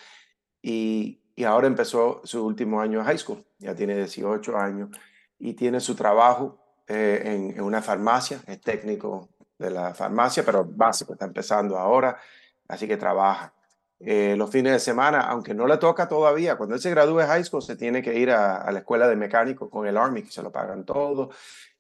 Y, 0.62 1.22
ahora 1.46 1.68
empezó 1.68 2.20
su 2.24 2.44
último 2.44 2.80
año 2.80 2.98
de 2.98 3.04
high 3.04 3.18
school, 3.18 3.44
ya 3.58 3.74
tiene 3.74 3.96
18 3.96 4.56
años 4.56 4.90
y 5.38 5.54
tiene 5.54 5.78
su 5.78 5.94
trabajo 5.94 6.58
eh, 6.88 7.22
en, 7.24 7.56
en, 7.56 7.62
una 7.62 7.80
farmacia, 7.80 8.40
es 8.46 8.60
técnico 8.60 9.28
de 9.56 9.70
la 9.70 9.94
farmacia, 9.94 10.44
pero 10.44 10.64
básico, 10.64 11.12
está 11.12 11.26
empezando 11.26 11.78
ahora, 11.78 12.18
así 12.66 12.88
que 12.88 12.96
trabaja. 12.96 13.54
Eh, 14.00 14.36
los 14.36 14.48
fines 14.50 14.72
de 14.72 14.78
semana, 14.78 15.22
aunque 15.22 15.54
no 15.54 15.66
le 15.66 15.76
toca 15.76 16.08
todavía, 16.08 16.56
cuando 16.56 16.76
él 16.76 16.80
se 16.80 16.90
gradúe 16.90 17.18
de 17.18 17.26
high 17.26 17.44
school 17.44 17.62
se 17.62 17.74
tiene 17.74 18.00
que 18.00 18.16
ir 18.16 18.30
a, 18.30 18.70
la 18.70 18.78
escuela 18.78 19.08
de 19.08 19.16
mecánico 19.16 19.68
con 19.68 19.86
el 19.88 19.96
Army, 19.96 20.22
que 20.22 20.30
se 20.30 20.42
lo 20.42 20.52
pagan 20.52 20.84
todo, 20.84 21.30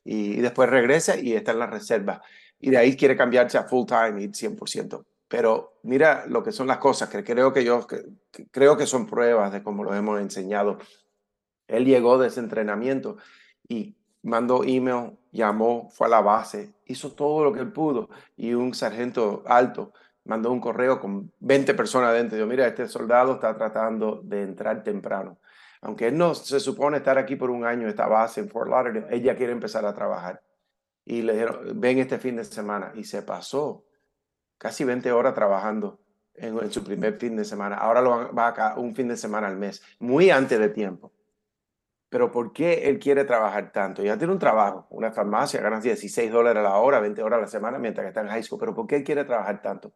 y, 0.04 0.40
después 0.40 0.68
regresa 0.68 1.16
y 1.16 1.34
está 1.34 1.52
en 1.52 1.60
la 1.60 1.66
reserva. 1.66 2.22
Y 2.60 2.70
de 2.70 2.78
ahí 2.78 2.96
quiere 2.96 3.16
cambiarse 3.16 3.58
a 3.58 3.64
full 3.64 3.86
time 3.86 4.22
y 4.22 4.28
100%. 4.28 5.04
Pero 5.28 5.78
mira 5.82 6.24
lo 6.26 6.42
que 6.42 6.52
son 6.52 6.66
las 6.66 6.78
cosas, 6.78 7.08
que 7.08 7.22
creo 7.22 7.52
que 7.52 7.64
yo 7.64 7.86
creo 8.50 8.76
que 8.76 8.86
son 8.86 9.06
pruebas 9.06 9.52
de 9.52 9.62
cómo 9.62 9.84
lo 9.84 9.94
hemos 9.94 10.20
enseñado. 10.20 10.78
Él 11.66 11.84
llegó 11.84 12.18
de 12.18 12.28
ese 12.28 12.40
entrenamiento 12.40 13.18
y 13.68 13.94
mandó 14.22 14.64
email, 14.64 15.18
llamó, 15.30 15.90
fue 15.90 16.06
a 16.06 16.10
la 16.10 16.20
base, 16.22 16.74
hizo 16.86 17.12
todo 17.12 17.44
lo 17.44 17.52
que 17.52 17.60
él 17.60 17.72
pudo. 17.72 18.08
Y 18.36 18.54
un 18.54 18.74
sargento 18.74 19.42
alto 19.46 19.92
mandó 20.24 20.50
un 20.50 20.60
correo 20.60 21.00
con 21.00 21.30
20 21.40 21.74
personas 21.74 22.10
adentro. 22.10 22.36
Dijo, 22.36 22.48
mira, 22.48 22.66
este 22.66 22.88
soldado 22.88 23.34
está 23.34 23.56
tratando 23.56 24.20
de 24.24 24.42
entrar 24.42 24.82
temprano. 24.82 25.38
Aunque 25.80 26.08
él 26.08 26.18
no 26.18 26.34
se 26.34 26.58
supone 26.58 26.98
estar 26.98 27.18
aquí 27.18 27.36
por 27.36 27.50
un 27.50 27.64
año, 27.64 27.88
esta 27.88 28.06
base 28.06 28.40
en 28.40 28.48
Fort 28.48 28.68
Lauderdale, 28.68 29.06
ella 29.10 29.36
quiere 29.36 29.52
empezar 29.52 29.84
a 29.84 29.94
trabajar. 29.94 30.42
Y 31.08 31.22
le 31.22 31.32
dijeron, 31.32 31.80
ven 31.80 31.98
este 32.00 32.18
fin 32.18 32.36
de 32.36 32.44
semana. 32.44 32.92
Y 32.94 33.04
se 33.04 33.22
pasó 33.22 33.86
casi 34.58 34.84
20 34.84 35.10
horas 35.10 35.32
trabajando 35.32 36.02
en, 36.34 36.70
su 36.70 36.84
primer 36.84 37.18
fin 37.18 37.34
de 37.34 37.46
semana. 37.46 37.76
Ahora 37.76 38.02
lo 38.02 38.34
va 38.34 38.48
acá 38.48 38.74
un 38.76 38.94
fin 38.94 39.08
de 39.08 39.16
semana 39.16 39.46
al 39.46 39.56
mes, 39.56 39.82
muy 40.00 40.28
antes 40.28 40.58
de 40.58 40.68
tiempo. 40.68 41.14
Pero 42.10 42.30
¿por 42.30 42.52
qué 42.52 42.90
él 42.90 42.98
quiere 42.98 43.24
trabajar 43.24 43.72
tanto? 43.72 44.02
Ya 44.02 44.18
tiene 44.18 44.34
un 44.34 44.38
trabajo, 44.38 44.86
una 44.90 45.10
farmacia, 45.10 45.62
gana 45.62 45.80
16 45.80 46.30
dólares 46.30 46.60
a 46.60 46.64
la 46.64 46.76
hora, 46.76 47.00
20 47.00 47.22
horas 47.22 47.38
a 47.38 47.40
la 47.40 47.48
semana 47.48 47.78
mientras 47.78 48.04
que 48.04 48.08
está 48.08 48.20
en 48.20 48.28
high 48.28 48.42
school. 48.42 48.60
Pero 48.60 48.74
¿por 48.74 48.86
qué 48.86 48.96
él 48.96 49.04
quiere 49.04 49.24
trabajar 49.24 49.62
tanto? 49.62 49.94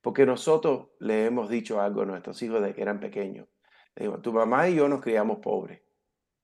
Porque 0.00 0.24
nosotros 0.24 0.90
le 1.00 1.26
hemos 1.26 1.48
dicho 1.48 1.80
algo 1.80 2.02
a 2.02 2.06
nuestros 2.06 2.40
hijos 2.40 2.62
de 2.62 2.72
que 2.72 2.82
eran 2.82 3.00
pequeños. 3.00 3.48
digo, 3.96 4.20
tu 4.20 4.32
mamá 4.32 4.68
y 4.68 4.76
yo 4.76 4.86
nos 4.86 5.00
criamos 5.00 5.40
pobres. 5.40 5.82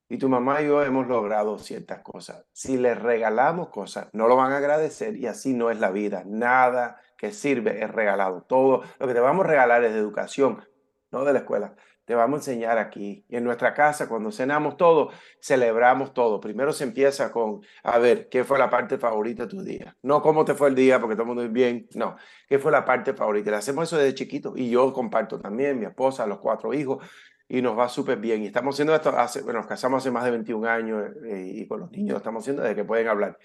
Y 0.09 0.19
tu 0.19 0.29
mamá 0.29 0.63
y 0.63 0.67
yo 0.67 0.83
hemos 0.83 1.07
logrado 1.07 1.59
ciertas 1.59 2.01
cosas. 2.01 2.47
Si 2.53 2.79
les 2.79 3.01
regalamos 3.01 3.69
cosas, 3.69 4.09
no 4.13 4.27
lo 4.27 4.37
van 4.37 4.53
a 4.53 4.57
agradecer 4.57 5.17
y 5.17 5.27
así 5.27 5.53
no 5.55 5.71
es 5.71 5.81
la 5.81 5.91
vida. 5.91 6.23
Nada 6.27 7.01
que 7.17 7.33
sirve 7.33 7.83
es 7.83 7.91
regalado. 7.91 8.43
Todo 8.43 8.83
lo 8.99 9.07
que 9.07 9.15
te 9.15 9.21
vamos 9.21 9.45
a 9.45 9.49
regalar 9.49 9.85
es 9.85 9.93
de 9.93 9.99
educación, 9.99 10.65
no 11.11 11.25
de 11.25 11.33
la 11.33 11.41
escuela 11.41 11.75
te 12.09 12.15
vamos 12.15 12.39
a 12.39 12.51
enseñar 12.51 12.79
aquí. 12.79 13.27
Y 13.29 13.37
en 13.37 13.45
nuestra 13.45 13.75
casa, 13.75 14.09
cuando 14.09 14.33
cenamos 14.33 14.79
todo, 14.79 15.11
celebramos 15.43 16.15
todo. 16.15 16.41
Primero 16.41 16.73
se 16.73 16.85
empieza 16.85 17.31
con, 17.31 17.61
a 17.83 17.99
ver, 17.99 18.31
¿qué 18.31 18.45
fue 18.45 18.59
la 18.59 18.71
parte 18.71 18.97
favorita 18.97 19.43
de 19.43 19.51
tu 19.51 19.63
día? 19.63 19.95
No 20.01 20.23
cómo 20.23 20.43
te 20.43 20.55
fue 20.55 20.71
el 20.71 20.75
día, 20.75 21.01
porque 21.01 21.17
todo 21.17 21.25
el 21.25 21.29
mundo 21.29 21.43
es 21.43 21.53
bien. 21.53 21.87
No, 21.95 22.17
¿qué 22.49 22.59
fue 22.59 22.73
la 22.73 22.87
parte 22.87 23.13
favorita? 23.13 23.51
Le 23.51 23.59
hacemos 23.59 23.87
eso 23.87 23.99
desde 23.99 24.15
chiquito. 24.15 24.55
Y 24.57 24.71
yo 24.71 24.91
comparto 24.95 25.39
también, 25.39 25.79
mi 25.79 25.85
esposa, 25.85 26.27
los 26.27 26.39
cuatro 26.39 26.73
hijos, 26.73 27.07
y 27.49 27.63
nos 27.63 27.79
va 27.79 27.89
súper 27.89 28.19
bien. 28.19 28.43
Y 28.43 28.47
estamos 28.47 28.75
haciendo 28.75 28.95
esto, 28.95 29.11
hace, 29.11 29.43
bueno, 29.43 29.61
nos 29.61 29.69
casamos 29.69 30.03
hace 30.03 30.11
más 30.11 30.25
de 30.25 30.31
21 30.33 30.69
años 30.69 31.05
eh, 31.25 31.53
y 31.55 31.67
con 31.67 31.81
los 31.81 31.91
niños 31.91 32.19
estamos 32.19 32.45
haciendo 32.45 32.63
desde 32.63 32.77
que 32.77 32.85
pueden 32.85 33.09
hablar. 33.09 33.39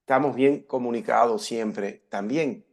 Estamos 0.00 0.36
bien 0.36 0.62
comunicados 0.62 1.44
siempre. 1.44 2.04
También 2.08 2.64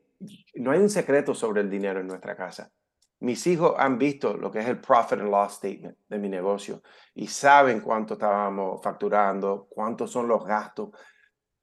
no 0.55 0.71
hay 0.71 0.79
un 0.79 0.89
secreto 0.89 1.33
sobre 1.33 1.61
el 1.61 1.69
dinero 1.69 1.99
en 1.99 2.07
nuestra 2.07 2.35
casa. 2.35 2.71
Mis 3.19 3.47
hijos 3.47 3.73
han 3.77 3.97
visto 3.97 4.35
lo 4.35 4.51
que 4.51 4.59
es 4.59 4.67
el 4.67 4.79
profit 4.79 5.19
and 5.19 5.31
loss 5.31 5.53
statement 5.53 5.97
de 6.09 6.19
mi 6.19 6.29
negocio 6.29 6.83
y 7.15 7.27
saben 7.27 7.79
cuánto 7.79 8.15
estábamos 8.15 8.83
facturando, 8.83 9.67
cuántos 9.69 10.11
son 10.11 10.27
los 10.27 10.45
gastos. 10.45 10.89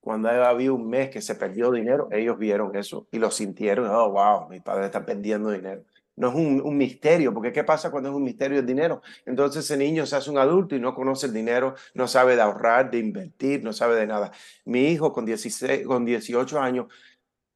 Cuando 0.00 0.31
había 0.31 0.72
un 0.72 0.88
mes 0.88 1.11
que 1.11 1.20
se 1.20 1.35
perdió 1.35 1.70
dinero, 1.70 2.09
ellos 2.11 2.38
vieron 2.38 2.74
eso 2.74 3.07
y 3.12 3.18
lo 3.18 3.31
sintieron. 3.31 3.87
Oh, 3.90 4.11
wow, 4.11 4.48
mi 4.48 4.61
padre 4.61 4.87
está 4.87 5.05
perdiendo 5.05 5.50
dinero. 5.50 5.85
No 6.20 6.28
es 6.28 6.35
un, 6.35 6.76
misterio, 6.76 7.33
porque 7.33 7.50
¿qué 7.50 7.64
pasa 7.64 7.90
cuando 7.90 8.11
es 8.11 8.14
un 8.14 8.22
misterio 8.22 8.59
el 8.59 8.66
dinero? 8.66 9.00
Entonces 9.24 9.64
ese 9.64 9.78
niño 9.78 10.04
se 10.04 10.16
hace 10.16 10.30
un 10.30 10.37
adulto 10.37 10.76
y 10.76 10.78
no 10.78 10.94
conoce 10.94 11.26
el 11.26 11.33
dinero, 11.33 11.76
no 11.94 12.06
sabe 12.06 12.37
de 12.37 12.42
ahorrar, 12.42 12.90
de 12.90 12.98
invertir, 12.98 13.64
no 13.64 13.72
sabe 13.72 13.96
de 13.96 14.06
nada. 14.06 14.30
Mi 14.66 14.88
hijo 14.88 15.14
con, 15.14 15.24
16, 15.24 15.87
con 15.87 16.04
18 16.04 16.61
años 16.61 16.88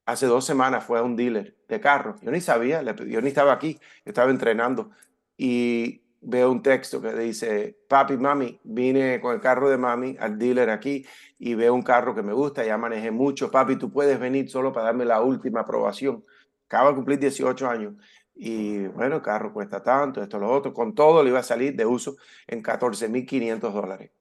hace 0.07 0.25
dos 0.25 0.45
semanas 0.45 0.83
fue 0.83 0.97
a 0.97 1.03
un 1.03 1.15
dealer 1.15 1.55
de 1.69 1.79
carros. 1.79 2.19
Yo 2.21 2.31
ni 2.31 2.41
sabía, 2.41 2.81
yo 2.81 3.21
ni 3.21 3.27
estaba 3.27 3.53
aquí, 3.53 3.79
estaba 4.03 4.31
entrenando 4.31 4.89
y 5.37 6.01
veo 6.21 6.51
un 6.51 6.63
texto 6.63 6.99
que 6.99 7.13
dice, 7.13 7.77
papi, 7.87 8.17
mami, 8.17 8.59
vine 8.63 9.21
con 9.21 9.35
el 9.35 9.41
carro 9.41 9.69
de 9.69 9.77
mami 9.77 10.17
al 10.19 10.39
dealer 10.39 10.71
aquí 10.71 11.05
y 11.37 11.53
veo 11.53 11.75
un 11.75 11.83
carro 11.83 12.15
que 12.15 12.23
me 12.23 12.33
gusta, 12.33 12.65
ya 12.65 12.79
manejé 12.79 13.11
mucho, 13.11 13.51
papi, 13.51 13.75
tú 13.75 13.91
puedes 13.91 14.19
venir 14.19 14.49
solo 14.49 14.73
para 14.73 14.87
darme 14.87 15.05
la 15.05 15.21
última 15.21 15.59
aprobación. 15.59 16.25
Acaba 16.65 16.89
de 16.89 16.95
cumplir 16.95 17.19
18 17.19 17.69
años 17.69 17.93
y 18.35 18.87
bueno, 18.87 19.17
el 19.17 19.21
carro 19.21 19.53
cuesta 19.53 19.81
tanto, 19.81 20.21
esto, 20.21 20.39
lo 20.39 20.51
otro, 20.51 20.73
con 20.73 20.93
todo 20.93 21.23
le 21.23 21.29
iba 21.29 21.39
a 21.39 21.43
salir 21.43 21.75
de 21.75 21.85
uso 21.85 22.17
en 22.47 22.61
14.500 22.61 23.71
dólares. 23.71 24.11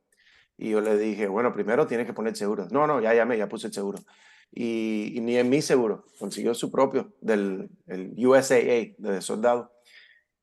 Y 0.57 0.71
yo 0.71 0.81
le 0.81 0.97
dije, 0.97 1.27
bueno, 1.27 1.53
primero 1.53 1.87
tienes 1.87 2.07
que 2.07 2.13
poner 2.13 2.37
seguro. 2.37 2.69
No, 2.71 2.87
no, 2.87 3.01
ya 3.01 3.13
llamé, 3.13 3.37
ya 3.37 3.49
puse 3.49 3.67
el 3.67 3.73
seguro 3.73 3.99
y, 4.55 5.19
ni 5.21 5.37
en 5.37 5.51
mi 5.51 5.61
seguro, 5.61 6.07
consiguió 6.19 6.55
su 6.55 6.71
propio 6.71 7.13
del 7.21 7.69
el 7.89 8.15
USAA, 8.17 8.95
de 8.97 9.21
soldado, 9.21 9.73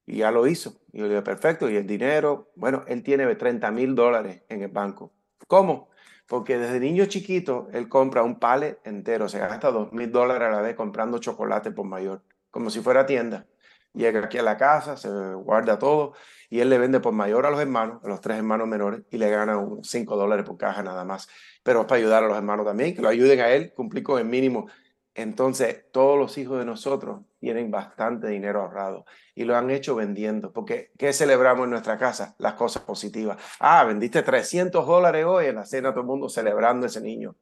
y 0.05 0.17
ya 0.17 0.31
lo 0.31 0.47
hizo. 0.47 0.81
Y 0.91 0.99
yo 0.99 1.05
le 1.05 1.12
dije, 1.12 1.21
perfecto, 1.21 1.69
y 1.69 1.77
el 1.77 1.88
dinero, 1.88 2.51
bueno, 2.55 2.84
él 2.88 3.03
tiene 3.03 3.34
30 3.34 3.71
mil 3.71 3.95
dólares 3.95 4.43
en 4.49 4.63
el 4.63 4.69
banco. 4.69 5.13
¿Cómo? 5.47 5.89
Porque 6.27 6.57
desde 6.57 6.79
niño 6.79 7.05
chiquito 7.05 7.69
él 7.71 7.88
compra 7.88 8.23
un 8.23 8.38
palet 8.38 8.79
entero, 8.84 9.29
se 9.29 9.39
gasta 9.39 9.71
2 9.71 9.93
mil 9.93 10.12
dólares 10.12 10.49
a 10.49 10.51
la 10.51 10.62
vez 10.62 10.75
comprando 10.75 11.17
chocolate 11.19 11.71
por 11.71 11.86
mayor, 11.86 12.21
como 12.49 12.69
si 12.69 12.81
fuera 12.81 13.05
tienda. 13.05 13.45
Llega 13.93 14.23
aquí 14.23 14.38
a 14.38 14.43
la 14.43 14.58
casa, 14.58 14.95
se 14.95 15.10
guarda 15.10 15.77
todo 15.77 16.13
y 16.49 16.60
él 16.60 16.69
le 16.69 16.77
vende 16.77 16.99
por 16.99 17.13
mayor 17.13 17.45
a 17.45 17.49
los 17.49 17.60
hermanos, 17.60 18.04
a 18.04 18.08
los 18.08 18.21
tres 18.21 18.38
hermanos 18.38 18.67
menores, 18.67 19.01
y 19.10 19.17
le 19.17 19.30
gana 19.30 19.58
unos 19.58 19.88
5 19.89 20.15
dólares 20.17 20.45
por 20.45 20.58
caja 20.58 20.84
nada 20.84 21.06
más. 21.06 21.30
Pero 21.63 21.82
es 21.82 21.86
para 21.88 21.99
ayudar 21.99 22.23
a 22.23 22.27
los 22.27 22.36
hermanos 22.36 22.65
también, 22.65 22.93
que 22.93 23.01
lo 23.01 23.10
ayuden 23.10 23.39
a 23.39 23.49
él, 23.49 23.73
cumplir 23.73 24.04
con 24.04 24.19
el 24.19 24.25
mínimo. 24.25 24.67
Entonces, 25.13 25.86
todos 25.91 26.17
los 26.17 26.38
hijos 26.38 26.60
de 26.60 26.65
nosotros 26.65 27.21
tienen 27.39 27.69
bastante 27.69 28.27
dinero 28.27 28.62
ahorrado 28.62 29.06
y 29.36 29.43
lo 29.43 29.58
han 29.58 29.69
hecho 29.69 29.95
vendiendo. 29.95 30.51
Porque, 30.51 30.91
¿qué 30.97 31.13
celebramos 31.13 31.65
en 31.65 31.71
nuestra 31.71 31.97
casa? 31.97 32.36
Las 32.38 32.54
cosas 32.54 32.84
positivas. 32.84 33.38
Ah, 33.60 33.84
vendiste 33.84 34.21
300 34.21 34.86
dólares 34.86 35.25
hoy 35.25 35.47
en 35.47 35.56
la 35.56 35.65
cena, 35.65 35.91
todo 35.91 36.01
el 36.01 36.08
mundo 36.08 36.30
celebrando 36.30 36.86
ese 36.86 37.01
niño. 37.01 37.36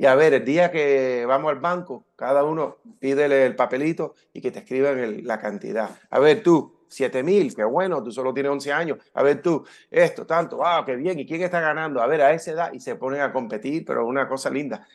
Y 0.00 0.06
a 0.06 0.14
ver, 0.14 0.32
el 0.32 0.46
día 0.46 0.70
que 0.70 1.26
vamos 1.26 1.50
al 1.50 1.60
banco, 1.60 2.06
cada 2.16 2.42
uno 2.42 2.78
pídele 2.98 3.44
el 3.44 3.54
papelito 3.54 4.14
y 4.32 4.40
que 4.40 4.50
te 4.50 4.60
escriban 4.60 5.26
la 5.26 5.38
cantidad. 5.38 5.90
A 6.08 6.18
ver, 6.18 6.42
tú, 6.42 6.86
7 6.88 7.22
mil, 7.22 7.54
qué 7.54 7.64
bueno, 7.64 8.02
tú 8.02 8.10
solo 8.10 8.32
tienes 8.32 8.50
11 8.50 8.72
años, 8.72 8.98
a 9.12 9.22
ver 9.22 9.42
tú, 9.42 9.62
esto, 9.90 10.26
tanto, 10.26 10.56
wow, 10.56 10.66
ah, 10.66 10.84
qué 10.86 10.96
bien, 10.96 11.18
¿y 11.18 11.26
quién 11.26 11.42
está 11.42 11.60
ganando? 11.60 12.00
A 12.00 12.06
ver, 12.06 12.22
a 12.22 12.32
esa 12.32 12.52
edad, 12.52 12.72
y 12.72 12.80
se 12.80 12.96
ponen 12.96 13.20
a 13.20 13.30
competir, 13.30 13.84
pero 13.84 14.06
una 14.06 14.26
cosa 14.26 14.48
linda. 14.48 14.88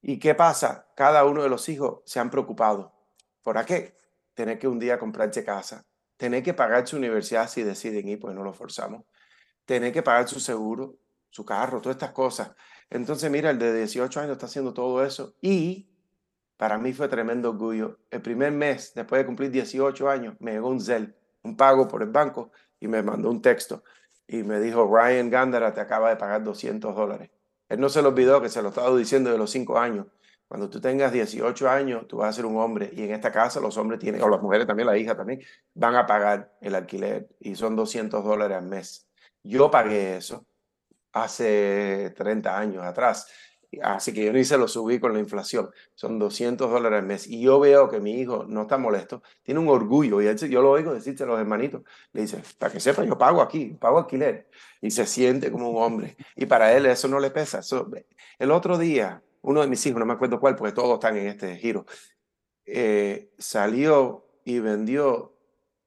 ¿Y 0.00 0.18
qué 0.18 0.34
pasa? 0.34 0.88
Cada 0.96 1.26
uno 1.26 1.42
de 1.42 1.50
los 1.50 1.68
hijos 1.68 2.00
se 2.06 2.18
han 2.18 2.30
preocupado. 2.30 2.94
¿Por 3.42 3.62
qué? 3.66 3.96
Tener 4.32 4.58
que 4.58 4.66
un 4.66 4.78
día 4.78 4.98
comprarse 4.98 5.44
casa, 5.44 5.84
tener 6.16 6.42
que 6.42 6.54
pagar 6.54 6.88
su 6.88 6.96
universidad 6.96 7.50
si 7.50 7.62
deciden 7.62 8.08
ir, 8.08 8.18
pues 8.18 8.34
no 8.34 8.42
lo 8.42 8.54
forzamos, 8.54 9.04
tener 9.66 9.92
que 9.92 10.02
pagar 10.02 10.26
su 10.26 10.40
seguro, 10.40 10.96
su 11.28 11.44
carro, 11.44 11.82
todas 11.82 11.96
estas 11.96 12.12
cosas. 12.12 12.52
Entonces, 12.90 13.30
mira, 13.30 13.50
el 13.50 13.58
de 13.58 13.74
18 13.74 14.20
años 14.20 14.32
está 14.32 14.46
haciendo 14.46 14.72
todo 14.72 15.04
eso 15.04 15.34
y 15.40 15.88
para 16.56 16.78
mí 16.78 16.92
fue 16.92 17.08
tremendo 17.08 17.50
orgullo. 17.50 17.98
El 18.10 18.22
primer 18.22 18.52
mes, 18.52 18.92
después 18.94 19.20
de 19.20 19.26
cumplir 19.26 19.50
18 19.50 20.08
años, 20.08 20.34
me 20.38 20.52
llegó 20.52 20.68
un 20.68 20.80
Zelle, 20.80 21.14
un 21.42 21.56
pago 21.56 21.86
por 21.88 22.02
el 22.02 22.10
banco, 22.10 22.50
y 22.80 22.88
me 22.88 23.02
mandó 23.02 23.30
un 23.30 23.42
texto. 23.42 23.82
Y 24.26 24.42
me 24.42 24.60
dijo, 24.60 24.86
Ryan 24.86 25.30
Gandara 25.30 25.74
te 25.74 25.80
acaba 25.80 26.08
de 26.10 26.16
pagar 26.16 26.42
200 26.42 26.94
dólares. 26.94 27.30
Él 27.68 27.80
no 27.80 27.88
se 27.88 28.02
lo 28.02 28.08
olvidó 28.08 28.40
que 28.40 28.48
se 28.48 28.62
lo 28.62 28.68
estaba 28.68 28.94
diciendo 28.96 29.30
de 29.30 29.38
los 29.38 29.50
5 29.50 29.78
años. 29.78 30.06
Cuando 30.48 30.70
tú 30.70 30.80
tengas 30.80 31.12
18 31.12 31.68
años, 31.68 32.06
tú 32.06 32.18
vas 32.18 32.28
a 32.28 32.32
ser 32.32 32.46
un 32.46 32.56
hombre. 32.56 32.90
Y 32.92 33.02
en 33.02 33.10
esta 33.10 33.32
casa 33.32 33.60
los 33.60 33.76
hombres 33.76 33.98
tienen, 33.98 34.22
o 34.22 34.28
las 34.28 34.40
mujeres 34.40 34.66
también, 34.66 34.86
la 34.86 34.96
hija 34.96 35.16
también, 35.16 35.40
van 35.74 35.96
a 35.96 36.06
pagar 36.06 36.56
el 36.60 36.74
alquiler. 36.74 37.28
Y 37.40 37.56
son 37.56 37.76
200 37.76 38.24
dólares 38.24 38.56
al 38.56 38.66
mes. 38.66 39.06
Yo 39.42 39.70
pagué 39.70 40.16
eso 40.16 40.46
hace 41.24 42.12
30 42.16 42.58
años 42.58 42.84
atrás. 42.84 43.26
Así 43.82 44.12
que 44.12 44.24
yo 44.24 44.32
ni 44.32 44.44
se 44.44 44.56
lo 44.56 44.68
subí 44.68 45.00
con 45.00 45.12
la 45.12 45.18
inflación. 45.18 45.70
Son 45.94 46.18
200 46.18 46.70
dólares 46.70 47.00
al 47.00 47.06
mes. 47.06 47.26
Y 47.26 47.40
yo 47.42 47.58
veo 47.58 47.88
que 47.88 48.00
mi 48.00 48.20
hijo 48.20 48.44
no 48.46 48.62
está 48.62 48.78
molesto, 48.78 49.22
tiene 49.42 49.60
un 49.60 49.68
orgullo. 49.68 50.22
Y 50.22 50.34
yo 50.48 50.62
lo 50.62 50.70
oigo 50.70 50.94
decirse 50.94 51.24
a 51.24 51.26
los 51.26 51.40
hermanitos. 51.40 51.82
Le 52.12 52.22
dice, 52.22 52.42
para 52.58 52.72
que 52.72 52.80
sepa, 52.80 53.04
yo 53.04 53.18
pago 53.18 53.42
aquí, 53.42 53.76
pago 53.80 53.98
alquiler. 53.98 54.48
Y 54.80 54.90
se 54.90 55.06
siente 55.06 55.50
como 55.50 55.70
un 55.70 55.82
hombre. 55.82 56.16
Y 56.36 56.46
para 56.46 56.72
él 56.76 56.86
eso 56.86 57.08
no 57.08 57.18
le 57.18 57.30
pesa. 57.30 57.60
el 58.38 58.50
otro 58.50 58.78
día, 58.78 59.22
uno 59.42 59.60
de 59.62 59.66
mis 59.68 59.84
hijos, 59.86 59.98
no 59.98 60.06
me 60.06 60.14
acuerdo 60.14 60.40
cuál, 60.40 60.56
porque 60.56 60.72
todos 60.72 60.94
están 60.94 61.16
en 61.16 61.26
este 61.26 61.56
giro, 61.56 61.86
eh, 62.66 63.32
salió 63.38 64.26
y 64.44 64.60
vendió 64.60 65.34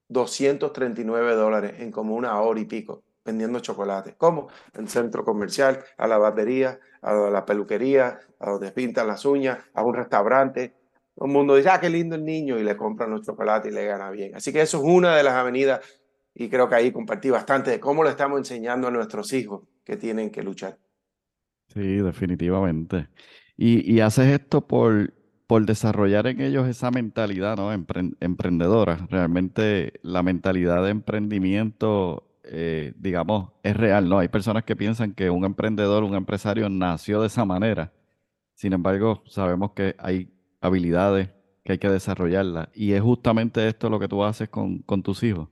239 0.10 1.36
dólares 1.36 1.74
en 1.80 1.92
como 1.92 2.16
una 2.16 2.40
hora 2.42 2.60
y 2.60 2.66
pico 2.66 3.04
vendiendo 3.30 3.60
chocolate. 3.60 4.16
¿Cómo? 4.18 4.50
En 4.74 4.82
el 4.82 4.90
centro 4.90 5.24
comercial, 5.24 5.80
a 5.98 6.08
la 6.08 6.18
batería, 6.18 6.80
a 7.02 7.14
la 7.14 7.46
peluquería, 7.46 8.20
a 8.40 8.50
donde 8.52 8.72
pintan 8.72 9.08
las 9.08 9.26
uñas, 9.26 9.60
a 9.74 9.84
un 9.84 9.94
restaurante. 9.94 10.74
Todo 11.16 11.28
el 11.28 11.34
mundo 11.34 11.56
dice, 11.56 11.70
ah, 11.70 11.80
qué 11.80 11.90
lindo 11.90 12.16
el 12.16 12.26
niño, 12.26 12.58
y 12.58 12.64
le 12.64 12.76
compran 12.76 13.12
los 13.12 13.26
chocolates 13.26 13.72
y 13.72 13.76
le 13.76 13.86
gana 13.86 14.10
bien. 14.10 14.36
Así 14.36 14.52
que 14.52 14.62
eso 14.62 14.78
es 14.78 14.84
una 14.84 15.16
de 15.16 15.24
las 15.24 15.34
avenidas, 15.34 15.82
y 16.34 16.50
creo 16.50 16.70
que 16.70 16.76
ahí 16.76 16.92
compartí 16.92 17.30
bastante 17.30 17.72
de 17.72 17.80
cómo 17.80 18.04
le 18.04 18.12
estamos 18.12 18.38
enseñando 18.40 18.88
a 18.88 18.92
nuestros 18.92 19.34
hijos 19.34 19.64
que 19.84 19.98
tienen 19.98 20.32
que 20.32 20.44
luchar. 20.44 20.78
Sí, 21.74 21.98
definitivamente. 21.98 23.10
Y, 23.58 24.00
haces 24.00 24.28
esto 24.28 24.66
por, 24.66 25.14
por 25.46 25.66
desarrollar 25.66 26.28
en 26.28 26.40
ellos 26.40 26.68
esa 26.68 26.92
mentalidad 26.92 27.58
¿no? 27.58 27.74
emprendedora. 27.74 29.06
Realmente 29.10 30.00
la 30.02 30.24
mentalidad 30.24 30.82
de 30.84 30.92
emprendimiento 30.92 32.29
eh, 32.52 32.94
digamos, 32.98 33.52
es 33.64 33.78
real, 33.78 34.10
¿no? 34.10 34.20
Hay 34.20 34.28
personas 34.28 34.64
que 34.64 34.76
piensan 34.76 35.14
que 35.14 35.30
un 35.30 35.46
emprendedor, 35.46 36.04
un 36.04 36.16
empresario 36.16 36.68
nació 36.70 37.22
de 37.22 37.28
esa 37.28 37.46
manera. 37.46 37.94
Sin 38.56 38.74
embargo, 38.74 39.24
sabemos 39.28 39.72
que 39.72 39.96
hay 40.00 40.34
habilidades 40.60 41.30
que 41.64 41.74
hay 41.74 41.78
que 41.78 41.90
desarrollarlas. 41.90 42.70
Y 42.74 42.94
es 42.94 43.02
justamente 43.02 43.68
esto 43.68 43.90
lo 43.90 44.00
que 44.00 44.08
tú 44.08 44.24
haces 44.24 44.50
con, 44.50 44.80
con 44.80 45.04
tus 45.04 45.22
hijos. 45.24 45.48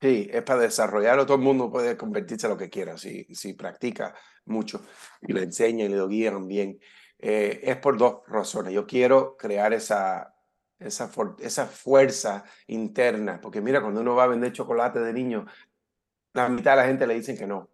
Sí, 0.00 0.28
es 0.30 0.42
para 0.42 0.60
desarrollarlo. 0.60 1.26
Todo 1.26 1.36
el 1.36 1.42
mundo 1.42 1.70
puede 1.70 1.96
convertirse 1.96 2.46
en 2.46 2.52
lo 2.52 2.58
que 2.58 2.70
quiera 2.70 2.96
si, 2.96 3.24
si 3.34 3.54
practica 3.54 4.14
mucho 4.46 4.82
y 5.22 5.32
le 5.32 5.42
enseña 5.42 5.84
y 5.84 5.88
le 5.88 6.06
guían 6.06 6.46
bien. 6.46 6.78
Eh, 7.18 7.60
es 7.62 7.76
por 7.76 7.98
dos 7.98 8.20
razones. 8.26 8.72
Yo 8.72 8.86
quiero 8.86 9.36
crear 9.36 9.72
esa 9.72 10.34
esa, 10.80 11.10
esa 11.40 11.66
fuerza 11.66 12.44
interna. 12.66 13.40
Porque 13.40 13.60
mira, 13.60 13.80
cuando 13.80 14.00
uno 14.00 14.14
va 14.14 14.24
a 14.24 14.28
vender 14.28 14.52
chocolate 14.52 15.00
de 15.00 15.12
niño, 15.12 15.46
la 16.32 16.48
mitad 16.48 16.72
de 16.72 16.76
la 16.78 16.86
gente 16.86 17.06
le 17.06 17.14
dicen 17.14 17.36
que 17.36 17.46
no. 17.46 17.70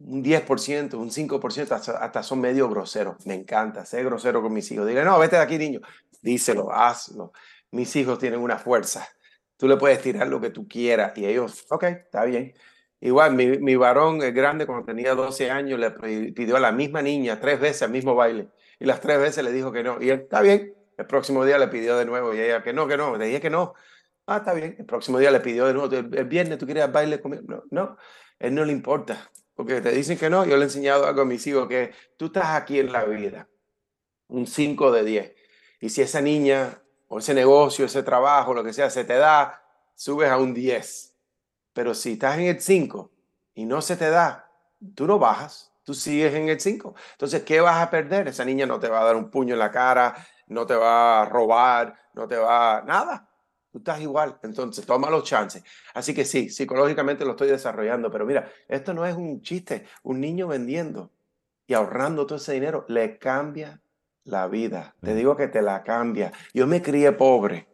Un 0.00 0.24
10%, 0.24 0.94
un 0.94 1.10
5%, 1.10 1.72
hasta, 1.72 1.98
hasta 1.98 2.22
son 2.22 2.40
medio 2.40 2.68
groseros. 2.68 3.24
Me 3.26 3.34
encanta 3.34 3.84
ser 3.84 4.04
grosero 4.04 4.42
con 4.42 4.52
mis 4.52 4.70
hijos. 4.72 4.86
Dile, 4.86 5.04
no, 5.04 5.18
vete 5.18 5.36
de 5.36 5.42
aquí, 5.42 5.58
niño. 5.58 5.80
Díselo, 6.22 6.72
hazlo. 6.72 7.32
Mis 7.70 7.94
hijos 7.96 8.18
tienen 8.18 8.40
una 8.40 8.58
fuerza. 8.58 9.06
Tú 9.56 9.68
le 9.68 9.76
puedes 9.76 10.00
tirar 10.00 10.26
lo 10.26 10.40
que 10.40 10.50
tú 10.50 10.66
quieras 10.66 11.16
y 11.18 11.26
ellos, 11.26 11.66
ok, 11.70 11.84
está 11.84 12.24
bien. 12.24 12.54
Igual, 12.98 13.34
mi, 13.34 13.58
mi 13.58 13.76
varón 13.76 14.22
es 14.22 14.34
grande, 14.34 14.66
cuando 14.66 14.86
tenía 14.86 15.14
12 15.14 15.50
años, 15.50 15.78
le 15.78 15.90
pidió 16.32 16.56
a 16.56 16.60
la 16.60 16.72
misma 16.72 17.02
niña 17.02 17.40
tres 17.40 17.60
veces 17.60 17.82
al 17.82 17.90
mismo 17.90 18.14
baile. 18.14 18.48
Y 18.78 18.86
las 18.86 19.00
tres 19.00 19.18
veces 19.18 19.44
le 19.44 19.52
dijo 19.52 19.70
que 19.70 19.82
no. 19.82 20.00
Y 20.00 20.08
él, 20.10 20.20
está 20.20 20.40
bien, 20.40 20.74
el 21.00 21.06
próximo 21.06 21.46
día 21.46 21.56
le 21.56 21.68
pidió 21.68 21.96
de 21.96 22.04
nuevo 22.04 22.34
y 22.34 22.40
ella 22.40 22.62
que 22.62 22.74
no, 22.74 22.86
que 22.86 22.98
no, 22.98 23.16
le 23.16 23.24
dije 23.24 23.40
que 23.40 23.48
no. 23.48 23.72
Ah, 24.26 24.36
está 24.36 24.52
bien. 24.52 24.76
El 24.78 24.84
próximo 24.84 25.18
día 25.18 25.30
le 25.30 25.40
pidió 25.40 25.66
de 25.66 25.72
nuevo, 25.72 25.92
el, 25.94 26.24
viernes 26.26 26.58
tú 26.58 26.66
querías 26.66 26.92
baile 26.92 27.20
conmigo. 27.22 27.42
No, 27.48 27.64
no, 27.70 27.96
él 28.38 28.54
no 28.54 28.66
le 28.66 28.72
importa, 28.72 29.30
porque 29.54 29.80
te 29.80 29.92
dicen 29.92 30.18
que 30.18 30.28
no. 30.28 30.44
Yo 30.44 30.56
le 30.56 30.62
he 30.62 30.64
enseñado 30.64 31.06
algo 31.06 31.22
a 31.22 31.24
mis 31.24 31.46
hijos, 31.46 31.68
que 31.68 31.92
tú 32.18 32.26
estás 32.26 32.48
aquí 32.48 32.78
en 32.78 32.92
la 32.92 33.04
vida, 33.04 33.48
un 34.28 34.46
5 34.46 34.92
de 34.92 35.04
10. 35.04 35.34
Y 35.80 35.88
si 35.88 36.02
esa 36.02 36.20
niña 36.20 36.82
o 37.08 37.18
ese 37.18 37.32
negocio, 37.32 37.86
ese 37.86 38.02
trabajo, 38.02 38.52
lo 38.52 38.62
que 38.62 38.74
sea, 38.74 38.90
se 38.90 39.04
te 39.04 39.14
da, 39.14 39.64
subes 39.94 40.28
a 40.28 40.36
un 40.36 40.52
10. 40.52 41.16
Pero 41.72 41.94
si 41.94 42.12
estás 42.12 42.38
en 42.38 42.44
el 42.44 42.60
5 42.60 43.10
y 43.54 43.64
no 43.64 43.80
se 43.80 43.96
te 43.96 44.10
da, 44.10 44.52
tú 44.94 45.06
no 45.06 45.18
bajas, 45.18 45.72
tú 45.82 45.94
sigues 45.94 46.34
en 46.34 46.50
el 46.50 46.60
5. 46.60 46.94
Entonces, 47.12 47.42
¿qué 47.42 47.62
vas 47.62 47.82
a 47.82 47.88
perder? 47.88 48.28
Esa 48.28 48.44
niña 48.44 48.66
no 48.66 48.78
te 48.78 48.88
va 48.88 49.00
a 49.00 49.04
dar 49.04 49.16
un 49.16 49.30
puño 49.30 49.54
en 49.54 49.60
la 49.60 49.70
cara, 49.70 50.14
no 50.50 50.66
te 50.66 50.74
va 50.74 51.22
a 51.22 51.24
robar, 51.24 51.96
no 52.14 52.28
te 52.28 52.36
va 52.36 52.82
nada. 52.86 53.28
Tú 53.70 53.78
estás 53.78 54.00
igual, 54.00 54.38
entonces 54.42 54.84
toma 54.84 55.08
los 55.10 55.22
chances. 55.24 55.62
Así 55.94 56.12
que 56.12 56.24
sí, 56.24 56.50
psicológicamente 56.50 57.24
lo 57.24 57.32
estoy 57.32 57.48
desarrollando, 57.48 58.10
pero 58.10 58.26
mira, 58.26 58.50
esto 58.68 58.92
no 58.92 59.06
es 59.06 59.14
un 59.14 59.42
chiste. 59.42 59.86
Un 60.02 60.20
niño 60.20 60.48
vendiendo 60.48 61.12
y 61.66 61.74
ahorrando 61.74 62.26
todo 62.26 62.36
ese 62.36 62.52
dinero 62.52 62.84
le 62.88 63.16
cambia 63.18 63.80
la 64.24 64.48
vida. 64.48 64.96
Te 65.00 65.14
digo 65.14 65.36
que 65.36 65.46
te 65.46 65.62
la 65.62 65.84
cambia. 65.84 66.32
Yo 66.52 66.66
me 66.66 66.82
crié 66.82 67.12
pobre, 67.12 67.68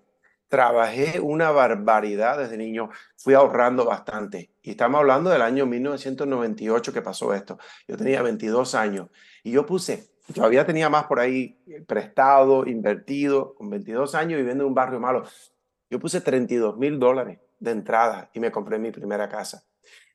trabajé 0.48 1.18
una 1.18 1.50
barbaridad 1.50 2.38
desde 2.38 2.58
niño, 2.58 2.90
fui 3.16 3.32
ahorrando 3.32 3.86
bastante. 3.86 4.50
Y 4.60 4.72
estamos 4.72 5.00
hablando 5.00 5.30
del 5.30 5.40
año 5.40 5.64
1998 5.64 6.92
que 6.92 7.00
pasó 7.00 7.32
esto. 7.32 7.58
Yo 7.88 7.96
tenía 7.96 8.20
22 8.20 8.74
años 8.74 9.08
y 9.42 9.52
yo 9.52 9.64
puse 9.64 10.10
todavía 10.34 10.66
tenía 10.66 10.88
más 10.88 11.04
por 11.04 11.20
ahí 11.20 11.58
prestado, 11.86 12.66
invertido, 12.66 13.54
con 13.54 13.70
22 13.70 14.14
años 14.14 14.38
viviendo 14.38 14.64
en 14.64 14.68
un 14.68 14.74
barrio 14.74 15.00
malo. 15.00 15.24
Yo 15.90 15.98
puse 15.98 16.20
32 16.20 16.76
mil 16.76 16.98
dólares 16.98 17.38
de 17.58 17.70
entrada 17.70 18.30
y 18.34 18.40
me 18.40 18.50
compré 18.50 18.78
mi 18.78 18.90
primera 18.90 19.28
casa. 19.28 19.64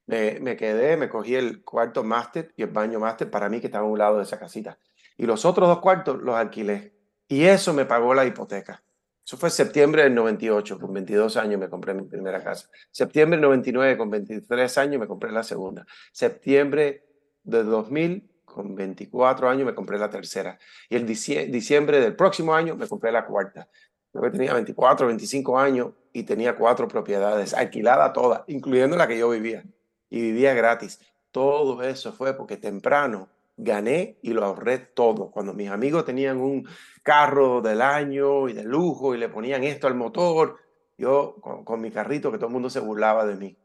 Me, 0.06 0.40
me 0.40 0.58
quedé, 0.58 0.98
me 0.98 1.10
cogí 1.10 1.36
el 1.36 1.64
cuarto 1.64 2.04
máster 2.04 2.54
y 2.58 2.64
el 2.64 2.70
baño 2.70 3.00
máster 3.00 3.30
para 3.30 3.50
mí 3.50 3.60
que 3.60 3.68
estaba 3.68 3.86
a 3.86 3.90
un 3.90 3.98
lado 3.98 4.18
de 4.18 4.24
esa 4.24 4.40
casita. 4.40 4.78
Y 5.18 5.26
los 5.26 5.46
otros 5.46 5.68
dos 5.70 5.80
cuartos 5.80 6.22
los 6.22 6.36
alquilé. 6.36 6.94
Y 7.28 7.44
eso 7.46 7.74
me 7.74 7.86
pagó 7.86 8.14
la 8.14 8.26
hipoteca. 8.26 8.84
Eso 9.26 9.38
fue 9.38 9.50
septiembre 9.50 10.04
del 10.04 10.16
98, 10.16 10.80
con 10.80 10.94
22 10.94 11.38
años 11.38 11.60
me 11.60 11.70
compré 11.70 11.94
mi 11.94 12.04
primera 12.04 12.44
casa. 12.44 12.70
Septiembre 12.92 13.38
del 13.38 13.44
99, 13.44 13.98
con 13.98 14.10
23 14.10 14.78
años 14.78 15.00
me 15.00 15.08
compré 15.08 15.32
la 15.32 15.44
segunda. 15.44 15.86
Septiembre 16.12 17.06
de 17.44 17.64
2000, 17.64 18.31
con 18.52 18.76
24 18.76 19.50
años 19.50 19.66
me 19.66 19.74
compré 19.74 19.98
la 19.98 20.10
tercera. 20.10 20.60
Y 20.90 20.96
el 20.96 21.06
diciembre 21.06 22.00
del 22.00 22.16
próximo 22.16 22.54
año 22.54 22.76
me 22.76 22.88
compré 22.88 23.12
la 23.12 23.26
cuarta. 23.26 23.68
Yo 24.14 24.22
tenía 24.32 24.54
24, 24.54 25.08
25 25.08 25.58
años 25.58 25.92
y 26.12 26.24
tenía 26.24 26.56
cuatro 26.56 26.88
propiedades, 26.88 27.54
alquiladas 27.54 28.12
todas, 28.14 28.42
incluyendo 28.48 28.98
la 28.98 29.08
que 29.08 29.18
yo 29.18 29.30
vivía. 29.30 29.64
Y 30.10 30.22
vivía 30.22 30.54
gratis. 30.54 31.00
Todo 31.32 31.82
eso 31.82 32.12
fue 32.12 32.34
porque 32.36 32.58
temprano 32.58 33.30
gané 33.56 34.18
y 34.22 34.34
lo 34.34 34.44
ahorré 34.44 34.80
todo. 34.80 35.32
Cuando 35.32 35.54
mis 35.54 35.70
amigos 35.70 36.04
tenían 36.04 36.40
un 36.40 36.68
carro 37.04 37.62
del 37.62 37.82
año 37.82 38.50
y 38.50 38.54
de 38.54 38.64
lujo 38.64 39.16
y 39.16 39.18
le 39.18 39.30
ponían 39.30 39.64
esto 39.64 39.88
al 39.88 39.96
motor, 39.96 40.58
yo 40.98 41.36
con, 41.42 41.82
mi 41.82 41.92
carrito 41.92 42.32
que 42.32 42.38
todo 42.38 42.48
el 42.48 42.54
mundo 42.54 42.70
se 42.70 42.82
burlaba 42.82 43.26
de 43.26 43.36
mí. 43.36 43.58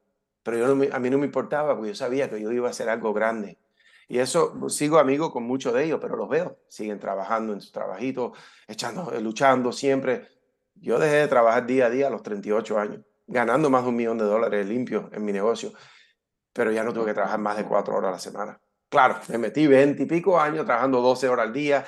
Pero 0.45 0.59
yo 0.59 0.95
a 0.95 0.99
mí 1.01 1.11
no 1.11 1.19
me 1.19 1.27
importaba 1.27 1.75
porque 1.75 1.89
yo 1.89 1.95
sabía 1.97 2.31
que 2.31 2.41
yo 2.41 2.53
iba 2.53 2.69
a 2.69 2.71
hacer 2.71 2.89
algo 2.89 3.13
grande. 3.13 3.59
Y 4.09 4.19
eso 4.19 4.55
pues, 4.59 4.75
sigo 4.75 4.99
amigo 4.99 5.33
con 5.33 5.43
muchos 5.43 5.75
de 5.75 5.85
ellos, 5.85 5.99
pero 6.01 6.17
los 6.17 6.29
veo, 6.29 6.59
siguen 6.69 7.01
trabajando 7.01 7.53
en 7.53 7.61
su 7.61 7.73
trabajito, 7.73 8.33
echando, 8.69 9.13
luchando 9.21 9.73
siempre. 9.73 10.29
Yo 10.75 10.99
dejé 10.99 11.17
de 11.17 11.29
trabajar 11.29 11.67
día 11.67 11.87
a 11.87 11.91
día 11.91 12.07
a 12.07 12.11
los 12.11 12.23
38 12.23 12.79
años, 12.79 13.01
ganando 13.27 13.71
más 13.71 13.83
de 13.83 13.89
un 13.89 13.97
millón 13.97 14.19
de 14.19 14.25
dólares 14.25 14.67
limpios 14.67 15.13
en 15.13 15.25
mi 15.25 15.33
negocio, 15.33 15.73
pero 16.53 16.71
ya 16.71 16.85
no 16.85 16.93
tuve 16.93 17.07
que 17.07 17.15
trabajar 17.15 17.41
más 17.41 17.57
de 17.57 17.65
cuatro 17.65 17.97
horas 17.97 18.09
a 18.09 18.13
la 18.13 18.19
semana. 18.19 18.61
Claro, 18.89 19.17
me 19.29 19.39
metí 19.39 19.67
20 19.67 20.05
y 20.05 20.07
pico 20.07 20.39
años 20.39 20.65
trabajando 20.65 21.01
12 21.01 21.29
horas 21.29 21.47
al 21.47 21.53
día, 21.53 21.85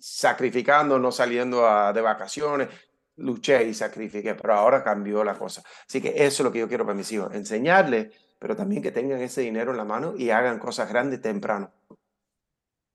sacrificando, 0.00 0.98
no 0.98 1.12
saliendo 1.12 1.62
de 1.92 2.00
vacaciones. 2.00 2.68
Luché 3.16 3.64
y 3.64 3.74
sacrifiqué, 3.74 4.34
pero 4.36 4.54
ahora 4.54 4.82
cambió 4.82 5.24
la 5.24 5.34
cosa. 5.34 5.62
Así 5.86 6.00
que 6.00 6.10
eso 6.10 6.24
es 6.24 6.40
lo 6.40 6.52
que 6.52 6.60
yo 6.60 6.68
quiero 6.68 6.84
para 6.84 6.96
mis 6.96 7.10
hijos, 7.12 7.34
enseñarles 7.34 8.14
pero 8.38 8.56
también 8.56 8.82
que 8.82 8.92
tengan 8.92 9.20
ese 9.20 9.42
dinero 9.42 9.70
en 9.72 9.76
la 9.76 9.84
mano 9.84 10.14
y 10.16 10.30
hagan 10.30 10.58
cosas 10.58 10.88
grandes 10.88 11.20
temprano. 11.20 11.70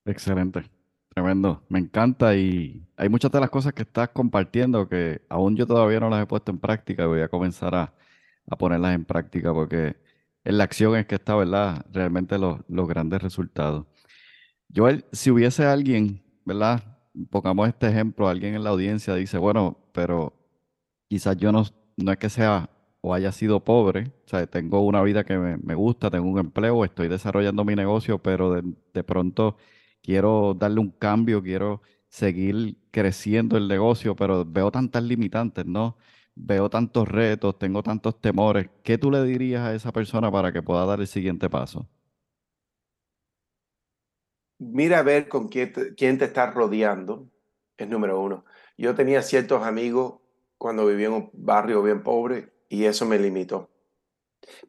Excelente, 0.06 0.64
tremendo, 1.10 1.64
me 1.70 1.80
encanta 1.80 2.36
y 2.36 2.86
hay 2.98 3.10
muchas 3.10 3.32
de 3.32 3.40
las 3.40 3.50
cosas 3.50 3.74
que 3.74 3.84
estás 3.84 4.10
compartiendo 4.10 4.88
que 4.88 5.22
aún 5.30 5.56
yo 5.56 5.66
todavía 5.66 6.00
no 6.00 6.10
las 6.10 6.24
he 6.24 6.26
puesto 6.26 6.52
en 6.52 6.60
práctica, 6.60 7.08
voy 7.08 7.22
a 7.22 7.30
comenzar 7.30 7.76
a, 7.76 7.94
ponerlas 8.58 8.94
en 8.96 9.06
práctica 9.06 9.54
porque 9.54 9.96
en 10.44 10.58
la 10.58 10.66
acción 10.66 10.96
es 10.98 11.06
que 11.06 11.16
está, 11.16 11.36
¿verdad? 11.36 11.86
Realmente 11.92 12.38
los, 12.38 12.60
los 12.68 12.88
grandes 12.88 13.22
resultados. 13.22 13.86
Joel, 14.76 15.06
si 15.12 15.32
hubiese 15.32 15.66
alguien, 15.66 16.22
¿verdad? 16.46 16.84
Pongamos 17.30 17.70
este 17.70 17.88
ejemplo, 17.88 18.28
alguien 18.28 18.56
en 18.56 18.64
la 18.64 18.72
audiencia 18.72 19.16
dice, 19.16 19.38
bueno, 19.38 19.78
pero 19.94 20.34
quizás 21.08 21.38
yo 21.38 21.52
no, 21.52 21.64
no 21.96 22.12
es 22.12 22.18
que 22.18 22.30
sea 22.30 22.70
o 23.06 23.14
haya 23.14 23.34
sido 23.34 23.60
pobre, 23.66 24.14
o 24.26 24.30
sea, 24.30 24.48
tengo 24.48 24.80
una 24.82 25.02
vida 25.04 25.26
que 25.26 25.38
me, 25.38 25.76
gusta, 25.76 26.10
tengo 26.10 26.30
un 26.30 26.40
empleo, 26.40 26.86
estoy 26.86 27.10
desarrollando 27.10 27.66
mi 27.66 27.76
negocio, 27.76 28.20
pero 28.20 28.54
de, 28.54 29.04
pronto 29.04 29.58
quiero 30.02 30.54
darle 30.58 30.80
un 30.80 30.92
cambio, 30.92 31.44
quiero 31.44 31.82
seguir 32.08 32.78
creciendo 32.92 33.58
el 33.58 33.68
negocio, 33.68 34.16
pero 34.16 34.46
veo 34.46 34.72
tantas 34.72 35.04
limitantes, 35.04 35.66
¿no? 35.66 35.98
Veo 36.34 36.70
tantos 36.70 37.06
retos, 37.10 37.60
tengo 37.60 37.84
tantos 37.84 38.22
temores. 38.22 38.70
¿Qué 38.84 38.98
tú 38.98 39.12
le 39.12 39.22
dirías 39.24 39.64
a 39.64 39.76
esa 39.76 39.92
persona 39.92 40.32
para 40.32 40.54
que 40.54 40.62
pueda 40.62 40.86
dar 40.86 41.02
el 41.02 41.08
siguiente 41.08 41.50
paso? 41.50 41.90
Mira 44.60 45.00
a 45.00 45.04
ver 45.04 45.28
con 45.28 45.50
quién 45.50 45.74
te, 45.74 45.94
quién 45.96 46.18
te 46.18 46.26
está 46.26 46.52
rodeando, 46.52 47.30
es 47.76 47.90
número 47.90 48.22
uno. 48.22 48.46
Yo 48.78 48.96
tenía 48.96 49.22
ciertos 49.22 49.62
amigos 49.64 50.22
cuando 50.58 50.86
vivía 50.88 51.08
en 51.08 51.14
un 51.14 51.30
barrio 51.34 51.84
bien 51.84 52.02
pobre 52.02 52.53
y 52.74 52.86
eso 52.86 53.06
me 53.06 53.20
limitó. 53.20 53.70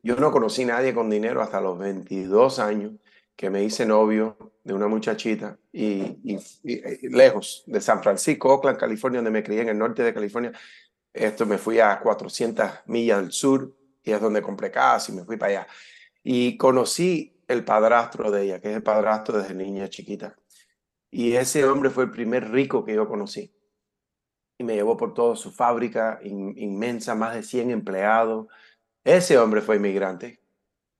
Yo 0.02 0.16
no 0.16 0.30
conocí 0.30 0.64
a 0.64 0.66
nadie 0.66 0.92
con 0.92 1.08
dinero 1.08 1.40
hasta 1.40 1.58
los 1.58 1.78
22 1.78 2.58
años 2.58 2.92
que 3.34 3.48
me 3.48 3.64
hice 3.64 3.86
novio 3.86 4.52
de 4.62 4.74
una 4.74 4.88
muchachita 4.88 5.58
y, 5.72 6.18
eh, 6.64 6.98
lejos 7.04 7.64
de 7.66 7.80
San 7.80 8.02
Francisco, 8.02 8.50
Oakland, 8.50 8.78
California, 8.78 9.20
donde 9.20 9.30
me 9.30 9.42
crié 9.42 9.62
en 9.62 9.70
el 9.70 9.78
norte 9.78 10.02
de 10.02 10.12
California. 10.12 10.52
Esto 11.14 11.46
me 11.46 11.56
fui 11.56 11.80
a 11.80 11.98
400 11.98 12.70
millas 12.88 13.20
al 13.20 13.32
sur 13.32 13.74
y 14.02 14.12
es 14.12 14.20
donde 14.20 14.42
compré 14.42 14.70
casa 14.70 15.10
y 15.10 15.14
me 15.14 15.24
fui 15.24 15.38
para 15.38 15.62
allá. 15.62 15.66
Y 16.22 16.58
conocí 16.58 17.42
el 17.48 17.64
padrastro 17.64 18.30
de 18.30 18.42
ella, 18.42 18.60
que 18.60 18.68
es 18.68 18.76
el 18.76 18.82
padrastro 18.82 19.38
desde 19.38 19.54
niña 19.54 19.88
chiquita. 19.88 20.36
Y 21.10 21.36
ese 21.36 21.64
hombre 21.64 21.88
fue 21.88 22.04
el 22.04 22.10
primer 22.10 22.50
rico 22.50 22.84
que 22.84 22.94
yo 22.94 23.08
conocí 23.08 23.50
y 24.58 24.64
me 24.64 24.74
llevó 24.74 24.96
por 24.96 25.14
toda 25.14 25.36
su 25.36 25.50
fábrica 25.50 26.20
inmensa, 26.22 27.14
más 27.14 27.34
de 27.34 27.42
100 27.42 27.70
empleados. 27.70 28.46
Ese 29.04 29.38
hombre 29.38 29.60
fue 29.60 29.76
inmigrante, 29.76 30.40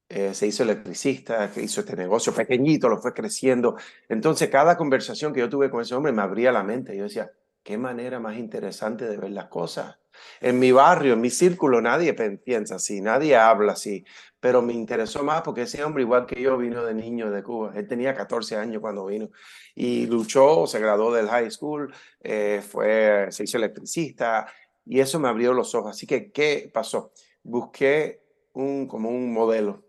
eh, 0.08 0.34
se 0.34 0.46
hizo 0.46 0.62
electricista, 0.62 1.50
hizo 1.56 1.80
este 1.80 1.96
negocio 1.96 2.34
pequeñito, 2.34 2.88
lo 2.88 3.00
fue 3.00 3.14
creciendo. 3.14 3.76
Entonces, 4.08 4.48
cada 4.50 4.76
conversación 4.76 5.32
que 5.32 5.40
yo 5.40 5.48
tuve 5.48 5.70
con 5.70 5.82
ese 5.82 5.94
hombre 5.94 6.12
me 6.12 6.22
abría 6.22 6.52
la 6.52 6.62
mente. 6.62 6.96
Yo 6.96 7.04
decía, 7.04 7.32
qué 7.62 7.78
manera 7.78 8.20
más 8.20 8.36
interesante 8.36 9.06
de 9.06 9.16
ver 9.16 9.30
las 9.30 9.46
cosas. 9.46 9.98
En 10.40 10.58
mi 10.58 10.70
barrio, 10.70 11.14
en 11.14 11.20
mi 11.20 11.30
círculo, 11.30 11.80
nadie 11.80 12.14
piensa 12.14 12.76
así, 12.76 13.00
nadie 13.00 13.36
habla 13.36 13.72
así, 13.72 14.04
pero 14.44 14.60
me 14.60 14.74
interesó 14.74 15.24
más 15.24 15.40
porque 15.40 15.62
ese 15.62 15.82
hombre, 15.82 16.02
igual 16.02 16.26
que 16.26 16.38
yo, 16.38 16.58
vino 16.58 16.84
de 16.84 16.92
niño 16.92 17.30
de 17.30 17.42
Cuba. 17.42 17.72
Él 17.74 17.88
tenía 17.88 18.14
14 18.14 18.56
años 18.56 18.82
cuando 18.82 19.06
vino 19.06 19.30
y 19.74 20.04
luchó, 20.04 20.66
se 20.66 20.78
graduó 20.78 21.14
del 21.14 21.28
high 21.28 21.50
school, 21.50 21.90
eh, 22.20 22.60
fue, 22.62 23.28
se 23.30 23.44
hizo 23.44 23.56
electricista 23.56 24.46
y 24.84 25.00
eso 25.00 25.18
me 25.18 25.28
abrió 25.28 25.54
los 25.54 25.74
ojos. 25.74 25.92
Así 25.92 26.06
que, 26.06 26.30
¿qué 26.30 26.70
pasó? 26.70 27.12
Busqué 27.42 28.20
un, 28.52 28.86
como 28.86 29.08
un 29.08 29.32
modelo. 29.32 29.82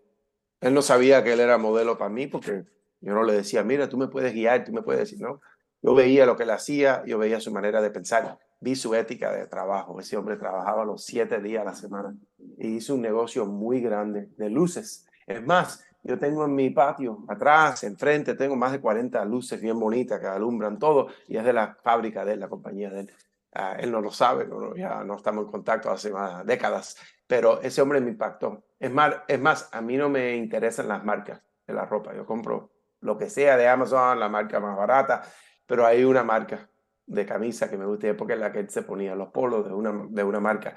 Él 0.62 0.72
no 0.72 0.80
sabía 0.80 1.22
que 1.22 1.34
él 1.34 1.40
era 1.40 1.58
modelo 1.58 1.98
para 1.98 2.08
mí 2.08 2.26
porque 2.26 2.64
yo 3.02 3.12
no 3.12 3.24
le 3.24 3.34
decía, 3.34 3.62
mira, 3.62 3.90
tú 3.90 3.98
me 3.98 4.08
puedes 4.08 4.32
guiar, 4.32 4.64
tú 4.64 4.72
me 4.72 4.80
puedes 4.80 5.00
decir, 5.00 5.20
no. 5.20 5.42
Yo 5.82 5.94
veía 5.94 6.24
lo 6.24 6.34
que 6.34 6.44
él 6.44 6.50
hacía, 6.50 7.02
yo 7.04 7.18
veía 7.18 7.40
su 7.40 7.52
manera 7.52 7.82
de 7.82 7.90
pensar, 7.90 8.38
vi 8.60 8.74
su 8.74 8.94
ética 8.94 9.32
de 9.32 9.46
trabajo. 9.46 9.98
Ese 10.00 10.16
hombre 10.16 10.36
trabajaba 10.36 10.84
los 10.84 11.04
siete 11.04 11.40
días 11.40 11.62
a 11.62 11.64
la 11.64 11.74
semana 11.74 12.14
y 12.58 12.76
hizo 12.76 12.94
un 12.94 13.02
negocio 13.02 13.46
muy 13.46 13.80
grande 13.80 14.28
de 14.36 14.50
luces. 14.50 15.06
Es 15.26 15.44
más, 15.44 15.84
yo 16.02 16.18
tengo 16.18 16.44
en 16.44 16.54
mi 16.54 16.70
patio, 16.70 17.24
atrás, 17.28 17.82
enfrente, 17.84 18.34
tengo 18.34 18.54
más 18.54 18.72
de 18.72 18.80
40 18.80 19.24
luces 19.24 19.60
bien 19.60 19.78
bonitas 19.78 20.20
que 20.20 20.26
alumbran 20.26 20.78
todo 20.78 21.08
y 21.26 21.36
es 21.36 21.44
de 21.44 21.52
la 21.52 21.76
fábrica 21.82 22.24
de 22.24 22.34
él, 22.34 22.40
la 22.40 22.48
compañía 22.48 22.90
de 22.90 23.00
él. 23.00 23.12
Ah, 23.52 23.74
él 23.78 23.90
no 23.90 24.00
lo 24.00 24.10
sabe, 24.10 24.48
ya 24.76 25.02
no 25.02 25.16
estamos 25.16 25.46
en 25.46 25.50
contacto 25.50 25.90
hace 25.90 26.12
más 26.12 26.44
décadas, 26.44 26.96
pero 27.26 27.60
ese 27.62 27.80
hombre 27.80 28.00
me 28.00 28.10
impactó. 28.10 28.64
Es 28.78 28.92
más, 28.92 29.16
es 29.26 29.40
más, 29.40 29.68
a 29.72 29.80
mí 29.80 29.96
no 29.96 30.08
me 30.08 30.36
interesan 30.36 30.88
las 30.88 31.04
marcas 31.04 31.42
de 31.66 31.74
la 31.74 31.86
ropa. 31.86 32.14
Yo 32.14 32.26
compro 32.26 32.70
lo 33.00 33.16
que 33.16 33.30
sea 33.30 33.56
de 33.56 33.66
Amazon, 33.66 34.20
la 34.20 34.28
marca 34.28 34.60
más 34.60 34.76
barata, 34.76 35.22
pero 35.66 35.86
hay 35.86 36.04
una 36.04 36.22
marca 36.22 36.68
de 37.06 37.24
camisa 37.24 37.70
que 37.70 37.78
me 37.78 37.86
gusta 37.86 38.16
porque 38.16 38.34
es 38.34 38.40
la 38.40 38.52
que 38.52 38.68
se 38.68 38.82
ponía, 38.82 39.14
los 39.14 39.28
polos 39.28 39.66
de 39.66 39.72
una, 39.72 40.06
de 40.10 40.24
una 40.24 40.40
marca. 40.40 40.74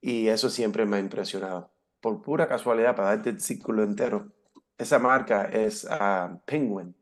Y 0.00 0.28
eso 0.28 0.48
siempre 0.48 0.86
me 0.86 0.96
ha 0.96 1.00
impresionado. 1.00 1.72
Por 2.00 2.22
pura 2.22 2.48
casualidad, 2.48 2.94
para 2.94 3.08
darte 3.08 3.30
el 3.30 3.40
círculo 3.40 3.82
entero, 3.82 4.32
esa 4.76 4.98
marca 5.00 5.46
es 5.46 5.84
uh, 5.84 6.40
Penguin, 6.44 6.94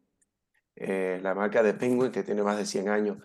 eh, 0.75 1.21
la 1.23 1.35
marca 1.35 1.63
de 1.63 1.75
Penguin 1.75 2.11
que 2.11 2.23
tiene 2.23 2.43
más 2.43 2.57
de 2.57 2.65
100 2.65 2.89
años. 2.89 3.19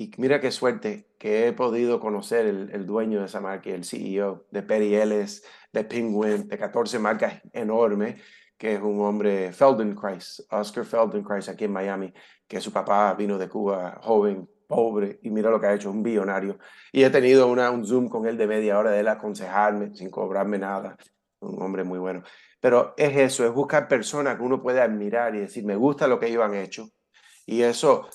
Y 0.00 0.10
mira 0.16 0.40
qué 0.40 0.50
suerte 0.50 1.10
que 1.18 1.46
he 1.46 1.52
podido 1.52 2.00
conocer 2.00 2.46
el, 2.46 2.86
dueño 2.86 3.20
de 3.20 3.26
esa 3.26 3.42
marca, 3.42 3.68
el 3.68 3.84
CEO 3.84 4.46
de 4.50 4.62
Perry 4.62 4.94
Ellis, 4.94 5.44
de 5.74 5.84
Penguin, 5.84 6.48
de 6.48 6.56
14 6.56 6.98
marcas 6.98 7.42
enormes, 7.52 8.18
que 8.56 8.76
es 8.76 8.80
un 8.80 9.02
hombre 9.02 9.52
Feldenkrais, 9.52 10.46
Oscar 10.52 10.86
Feldenkrais, 10.86 11.50
aquí 11.50 11.66
en 11.66 11.72
Miami, 11.72 12.14
que 12.48 12.62
su 12.62 12.72
papá 12.72 13.12
vino 13.12 13.36
de 13.36 13.46
Cuba 13.50 14.00
joven, 14.00 14.48
pobre, 14.66 15.18
y 15.22 15.28
mira 15.28 15.50
lo 15.50 15.60
que 15.60 15.66
ha 15.66 15.74
hecho, 15.74 15.90
un 15.90 16.02
billonario. 16.02 16.58
Y 16.92 17.02
he 17.02 17.10
tenido 17.10 17.48
una, 17.48 17.70
un 17.70 17.84
Zoom 17.84 18.08
con 18.08 18.26
él 18.26 18.38
de 18.38 18.46
media 18.46 18.78
hora 18.78 18.92
de 18.92 19.00
él 19.00 19.08
aconsejarme 19.08 19.94
sin 19.94 20.08
cobrarme 20.08 20.56
nada. 20.56 20.96
Un 21.40 21.62
hombre 21.62 21.84
muy 21.84 21.98
bueno. 21.98 22.22
Pero 22.58 22.94
es 22.96 23.14
eso, 23.18 23.44
es 23.44 23.52
buscar 23.52 23.86
personas 23.86 24.38
que 24.38 24.44
uno 24.44 24.62
puede 24.62 24.80
admirar 24.80 25.34
y 25.34 25.40
decir, 25.40 25.66
me 25.66 25.76
gusta 25.76 26.06
lo 26.06 26.18
que 26.18 26.28
ellos 26.28 26.42
han 26.42 26.54
hecho. 26.54 26.88
Y 27.44 27.60
eso, 27.60 28.08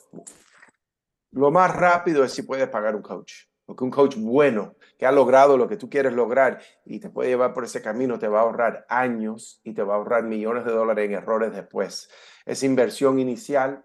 lo 1.35 1.51
más 1.51 1.75
rápido 1.75 2.23
es 2.23 2.31
si 2.31 2.43
puedes 2.43 2.67
pagar 2.69 2.95
un 2.95 3.01
coach. 3.01 3.33
Porque 3.65 3.83
un 3.83 3.91
coach 3.91 4.15
bueno, 4.15 4.75
que 4.97 5.05
ha 5.05 5.11
logrado 5.11 5.57
lo 5.57 5.67
que 5.67 5.75
tú 5.75 5.89
quieres 5.89 6.13
lograr 6.13 6.61
y 6.85 6.99
te 6.99 7.09
puede 7.09 7.29
llevar 7.29 7.53
por 7.53 7.63
ese 7.63 7.81
camino, 7.81 8.19
te 8.19 8.27
va 8.27 8.39
a 8.39 8.43
ahorrar 8.43 8.85
años 8.89 9.59
y 9.63 9.73
te 9.73 9.83
va 9.83 9.95
a 9.95 9.97
ahorrar 9.97 10.23
millones 10.23 10.65
de 10.65 10.71
dólares 10.71 11.05
en 11.05 11.15
errores 11.15 11.51
después. 11.51 12.09
Esa 12.45 12.65
inversión 12.65 13.19
inicial, 13.19 13.83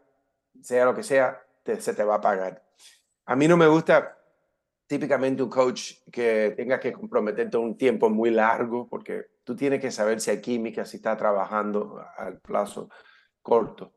sea 0.60 0.84
lo 0.84 0.94
que 0.94 1.02
sea, 1.02 1.42
se 1.64 1.94
te 1.94 2.04
va 2.04 2.16
a 2.16 2.20
pagar. 2.20 2.62
A 3.26 3.36
mí 3.36 3.48
no 3.48 3.56
me 3.56 3.66
gusta 3.66 4.18
típicamente 4.86 5.42
un 5.42 5.50
coach 5.50 5.94
que 6.12 6.52
tenga 6.56 6.78
que 6.78 6.92
comprometerte 6.92 7.56
un 7.56 7.76
tiempo 7.76 8.10
muy 8.10 8.30
largo, 8.30 8.88
porque 8.88 9.26
tú 9.44 9.56
tienes 9.56 9.80
que 9.80 9.90
saber 9.90 10.20
si 10.20 10.30
hay 10.30 10.40
química, 10.40 10.84
si 10.84 10.98
está 10.98 11.16
trabajando 11.16 12.04
al 12.16 12.38
plazo 12.38 12.90
corto. 13.40 13.94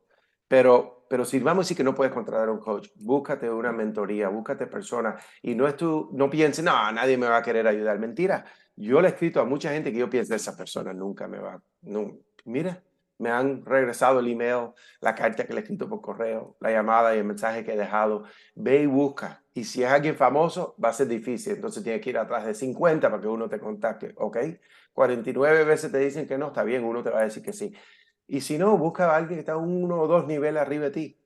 Pero, 0.48 0.93
pero 1.08 1.24
si 1.24 1.38
vamos 1.38 1.70
a 1.70 1.74
que 1.74 1.84
no 1.84 1.94
puedes 1.94 2.12
contratar 2.12 2.48
a 2.48 2.52
un 2.52 2.58
coach, 2.58 2.88
búscate 2.96 3.50
una 3.50 3.72
mentoría, 3.72 4.28
búscate 4.28 4.66
personas 4.66 5.22
y 5.42 5.54
no 5.54 5.66
es 5.66 5.76
tú, 5.76 6.10
no 6.12 6.30
pienses, 6.30 6.64
no, 6.64 6.92
nadie 6.92 7.16
me 7.16 7.26
va 7.26 7.38
a 7.38 7.42
querer 7.42 7.66
ayudar. 7.66 7.98
Mentira. 7.98 8.44
Yo 8.76 9.00
le 9.00 9.08
he 9.08 9.10
escrito 9.12 9.40
a 9.40 9.44
mucha 9.44 9.70
gente 9.72 9.92
que 9.92 9.98
yo 9.98 10.10
pienso, 10.10 10.34
esa 10.34 10.56
persona 10.56 10.92
nunca 10.92 11.28
me 11.28 11.38
va, 11.38 11.62
no, 11.82 12.18
mira, 12.44 12.82
me 13.18 13.30
han 13.30 13.64
regresado 13.64 14.20
el 14.20 14.28
email, 14.28 14.70
la 15.00 15.14
carta 15.14 15.46
que 15.46 15.52
le 15.52 15.60
he 15.60 15.62
escrito 15.62 15.88
por 15.88 16.00
correo, 16.00 16.56
la 16.60 16.70
llamada 16.70 17.14
y 17.14 17.18
el 17.18 17.24
mensaje 17.24 17.64
que 17.64 17.74
he 17.74 17.76
dejado. 17.76 18.24
Ve 18.54 18.82
y 18.82 18.86
busca. 18.86 19.42
Y 19.54 19.64
si 19.64 19.84
es 19.84 19.90
alguien 19.90 20.16
famoso, 20.16 20.74
va 20.82 20.88
a 20.88 20.92
ser 20.92 21.06
difícil. 21.06 21.54
Entonces 21.54 21.82
tienes 21.82 22.02
que 22.02 22.10
ir 22.10 22.18
atrás 22.18 22.44
de 22.44 22.54
50 22.54 23.08
para 23.08 23.22
que 23.22 23.28
uno 23.28 23.48
te 23.48 23.60
contacte. 23.60 24.12
¿Ok? 24.16 24.38
49 24.92 25.64
veces 25.64 25.92
te 25.92 25.98
dicen 25.98 26.26
que 26.26 26.38
no, 26.38 26.48
está 26.48 26.62
bien, 26.64 26.84
uno 26.84 27.02
te 27.02 27.10
va 27.10 27.20
a 27.20 27.24
decir 27.24 27.42
que 27.42 27.52
sí. 27.52 27.72
Y 28.26 28.40
si 28.40 28.58
no, 28.58 28.76
busca 28.78 29.10
a 29.10 29.16
alguien 29.16 29.36
que 29.36 29.40
está 29.40 29.56
uno 29.56 30.00
o 30.00 30.06
dos 30.06 30.26
niveles 30.26 30.62
arriba 30.62 30.84
de 30.84 30.90
ti. 30.90 31.20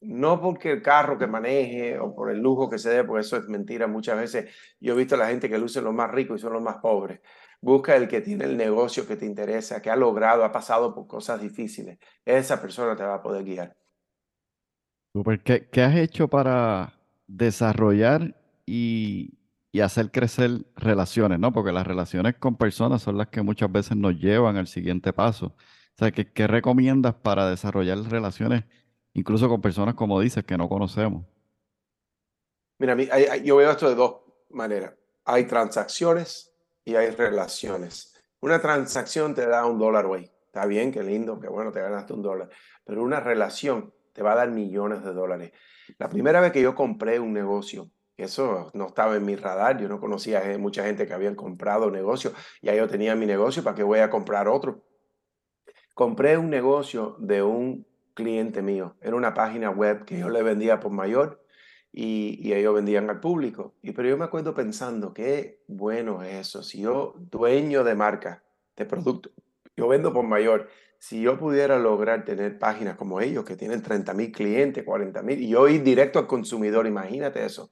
No 0.00 0.40
porque 0.40 0.72
el 0.72 0.82
carro 0.82 1.16
que 1.16 1.28
maneje 1.28 1.98
o 1.98 2.12
por 2.14 2.30
el 2.30 2.40
lujo 2.40 2.68
que 2.68 2.78
se 2.78 2.90
dé, 2.90 3.04
porque 3.04 3.20
eso 3.20 3.36
es 3.36 3.48
mentira. 3.48 3.86
Muchas 3.86 4.18
veces 4.18 4.52
yo 4.80 4.94
he 4.94 4.96
visto 4.96 5.14
a 5.14 5.18
la 5.18 5.28
gente 5.28 5.48
que 5.48 5.58
luce 5.58 5.80
los 5.80 5.94
más 5.94 6.10
ricos 6.10 6.40
y 6.40 6.42
son 6.42 6.54
los 6.54 6.62
más 6.62 6.78
pobres. 6.78 7.20
Busca 7.60 7.94
el 7.94 8.08
que 8.08 8.20
tiene 8.20 8.44
el 8.44 8.56
negocio 8.56 9.06
que 9.06 9.14
te 9.14 9.24
interesa, 9.24 9.80
que 9.80 9.90
ha 9.90 9.96
logrado, 9.96 10.44
ha 10.44 10.50
pasado 10.50 10.92
por 10.92 11.06
cosas 11.06 11.40
difíciles. 11.40 11.98
Esa 12.24 12.60
persona 12.60 12.96
te 12.96 13.04
va 13.04 13.14
a 13.14 13.22
poder 13.22 13.44
guiar. 13.44 13.76
¿Qué, 15.44 15.68
qué 15.70 15.82
has 15.82 15.94
hecho 15.94 16.26
para 16.26 16.94
desarrollar 17.28 18.34
y, 18.66 19.38
y, 19.70 19.80
hacer 19.80 20.10
crecer 20.10 20.64
relaciones, 20.74 21.38
¿no? 21.38 21.52
Porque 21.52 21.70
las 21.70 21.86
relaciones 21.86 22.34
con 22.36 22.56
personas 22.56 23.02
son 23.02 23.18
las 23.18 23.28
que 23.28 23.42
muchas 23.42 23.70
veces 23.70 23.96
nos 23.96 24.18
llevan 24.18 24.56
al 24.56 24.66
siguiente 24.66 25.12
paso. 25.12 25.54
O 25.94 25.98
sea, 25.98 26.10
¿qué, 26.10 26.46
recomiendas 26.46 27.14
para 27.14 27.48
desarrollar 27.48 27.98
relaciones, 27.98 28.64
incluso 29.12 29.48
con 29.48 29.60
personas, 29.60 29.94
como 29.94 30.20
dices, 30.20 30.44
que 30.44 30.56
no 30.56 30.68
conocemos? 30.68 31.24
Mira, 32.78 32.96
yo 33.36 33.56
veo 33.56 33.70
esto 33.70 33.88
de 33.88 33.94
dos 33.94 34.16
maneras. 34.50 34.94
Hay 35.24 35.44
transacciones 35.44 36.52
y 36.84 36.94
hay 36.96 37.10
relaciones. 37.10 38.14
Una 38.40 38.60
transacción 38.60 39.34
te 39.34 39.46
da 39.46 39.66
un 39.66 39.78
dólar, 39.78 40.06
güey. 40.06 40.30
Está 40.46 40.66
bien, 40.66 40.90
qué 40.90 41.02
lindo, 41.02 41.38
qué 41.38 41.48
bueno, 41.48 41.70
te 41.72 41.80
ganaste 41.80 42.12
un 42.12 42.22
dólar. 42.22 42.50
Pero 42.84 43.02
una 43.02 43.20
relación 43.20 43.92
te 44.12 44.22
va 44.22 44.32
a 44.32 44.36
dar 44.36 44.50
millones 44.50 45.04
de 45.04 45.12
dólares. 45.12 45.52
La 45.98 46.08
primera 46.08 46.40
vez 46.40 46.52
que 46.52 46.62
yo 46.62 46.74
compré 46.74 47.20
un 47.20 47.32
negocio, 47.32 47.90
eso 48.16 48.70
no 48.74 48.88
estaba 48.88 49.16
en 49.16 49.24
mi 49.24 49.36
radar, 49.36 49.78
yo 49.78 49.88
no 49.88 50.00
conocía 50.00 50.42
mucha 50.58 50.84
gente 50.84 51.06
que 51.06 51.12
habían 51.12 51.34
comprado 51.34 51.90
negocio, 51.90 52.32
ya 52.60 52.74
yo 52.74 52.88
tenía 52.88 53.14
mi 53.14 53.26
negocio, 53.26 53.62
¿para 53.62 53.76
qué 53.76 53.82
voy 53.82 54.00
a 54.00 54.10
comprar 54.10 54.48
otro? 54.48 54.82
Compré 55.94 56.38
un 56.38 56.50
negocio 56.50 57.16
de 57.18 57.42
un 57.42 57.86
cliente 58.14 58.62
mío, 58.62 58.96
era 59.00 59.16
una 59.16 59.34
página 59.34 59.70
web 59.70 60.04
que 60.04 60.18
yo 60.18 60.28
le 60.28 60.42
vendía 60.42 60.80
por 60.80 60.92
mayor 60.92 61.42
y, 61.92 62.52
ellos 62.52 62.74
vendían 62.74 63.10
al 63.10 63.20
público. 63.20 63.74
Y, 63.82 63.92
pero 63.92 64.08
yo 64.08 64.16
me 64.16 64.24
acuerdo 64.24 64.54
pensando, 64.54 65.12
qué 65.12 65.60
bueno 65.66 66.22
es 66.22 66.48
eso. 66.48 66.62
Si 66.62 66.80
yo, 66.80 67.14
dueño 67.30 67.84
de 67.84 67.94
marca, 67.94 68.42
de 68.76 68.86
producto, 68.86 69.30
yo 69.76 69.88
vendo 69.88 70.12
por 70.12 70.24
mayor, 70.24 70.68
si 70.98 71.20
yo 71.20 71.38
pudiera 71.38 71.78
lograr 71.78 72.24
tener 72.24 72.58
páginas 72.58 72.96
como 72.96 73.20
ellos, 73.20 73.44
que 73.44 73.56
tienen 73.56 73.82
30 73.82 74.14
mil 74.14 74.32
clientes, 74.32 74.84
40 74.84 75.22
mil, 75.22 75.42
y 75.42 75.48
yo 75.48 75.68
ir 75.68 75.82
directo 75.82 76.18
al 76.18 76.26
consumidor, 76.26 76.86
imagínate 76.86 77.44
eso. 77.44 77.70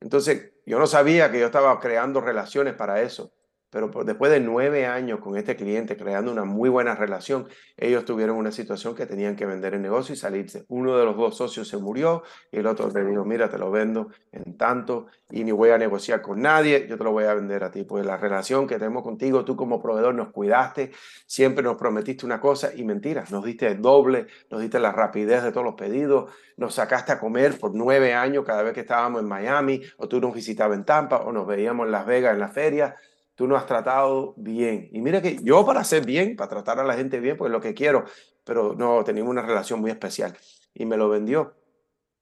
Entonces, 0.00 0.52
yo 0.66 0.78
no 0.78 0.86
sabía 0.86 1.30
que 1.30 1.40
yo 1.40 1.46
estaba 1.46 1.78
creando 1.80 2.20
relaciones 2.20 2.74
para 2.74 3.02
eso. 3.02 3.32
Pero 3.72 3.90
después 4.04 4.30
de 4.30 4.38
nueve 4.38 4.84
años 4.84 5.20
con 5.20 5.38
este 5.38 5.56
cliente 5.56 5.96
creando 5.96 6.30
una 6.30 6.44
muy 6.44 6.68
buena 6.68 6.94
relación, 6.94 7.48
ellos 7.78 8.04
tuvieron 8.04 8.36
una 8.36 8.52
situación 8.52 8.94
que 8.94 9.06
tenían 9.06 9.34
que 9.34 9.46
vender 9.46 9.72
el 9.72 9.80
negocio 9.80 10.12
y 10.12 10.18
salirse. 10.18 10.66
Uno 10.68 10.98
de 10.98 11.06
los 11.06 11.16
dos 11.16 11.38
socios 11.38 11.68
se 11.68 11.78
murió 11.78 12.22
y 12.50 12.58
el 12.58 12.66
otro 12.66 12.90
le 12.90 13.02
dijo, 13.02 13.24
mira, 13.24 13.48
te 13.48 13.56
lo 13.56 13.70
vendo 13.70 14.08
en 14.30 14.58
tanto 14.58 15.06
y 15.30 15.42
ni 15.42 15.52
voy 15.52 15.70
a 15.70 15.78
negociar 15.78 16.20
con 16.20 16.42
nadie, 16.42 16.86
yo 16.86 16.98
te 16.98 17.04
lo 17.04 17.12
voy 17.12 17.24
a 17.24 17.32
vender 17.32 17.64
a 17.64 17.70
ti. 17.70 17.84
Pues 17.84 18.04
la 18.04 18.18
relación 18.18 18.66
que 18.66 18.78
tenemos 18.78 19.02
contigo, 19.02 19.42
tú 19.42 19.56
como 19.56 19.80
proveedor 19.80 20.14
nos 20.14 20.32
cuidaste, 20.32 20.92
siempre 21.24 21.64
nos 21.64 21.78
prometiste 21.78 22.26
una 22.26 22.42
cosa 22.42 22.74
y 22.76 22.84
mentiras, 22.84 23.32
nos 23.32 23.42
diste 23.42 23.68
el 23.68 23.80
doble, 23.80 24.26
nos 24.50 24.60
diste 24.60 24.80
la 24.80 24.92
rapidez 24.92 25.42
de 25.42 25.50
todos 25.50 25.64
los 25.64 25.76
pedidos, 25.76 26.30
nos 26.58 26.74
sacaste 26.74 27.12
a 27.12 27.18
comer 27.18 27.58
por 27.58 27.74
nueve 27.74 28.12
años 28.12 28.44
cada 28.44 28.62
vez 28.62 28.74
que 28.74 28.80
estábamos 28.80 29.22
en 29.22 29.28
Miami 29.28 29.80
o 29.96 30.08
tú 30.08 30.20
nos 30.20 30.34
visitabas 30.34 30.76
en 30.76 30.84
Tampa 30.84 31.22
o 31.22 31.32
nos 31.32 31.46
veíamos 31.46 31.86
en 31.86 31.92
Las 31.92 32.04
Vegas 32.04 32.34
en 32.34 32.40
la 32.40 32.48
feria 32.48 32.96
tú 33.34 33.46
no 33.46 33.56
has 33.56 33.66
tratado 33.66 34.34
bien. 34.36 34.88
Y 34.92 35.00
mira 35.00 35.22
que 35.22 35.38
yo 35.42 35.64
para 35.64 35.80
hacer 35.80 36.04
bien, 36.04 36.36
para 36.36 36.50
tratar 36.50 36.80
a 36.80 36.84
la 36.84 36.94
gente 36.94 37.20
bien, 37.20 37.36
pues 37.36 37.50
lo 37.50 37.60
que 37.60 37.74
quiero, 37.74 38.04
pero 38.44 38.74
no, 38.74 39.02
teníamos 39.04 39.30
una 39.30 39.42
relación 39.42 39.80
muy 39.80 39.90
especial. 39.90 40.36
Y 40.74 40.86
me 40.86 40.96
lo 40.96 41.08
vendió. 41.08 41.54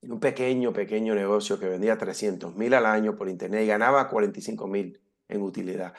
Un 0.02 0.18
pequeño, 0.18 0.72
pequeño 0.72 1.14
negocio 1.14 1.58
que 1.58 1.68
vendía 1.68 1.98
300 1.98 2.56
mil 2.56 2.72
al 2.72 2.86
año 2.86 3.16
por 3.16 3.28
internet 3.28 3.64
y 3.64 3.66
ganaba 3.66 4.08
45 4.08 4.66
mil 4.66 4.98
en 5.28 5.42
utilidad. 5.42 5.92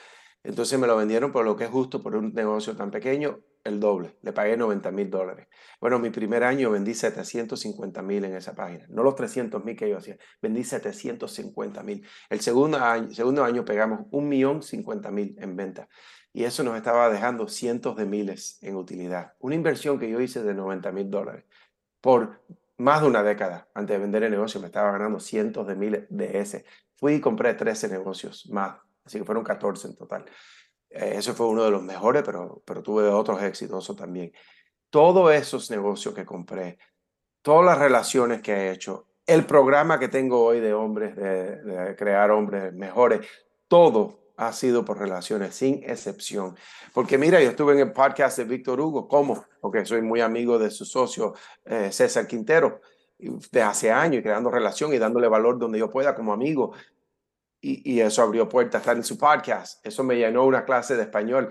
Entonces 0.43 0.79
me 0.79 0.87
lo 0.87 0.97
vendieron 0.97 1.31
por 1.31 1.45
lo 1.45 1.55
que 1.55 1.65
es 1.65 1.69
justo 1.69 2.01
por 2.01 2.15
un 2.15 2.33
negocio 2.33 2.75
tan 2.75 2.89
pequeño 2.89 3.39
el 3.63 3.79
doble, 3.79 4.15
le 4.21 4.33
pagué 4.33 4.57
90 4.57 4.91
mil 4.91 5.09
dólares. 5.09 5.47
Bueno, 5.79 5.99
mi 5.99 6.09
primer 6.09 6.43
año 6.43 6.71
vendí 6.71 6.93
750 6.93 8.01
mil 8.01 8.25
en 8.25 8.35
esa 8.35 8.55
página, 8.55 8.85
no 8.89 9.03
los 9.03 9.15
300 9.15 9.63
mil 9.63 9.75
que 9.75 9.89
yo 9.89 9.97
hacía, 9.97 10.17
vendí 10.41 10.63
750 10.63 11.83
mil. 11.83 12.05
El 12.29 12.39
segundo 12.41 12.77
año, 12.77 13.11
segundo 13.13 13.43
año 13.43 13.65
pegamos 13.65 14.07
un 14.11 14.27
millón 14.29 14.61
50 14.61 15.11
mil 15.11 15.35
en 15.39 15.55
venta 15.55 15.87
y 16.33 16.43
eso 16.45 16.63
nos 16.63 16.77
estaba 16.77 17.09
dejando 17.09 17.47
cientos 17.47 17.97
de 17.97 18.05
miles 18.05 18.57
en 18.61 18.75
utilidad. 18.75 19.33
Una 19.39 19.55
inversión 19.55 19.99
que 19.99 20.09
yo 20.09 20.19
hice 20.21 20.41
de 20.43 20.53
90 20.53 20.91
mil 20.91 21.09
dólares 21.09 21.45
por 21.99 22.41
más 22.77 23.01
de 23.01 23.07
una 23.07 23.21
década 23.21 23.67
antes 23.75 23.95
de 23.95 23.99
vender 23.99 24.23
el 24.23 24.31
negocio 24.31 24.59
me 24.59 24.67
estaba 24.67 24.91
ganando 24.91 25.19
cientos 25.19 25.67
de 25.67 25.75
miles 25.75 26.05
de 26.09 26.39
ese. 26.39 26.65
Fui 26.95 27.13
y 27.13 27.21
compré 27.21 27.53
13 27.53 27.89
negocios 27.89 28.49
más, 28.49 28.77
así 29.05 29.19
que 29.19 29.25
fueron 29.25 29.43
14 29.43 29.87
en 29.87 29.95
total. 29.95 30.25
Eh, 30.91 31.13
ese 31.15 31.33
fue 31.33 31.47
uno 31.47 31.63
de 31.63 31.71
los 31.71 31.81
mejores, 31.81 32.23
pero, 32.23 32.61
pero 32.65 32.83
tuve 32.83 33.07
otros 33.07 33.41
exitosos 33.41 33.95
también. 33.95 34.31
Todos 34.89 35.33
esos 35.33 35.71
negocios 35.71 36.13
que 36.13 36.25
compré, 36.25 36.77
todas 37.41 37.65
las 37.65 37.77
relaciones 37.77 38.41
que 38.41 38.53
he 38.53 38.71
hecho, 38.71 39.07
el 39.25 39.45
programa 39.45 39.99
que 39.99 40.09
tengo 40.09 40.43
hoy 40.43 40.59
de 40.59 40.73
hombres, 40.73 41.15
de, 41.15 41.95
crear 41.97 42.31
hombres 42.31 42.73
mejores, 42.73 43.25
todo 43.67 44.19
ha 44.35 44.51
sido 44.51 44.83
por 44.83 44.99
relaciones, 44.99 45.55
sin 45.55 45.83
excepción. 45.83 46.57
Porque 46.93 47.17
mira, 47.17 47.41
yo 47.41 47.51
estuve 47.51 47.73
en 47.73 47.79
el 47.79 47.93
podcast 47.93 48.37
de 48.39 48.45
Víctor 48.45 48.81
Hugo, 48.81 49.07
¿cómo? 49.07 49.45
Porque 49.61 49.85
soy 49.85 50.01
muy 50.01 50.19
amigo 50.19 50.59
de 50.59 50.71
su 50.71 50.83
socio 50.83 51.35
eh, 51.63 51.91
César 51.91 52.27
Quintero, 52.27 52.81
de 53.19 53.61
hace 53.61 53.91
años, 53.91 54.23
creando 54.23 54.49
relación 54.49 54.93
y 54.93 54.97
dándole 54.97 55.27
valor 55.27 55.59
donde 55.59 55.77
yo 55.77 55.89
pueda 55.91 56.15
como 56.15 56.33
amigo 56.33 56.73
y, 57.61 57.99
eso 57.99 58.23
abrió 58.23 58.49
puertas, 58.49 58.81
estar 58.81 58.97
en 58.97 59.03
su 59.03 59.17
podcast. 59.17 59.85
Eso 59.85 60.03
me 60.03 60.15
llenó 60.15 60.45
una 60.45 60.65
clase 60.65 60.95
de 60.95 61.03
español. 61.03 61.49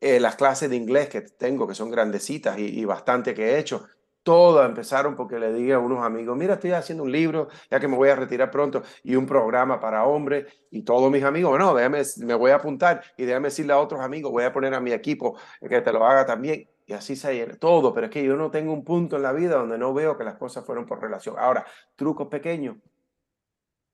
Eh, 0.00 0.18
las 0.18 0.36
clases 0.36 0.70
de 0.70 0.76
inglés 0.76 1.08
que 1.08 1.20
tengo, 1.20 1.68
que 1.68 1.74
son 1.74 1.90
grandecitas 1.90 2.58
y, 2.58 2.84
bastante 2.84 3.34
que 3.34 3.50
he 3.50 3.58
hecho, 3.58 3.86
Todas 4.22 4.68
empezaron 4.68 5.16
porque 5.16 5.38
le 5.38 5.50
dije 5.50 5.72
a 5.72 5.78
unos 5.78 6.04
amigos, 6.04 6.36
mira, 6.36 6.54
estoy 6.54 6.72
haciendo 6.72 7.04
un 7.04 7.10
libro, 7.10 7.48
ya 7.70 7.80
que 7.80 7.88
me 7.88 7.96
voy 7.96 8.10
a 8.10 8.16
retirar 8.16 8.50
pronto, 8.50 8.82
y 9.02 9.14
un 9.16 9.24
programa 9.24 9.80
para 9.80 10.04
hombres, 10.04 10.46
y 10.70 10.82
todos 10.82 11.10
mis 11.10 11.24
amigos, 11.24 11.50
bueno, 11.52 11.74
déjame, 11.74 12.02
me 12.18 12.34
voy 12.34 12.50
a 12.50 12.56
apuntar 12.56 13.02
y 13.16 13.24
déjame 13.24 13.48
decirle 13.48 13.72
a 13.72 13.78
otros 13.78 13.98
amigos, 14.00 14.30
voy 14.30 14.44
a 14.44 14.52
poner 14.52 14.74
a 14.74 14.80
mi 14.80 14.92
equipo 14.92 15.38
que 15.66 15.80
te 15.80 15.90
lo 15.90 16.04
haga 16.04 16.26
también, 16.26 16.68
y 16.84 16.92
así 16.92 17.16
se 17.16 17.32
llena 17.32 17.56
todo, 17.56 17.94
pero 17.94 18.06
es 18.06 18.12
que 18.12 18.22
yo 18.22 18.36
no 18.36 18.50
tengo 18.50 18.74
un 18.74 18.84
punto 18.84 19.16
en 19.16 19.22
la 19.22 19.32
vida 19.32 19.56
donde 19.56 19.78
no 19.78 19.94
veo 19.94 20.18
que 20.18 20.24
las 20.24 20.36
cosas 20.36 20.66
fueron 20.66 20.84
por 20.84 21.00
relación. 21.00 21.36
Ahora, 21.38 21.64
trucos 21.96 22.28
pequeños, 22.28 22.76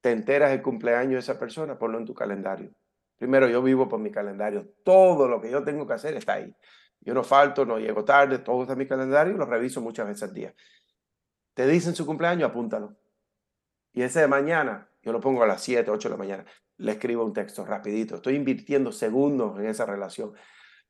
te 0.06 0.12
enteras 0.12 0.52
el 0.52 0.62
cumpleaños 0.62 1.14
de 1.14 1.18
esa 1.18 1.36
persona, 1.36 1.76
ponlo 1.76 1.98
en 1.98 2.04
tu 2.04 2.14
calendario. 2.14 2.70
Primero, 3.18 3.48
yo 3.48 3.60
vivo 3.60 3.88
por 3.88 3.98
mi 3.98 4.12
calendario, 4.12 4.68
todo 4.84 5.26
lo 5.26 5.40
que 5.40 5.50
yo 5.50 5.64
tengo 5.64 5.84
que 5.84 5.94
hacer 5.94 6.14
está 6.14 6.34
ahí. 6.34 6.54
Yo 7.00 7.12
no 7.12 7.24
falto, 7.24 7.66
no 7.66 7.80
llego 7.80 8.04
tarde, 8.04 8.38
todo 8.38 8.62
está 8.62 8.74
en 8.74 8.78
mi 8.78 8.86
calendario 8.86 9.36
lo 9.36 9.46
reviso 9.46 9.80
muchas 9.80 10.06
veces 10.06 10.22
al 10.22 10.32
día. 10.32 10.54
Te 11.54 11.66
dicen 11.66 11.96
su 11.96 12.06
cumpleaños, 12.06 12.48
apúntalo. 12.48 12.96
Y 13.92 14.02
ese 14.02 14.20
de 14.20 14.28
mañana, 14.28 14.88
yo 15.02 15.12
lo 15.12 15.18
pongo 15.18 15.42
a 15.42 15.46
las 15.48 15.60
7, 15.64 15.90
8 15.90 16.08
de 16.08 16.12
la 16.14 16.18
mañana, 16.18 16.44
le 16.76 16.92
escribo 16.92 17.24
un 17.24 17.32
texto 17.32 17.64
rapidito. 17.64 18.14
Estoy 18.14 18.36
invirtiendo 18.36 18.92
segundos 18.92 19.58
en 19.58 19.66
esa 19.66 19.86
relación. 19.86 20.34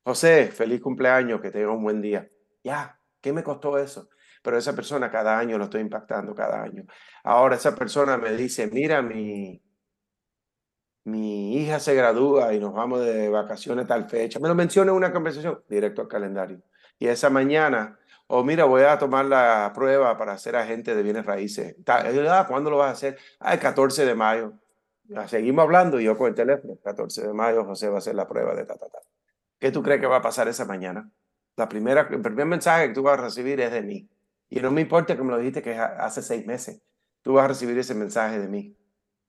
José, 0.03 0.51
feliz 0.51 0.79
cumpleaños, 0.79 1.41
que 1.41 1.49
tenga 1.49 1.71
un 1.71 1.81
buen 1.81 2.03
día. 2.03 2.29
Ya, 2.63 3.01
¿qué 3.19 3.33
me 3.33 3.41
costó 3.41 3.79
eso? 3.79 4.09
Pero 4.41 4.57
esa 4.57 4.73
persona 4.73 5.11
cada 5.11 5.37
año 5.37 5.57
lo 5.57 5.65
estoy 5.65 5.81
impactando, 5.81 6.33
cada 6.35 6.61
año. 6.61 6.83
Ahora 7.23 7.55
esa 7.55 7.75
persona 7.75 8.17
me 8.17 8.31
dice, 8.33 8.67
mira, 8.67 9.01
mi, 9.01 9.61
mi 11.07 11.57
hija 11.57 11.79
se 11.79 11.95
gradúa 11.95 12.53
y 12.53 12.59
nos 12.59 12.73
vamos 12.73 12.99
de 12.99 13.29
vacaciones 13.29 13.87
tal 13.87 14.09
fecha. 14.09 14.39
Me 14.39 14.49
lo 14.49 14.55
menciona 14.55 14.91
en 14.91 14.97
una 14.97 15.13
conversación, 15.13 15.63
directo 15.69 16.01
al 16.01 16.07
calendario. 16.09 16.61
Y 16.99 17.07
esa 17.07 17.29
mañana, 17.29 17.97
o 18.27 18.39
oh, 18.39 18.43
mira, 18.43 18.65
voy 18.65 18.83
a 18.83 18.97
tomar 18.97 19.25
la 19.25 19.71
prueba 19.73 20.17
para 20.17 20.37
ser 20.37 20.55
agente 20.57 20.95
de 20.95 21.03
bienes 21.03 21.25
raíces. 21.25 21.75
Ah, 21.87 22.45
¿Cuándo 22.47 22.69
lo 22.69 22.77
vas 22.77 22.89
a 22.89 22.91
hacer? 22.91 23.17
Ah, 23.39 23.53
el 23.53 23.59
14 23.59 24.05
de 24.05 24.15
mayo. 24.15 24.53
Seguimos 25.27 25.63
hablando 25.63 25.99
yo 25.99 26.17
con 26.17 26.27
el 26.27 26.35
teléfono. 26.35 26.77
14 26.83 27.27
de 27.27 27.33
mayo, 27.33 27.63
José 27.63 27.87
va 27.87 27.95
a 27.95 27.97
hacer 27.99 28.15
la 28.15 28.27
prueba 28.27 28.53
de 28.53 28.65
ta, 28.65 28.75
ta, 28.75 28.89
ta. 28.89 28.99
¿Qué 29.59 29.71
tú 29.71 29.81
crees 29.81 30.01
que 30.01 30.07
va 30.07 30.17
a 30.17 30.21
pasar 30.21 30.49
esa 30.49 30.65
mañana? 30.65 31.09
La 31.55 31.69
primera, 31.69 32.01
el 32.11 32.21
primer 32.21 32.45
mensaje 32.45 32.89
que 32.89 32.93
tú 32.93 33.03
vas 33.03 33.17
a 33.17 33.23
recibir 33.23 33.61
es 33.61 33.71
de 33.71 33.81
mí. 33.81 34.09
Y 34.49 34.59
no 34.59 34.71
me 34.71 34.81
importa 34.81 35.15
que 35.15 35.23
me 35.23 35.31
lo 35.31 35.37
dijiste 35.37 35.61
que 35.61 35.77
hace 35.77 36.21
seis 36.21 36.45
meses. 36.45 36.81
Tú 37.21 37.33
vas 37.33 37.45
a 37.45 37.49
recibir 37.49 37.77
ese 37.77 37.93
mensaje 37.93 38.39
de 38.39 38.47
mí. 38.47 38.77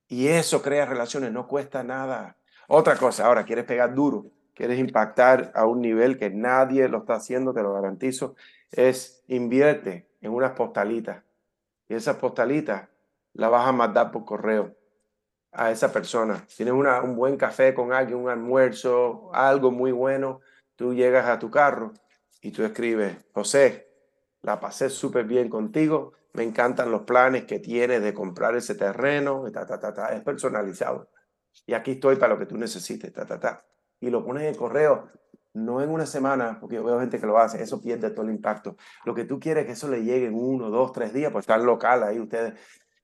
Y 0.07 0.29
eso 0.29 0.63
crea 0.63 0.87
relaciones, 0.87 1.33
no 1.33 1.47
cuesta 1.47 1.83
nada. 1.83 2.37
Otra 2.69 2.97
cosa, 2.97 3.27
ahora 3.27 3.45
quieres 3.45 3.65
pegar 3.65 3.95
duro, 3.95 4.31
quieres 4.55 4.79
impactar 4.79 5.53
a 5.55 5.67
un 5.67 5.81
nivel 5.81 6.19
que 6.19 6.31
nadie 6.31 6.89
lo 6.89 6.99
está 6.99 7.15
haciendo, 7.15 7.53
te 7.53 7.63
lo 7.63 7.73
garantizo, 7.73 8.35
es 8.71 9.23
invierte 9.29 10.09
en 10.21 10.33
unas 10.33 10.53
postalitas. 10.53 11.23
Y 11.89 11.95
esas 11.95 12.17
postalitas 12.17 12.89
las 13.33 13.51
vas 13.51 13.67
a 13.67 13.73
mandar 13.73 14.11
por 14.11 14.25
correo 14.25 14.75
a 15.53 15.71
esa 15.71 15.93
persona. 15.93 16.45
Tienes 16.57 16.75
una, 16.75 17.03
un 17.03 17.17
buen 17.17 17.37
café 17.37 17.75
con 17.75 17.93
alguien, 17.93 18.19
un 18.19 18.31
almuerzo, 18.31 19.31
algo 19.33 19.71
muy 19.71 19.93
bueno, 19.93 20.41
tú 20.77 20.95
llegas 20.95 21.27
a 21.27 21.39
tu 21.39 21.51
carro 21.51 21.93
y 22.41 22.51
tú 22.51 22.65
escribes, 22.65 23.17
José, 23.33 23.88
la 24.43 24.61
pasé 24.61 24.91
súper 24.91 25.25
bien 25.25 25.49
contigo, 25.49 26.13
me 26.35 26.45
encantan 26.45 26.91
los 26.91 27.03
planes 27.03 27.45
que 27.45 27.59
tienes 27.59 28.03
de 28.03 28.15
comprar 28.15 28.55
ese 28.55 28.75
terreno, 28.75 29.45
ta, 29.53 29.67
ta, 29.67 29.79
ta, 29.81 29.93
ta. 29.93 30.09
es 30.15 30.23
personalizado. 30.23 31.09
Y 31.67 31.75
aquí 31.75 31.93
estoy 31.93 32.17
para 32.17 32.35
lo 32.35 32.39
que 32.39 32.47
tú 32.47 32.57
necesites, 32.57 33.13
ta, 33.13 33.27
ta, 33.27 33.41
ta. 33.41 33.65
Y 34.01 34.11
lo 34.11 34.25
pones 34.25 34.45
en 34.45 34.55
correo, 34.55 35.09
no 35.55 35.83
en 35.83 35.91
una 35.91 36.07
semana, 36.07 36.59
porque 36.61 36.77
yo 36.77 36.85
veo 36.85 37.01
gente 37.01 37.19
que 37.19 37.27
lo 37.27 37.39
hace, 37.39 37.63
eso 37.63 37.81
pierde 37.81 38.11
todo 38.11 38.25
el 38.25 38.31
impacto. 38.31 38.77
Lo 39.05 39.15
que 39.15 39.25
tú 39.25 39.41
quieres 39.41 39.63
es 39.63 39.67
que 39.67 39.73
eso 39.73 39.89
le 39.89 40.05
llegue 40.05 40.27
en 40.27 40.35
uno, 40.35 40.71
dos, 40.71 40.93
tres 40.93 41.13
días, 41.13 41.33
pues 41.33 41.43
está 41.43 41.59
local 41.59 42.05
ahí 42.05 42.21
ustedes. 42.21 42.55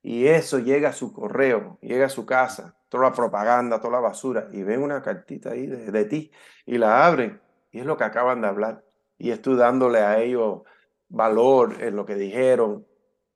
Y 0.03 0.26
eso 0.26 0.59
llega 0.59 0.91
a 0.91 0.93
su 0.93 1.12
correo, 1.12 1.78
llega 1.80 2.07
a 2.07 2.11
su 2.11 2.26
casa, 2.26 2.76
toda 2.89 3.05
la 3.05 3.12
propaganda, 3.12 3.80
toda 3.80 3.95
la 3.95 4.01
basura, 4.01 4.49
y 4.53 4.62
ven 4.62 4.82
una 4.82 5.03
cartita 5.03 5.51
ahí 5.53 5.66
de, 5.66 5.91
de 5.91 6.05
ti 6.05 6.30
y 6.66 6.78
la 6.78 7.07
abren. 7.07 7.41
Y 7.72 7.80
es 7.80 7.87
lo 7.87 7.97
que 7.97 8.05
acaban 8.05 8.43
de 8.43 8.49
hablar. 8.49 8.85
Y 9.18 9.30
es 9.30 9.41
dándole 9.43 10.01
a 10.01 10.20
ellos 10.20 10.62
valor 11.09 11.83
en 11.83 11.97
lo 11.97 12.05
que 12.05 12.15
dijeron, 12.15 12.87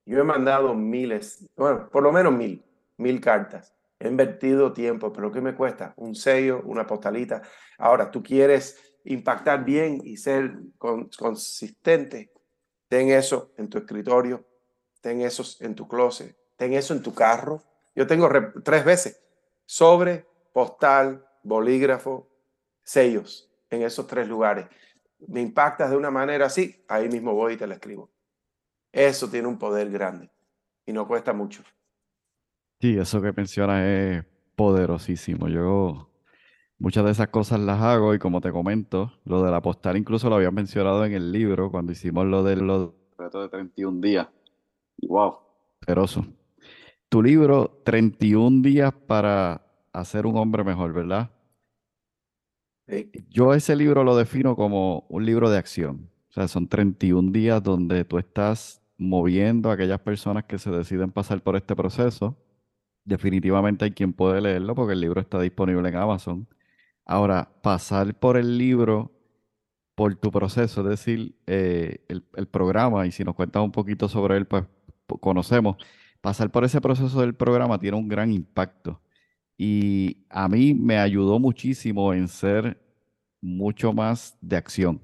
yo 0.05 0.19
he 0.19 0.23
mandado 0.23 0.73
miles, 0.73 1.47
bueno, 1.55 1.89
por 1.89 2.03
lo 2.03 2.11
menos 2.11 2.33
mil, 2.33 2.65
mil 2.97 3.21
cartas. 3.21 3.75
He 3.99 4.07
invertido 4.07 4.71
tiempo, 4.71 5.11
pero 5.11 5.31
¿qué 5.31 5.41
me 5.41 5.53
cuesta? 5.53 5.93
Un 5.97 6.15
sello, 6.15 6.61
una 6.65 6.87
postalita. 6.87 7.41
Ahora, 7.77 8.09
tú 8.09 8.23
quieres 8.23 8.97
impactar 9.03 9.65
bien 9.65 10.01
y 10.03 10.17
ser 10.17 10.57
consistente. 10.77 12.31
Ten 12.87 13.09
eso 13.09 13.51
en 13.57 13.69
tu 13.69 13.77
escritorio, 13.77 14.45
ten 15.01 15.21
eso 15.21 15.43
en 15.63 15.75
tu 15.75 15.87
closet, 15.87 16.35
ten 16.55 16.73
eso 16.73 16.93
en 16.93 17.03
tu 17.03 17.13
carro. 17.13 17.61
Yo 17.93 18.07
tengo 18.07 18.29
tres 18.63 18.85
veces 18.85 19.21
sobre, 19.65 20.25
postal, 20.53 21.25
bolígrafo, 21.43 22.27
sellos 22.83 23.51
en 23.69 23.83
esos 23.83 24.07
tres 24.07 24.27
lugares. 24.27 24.65
Me 25.27 25.41
impactas 25.41 25.89
de 25.91 25.97
una 25.97 26.11
manera 26.11 26.45
así, 26.45 26.83
ahí 26.87 27.09
mismo 27.09 27.33
voy 27.33 27.53
y 27.53 27.57
te 27.57 27.67
la 27.67 27.75
escribo. 27.75 28.11
Eso 28.91 29.29
tiene 29.29 29.47
un 29.47 29.57
poder 29.57 29.89
grande 29.89 30.31
y 30.85 30.93
no 30.93 31.07
cuesta 31.07 31.33
mucho. 31.33 31.63
Sí, 32.81 32.97
eso 32.97 33.21
que 33.21 33.33
mencionas 33.33 33.85
es 33.85 34.25
poderosísimo. 34.55 35.47
Yo 35.49 36.09
muchas 36.77 37.05
de 37.05 37.11
esas 37.11 37.27
cosas 37.27 37.59
las 37.59 37.81
hago 37.81 38.13
y 38.13 38.19
como 38.19 38.41
te 38.41 38.51
comento, 38.51 39.19
lo 39.25 39.43
de 39.43 39.51
la 39.51 39.61
postal 39.61 39.97
incluso 39.97 40.29
lo 40.29 40.35
había 40.35 40.51
mencionado 40.51 41.05
en 41.05 41.13
el 41.13 41.31
libro 41.31 41.69
cuando 41.69 41.91
hicimos 41.91 42.25
lo 42.25 42.43
del 42.43 42.59
reto 43.17 43.41
de 43.41 43.49
31 43.49 44.01
días. 44.01 44.27
Wow, 45.01 45.37
poderoso. 45.79 46.25
Tu 47.09 47.21
libro, 47.23 47.81
31 47.83 48.61
días 48.61 48.93
para 48.93 49.65
hacer 49.91 50.25
un 50.25 50.37
hombre 50.37 50.63
mejor, 50.63 50.93
¿verdad? 50.93 51.31
Yo 53.29 53.53
ese 53.53 53.75
libro 53.75 54.03
lo 54.03 54.17
defino 54.17 54.55
como 54.55 55.05
un 55.09 55.25
libro 55.25 55.49
de 55.49 55.57
acción. 55.57 56.09
O 56.29 56.33
sea, 56.33 56.47
son 56.47 56.67
31 56.67 57.31
días 57.31 57.61
donde 57.61 58.05
tú 58.05 58.17
estás 58.17 58.81
moviendo 58.97 59.69
a 59.69 59.73
aquellas 59.73 59.99
personas 60.01 60.45
que 60.45 60.59
se 60.59 60.69
deciden 60.69 61.11
pasar 61.11 61.41
por 61.41 61.55
este 61.55 61.75
proceso. 61.75 62.37
Definitivamente 63.05 63.85
hay 63.85 63.91
quien 63.91 64.13
puede 64.13 64.41
leerlo 64.41 64.75
porque 64.75 64.93
el 64.93 65.01
libro 65.01 65.21
está 65.21 65.39
disponible 65.39 65.87
en 65.87 65.95
Amazon. 65.95 66.47
Ahora, 67.05 67.49
pasar 67.63 68.13
por 68.19 68.37
el 68.37 68.57
libro, 68.57 69.11
por 69.95 70.15
tu 70.15 70.31
proceso, 70.31 70.81
es 70.81 70.89
decir, 70.89 71.35
eh, 71.47 72.05
el, 72.07 72.23
el, 72.35 72.47
programa, 72.47 73.07
y 73.07 73.11
si 73.11 73.23
nos 73.23 73.35
cuentas 73.35 73.63
un 73.63 73.71
poquito 73.71 74.07
sobre 74.07 74.37
él, 74.37 74.45
pues 74.45 74.65
conocemos, 75.19 75.77
pasar 76.21 76.51
por 76.51 76.63
ese 76.63 76.81
proceso 76.81 77.21
del 77.21 77.33
programa 77.33 77.79
tiene 77.79 77.97
un 77.97 78.07
gran 78.07 78.31
impacto. 78.31 79.01
Y 79.59 80.25
a 80.29 80.47
mí 80.47 80.73
me 80.73 80.97
ayudó 80.99 81.37
muchísimo 81.39 82.13
en 82.13 82.29
ser 82.29 82.81
mucho 83.41 83.93
más 83.93 84.37
de 84.41 84.57
acción. 84.57 85.01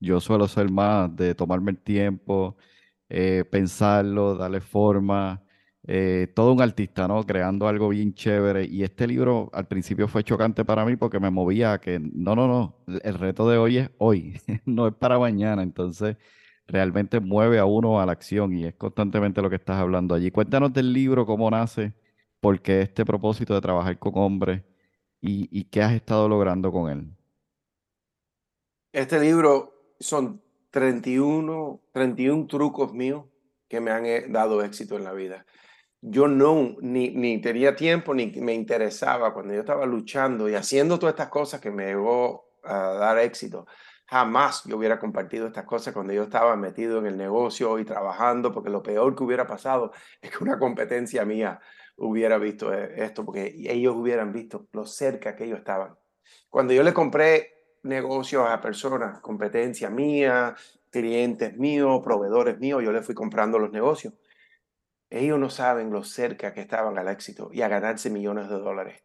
Yo 0.00 0.20
suelo 0.20 0.48
ser 0.48 0.70
más 0.70 1.14
de 1.16 1.34
tomarme 1.34 1.72
el 1.72 1.78
tiempo, 1.78 2.56
eh, 3.08 3.44
pensarlo, 3.50 4.36
darle 4.36 4.60
forma. 4.60 5.42
Eh, 5.84 6.28
todo 6.34 6.52
un 6.52 6.62
artista, 6.62 7.08
¿no? 7.08 7.24
Creando 7.26 7.66
algo 7.68 7.88
bien 7.88 8.14
chévere. 8.14 8.64
Y 8.66 8.84
este 8.84 9.06
libro 9.08 9.50
al 9.52 9.66
principio 9.66 10.06
fue 10.08 10.24
chocante 10.24 10.64
para 10.64 10.84
mí 10.84 10.96
porque 10.96 11.18
me 11.20 11.30
movía 11.30 11.72
a 11.74 11.80
que, 11.80 11.98
no, 12.00 12.36
no, 12.36 12.46
no, 12.48 12.76
el 13.02 13.14
reto 13.14 13.48
de 13.50 13.58
hoy 13.58 13.78
es 13.78 13.90
hoy, 13.98 14.40
no 14.64 14.86
es 14.88 14.94
para 14.94 15.18
mañana. 15.18 15.62
Entonces, 15.62 16.16
realmente 16.68 17.20
mueve 17.20 17.58
a 17.58 17.64
uno 17.64 18.00
a 18.00 18.06
la 18.06 18.12
acción 18.12 18.52
y 18.52 18.64
es 18.66 18.74
constantemente 18.74 19.42
lo 19.42 19.50
que 19.50 19.56
estás 19.56 19.78
hablando 19.78 20.14
allí. 20.14 20.30
Cuéntanos 20.30 20.72
del 20.72 20.92
libro, 20.92 21.26
cómo 21.26 21.50
nace, 21.50 21.94
por 22.42 22.60
qué 22.60 22.82
este 22.82 23.04
propósito 23.04 23.54
de 23.54 23.60
trabajar 23.60 24.00
con 24.00 24.14
hombres 24.16 24.62
y, 25.20 25.48
y 25.56 25.64
qué 25.66 25.80
has 25.80 25.92
estado 25.92 26.28
logrando 26.28 26.72
con 26.72 26.90
él. 26.90 27.16
Este 28.92 29.20
libro 29.20 29.94
son 30.00 30.42
31, 30.72 31.80
31 31.92 32.46
trucos 32.48 32.92
míos 32.92 33.26
que 33.68 33.80
me 33.80 33.92
han 33.92 34.06
eh, 34.06 34.26
dado 34.28 34.60
éxito 34.64 34.96
en 34.96 35.04
la 35.04 35.12
vida. 35.12 35.46
Yo 36.00 36.26
no, 36.26 36.74
ni, 36.80 37.10
ni 37.10 37.40
tenía 37.40 37.76
tiempo, 37.76 38.12
ni 38.12 38.26
me 38.40 38.54
interesaba 38.54 39.32
cuando 39.32 39.54
yo 39.54 39.60
estaba 39.60 39.86
luchando 39.86 40.48
y 40.48 40.56
haciendo 40.56 40.98
todas 40.98 41.12
estas 41.12 41.28
cosas 41.28 41.60
que 41.60 41.70
me 41.70 41.86
llevó 41.86 42.56
a 42.64 42.76
dar 42.94 43.18
éxito. 43.18 43.68
Jamás 44.06 44.64
yo 44.64 44.78
hubiera 44.78 44.98
compartido 44.98 45.46
estas 45.46 45.64
cosas 45.64 45.94
cuando 45.94 46.12
yo 46.12 46.24
estaba 46.24 46.56
metido 46.56 46.98
en 46.98 47.06
el 47.06 47.16
negocio 47.16 47.78
y 47.78 47.84
trabajando, 47.84 48.50
porque 48.50 48.68
lo 48.68 48.82
peor 48.82 49.14
que 49.14 49.22
hubiera 49.22 49.46
pasado 49.46 49.92
es 50.20 50.32
que 50.32 50.42
una 50.42 50.58
competencia 50.58 51.24
mía 51.24 51.60
hubiera 51.96 52.38
visto 52.38 52.72
eh, 52.72 52.92
esto, 52.96 53.24
porque 53.24 53.54
ellos 53.56 53.94
hubieran 53.96 54.32
visto 54.32 54.66
lo 54.72 54.86
cerca 54.86 55.36
que 55.36 55.44
ellos 55.44 55.58
estaban. 55.58 55.96
Cuando 56.48 56.72
yo 56.72 56.82
le 56.82 56.92
compré 56.92 57.52
negocios 57.82 58.48
a 58.48 58.60
personas, 58.60 59.20
competencia 59.20 59.90
mía, 59.90 60.54
clientes 60.90 61.56
míos, 61.56 62.00
proveedores 62.04 62.58
míos, 62.58 62.82
yo 62.82 62.92
les 62.92 63.04
fui 63.04 63.14
comprando 63.14 63.58
los 63.58 63.72
negocios. 63.72 64.14
Ellos 65.10 65.38
no 65.38 65.50
saben 65.50 65.90
lo 65.90 66.04
cerca 66.04 66.54
que 66.54 66.60
estaban 66.60 66.96
al 66.98 67.08
éxito 67.08 67.50
y 67.52 67.62
a 67.62 67.68
ganarse 67.68 68.10
millones 68.10 68.48
de 68.48 68.58
dólares. 68.58 69.02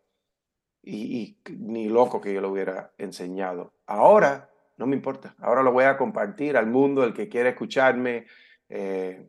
Y, 0.83 1.37
ni 1.49 1.89
loco 1.89 2.21
que 2.21 2.33
yo 2.33 2.39
lo 2.39 2.49
hubiera 2.49 2.93
enseñado. 2.97 3.73
Ahora 3.85 4.49
no 4.77 4.85
me 4.85 4.95
importa. 4.95 5.35
Ahora 5.39 5.63
lo 5.63 5.73
voy 5.73 5.83
a 5.83 5.97
compartir 5.97 6.55
al 6.55 6.67
mundo, 6.67 7.03
el 7.03 7.13
que 7.13 7.27
quiera 7.27 7.49
escucharme. 7.49 8.25
Eh, 8.69 9.27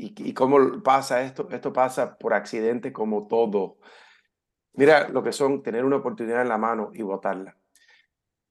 y, 0.00 0.14
¿Y 0.28 0.34
cómo 0.34 0.82
pasa 0.82 1.22
esto? 1.22 1.48
Esto 1.50 1.72
pasa 1.72 2.16
por 2.16 2.34
accidente 2.34 2.92
como 2.92 3.26
todo. 3.26 3.78
Mira 4.72 5.08
lo 5.08 5.22
que 5.22 5.32
son 5.32 5.62
tener 5.62 5.84
una 5.84 5.96
oportunidad 5.96 6.42
en 6.42 6.48
la 6.48 6.58
mano 6.58 6.90
y 6.94 7.02
botarla. 7.02 7.56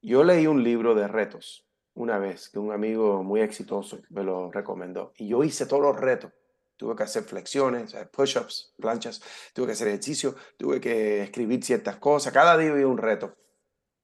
Yo 0.02 0.24
leí 0.24 0.48
un 0.48 0.64
libro 0.64 0.96
de 0.96 1.08
retos 1.08 1.68
una 1.94 2.18
vez 2.18 2.50
que 2.50 2.60
un 2.60 2.72
amigo 2.72 3.24
muy 3.24 3.42
exitoso 3.42 4.00
me 4.10 4.24
lo 4.24 4.52
recomendó 4.52 5.12
y 5.18 5.28
yo 5.28 5.44
hice 5.44 5.66
todos 5.66 5.82
los 5.82 6.00
retos. 6.00 6.32
Tuve 6.78 6.96
que 6.96 7.04
hacer 7.04 7.24
flexiones, 7.24 7.94
push-ups, 8.14 8.74
planchas, 8.78 9.22
tuve 9.54 9.66
que 9.68 9.72
hacer 9.74 9.90
ejercicio, 9.90 10.36
tuve 10.58 10.80
que 10.80 11.24
escribir 11.24 11.62
ciertas 11.62 11.98
cosas. 11.98 12.32
Cada 12.32 12.58
día 12.58 12.72
había 12.72 12.88
un 12.88 12.98
reto 12.98 13.36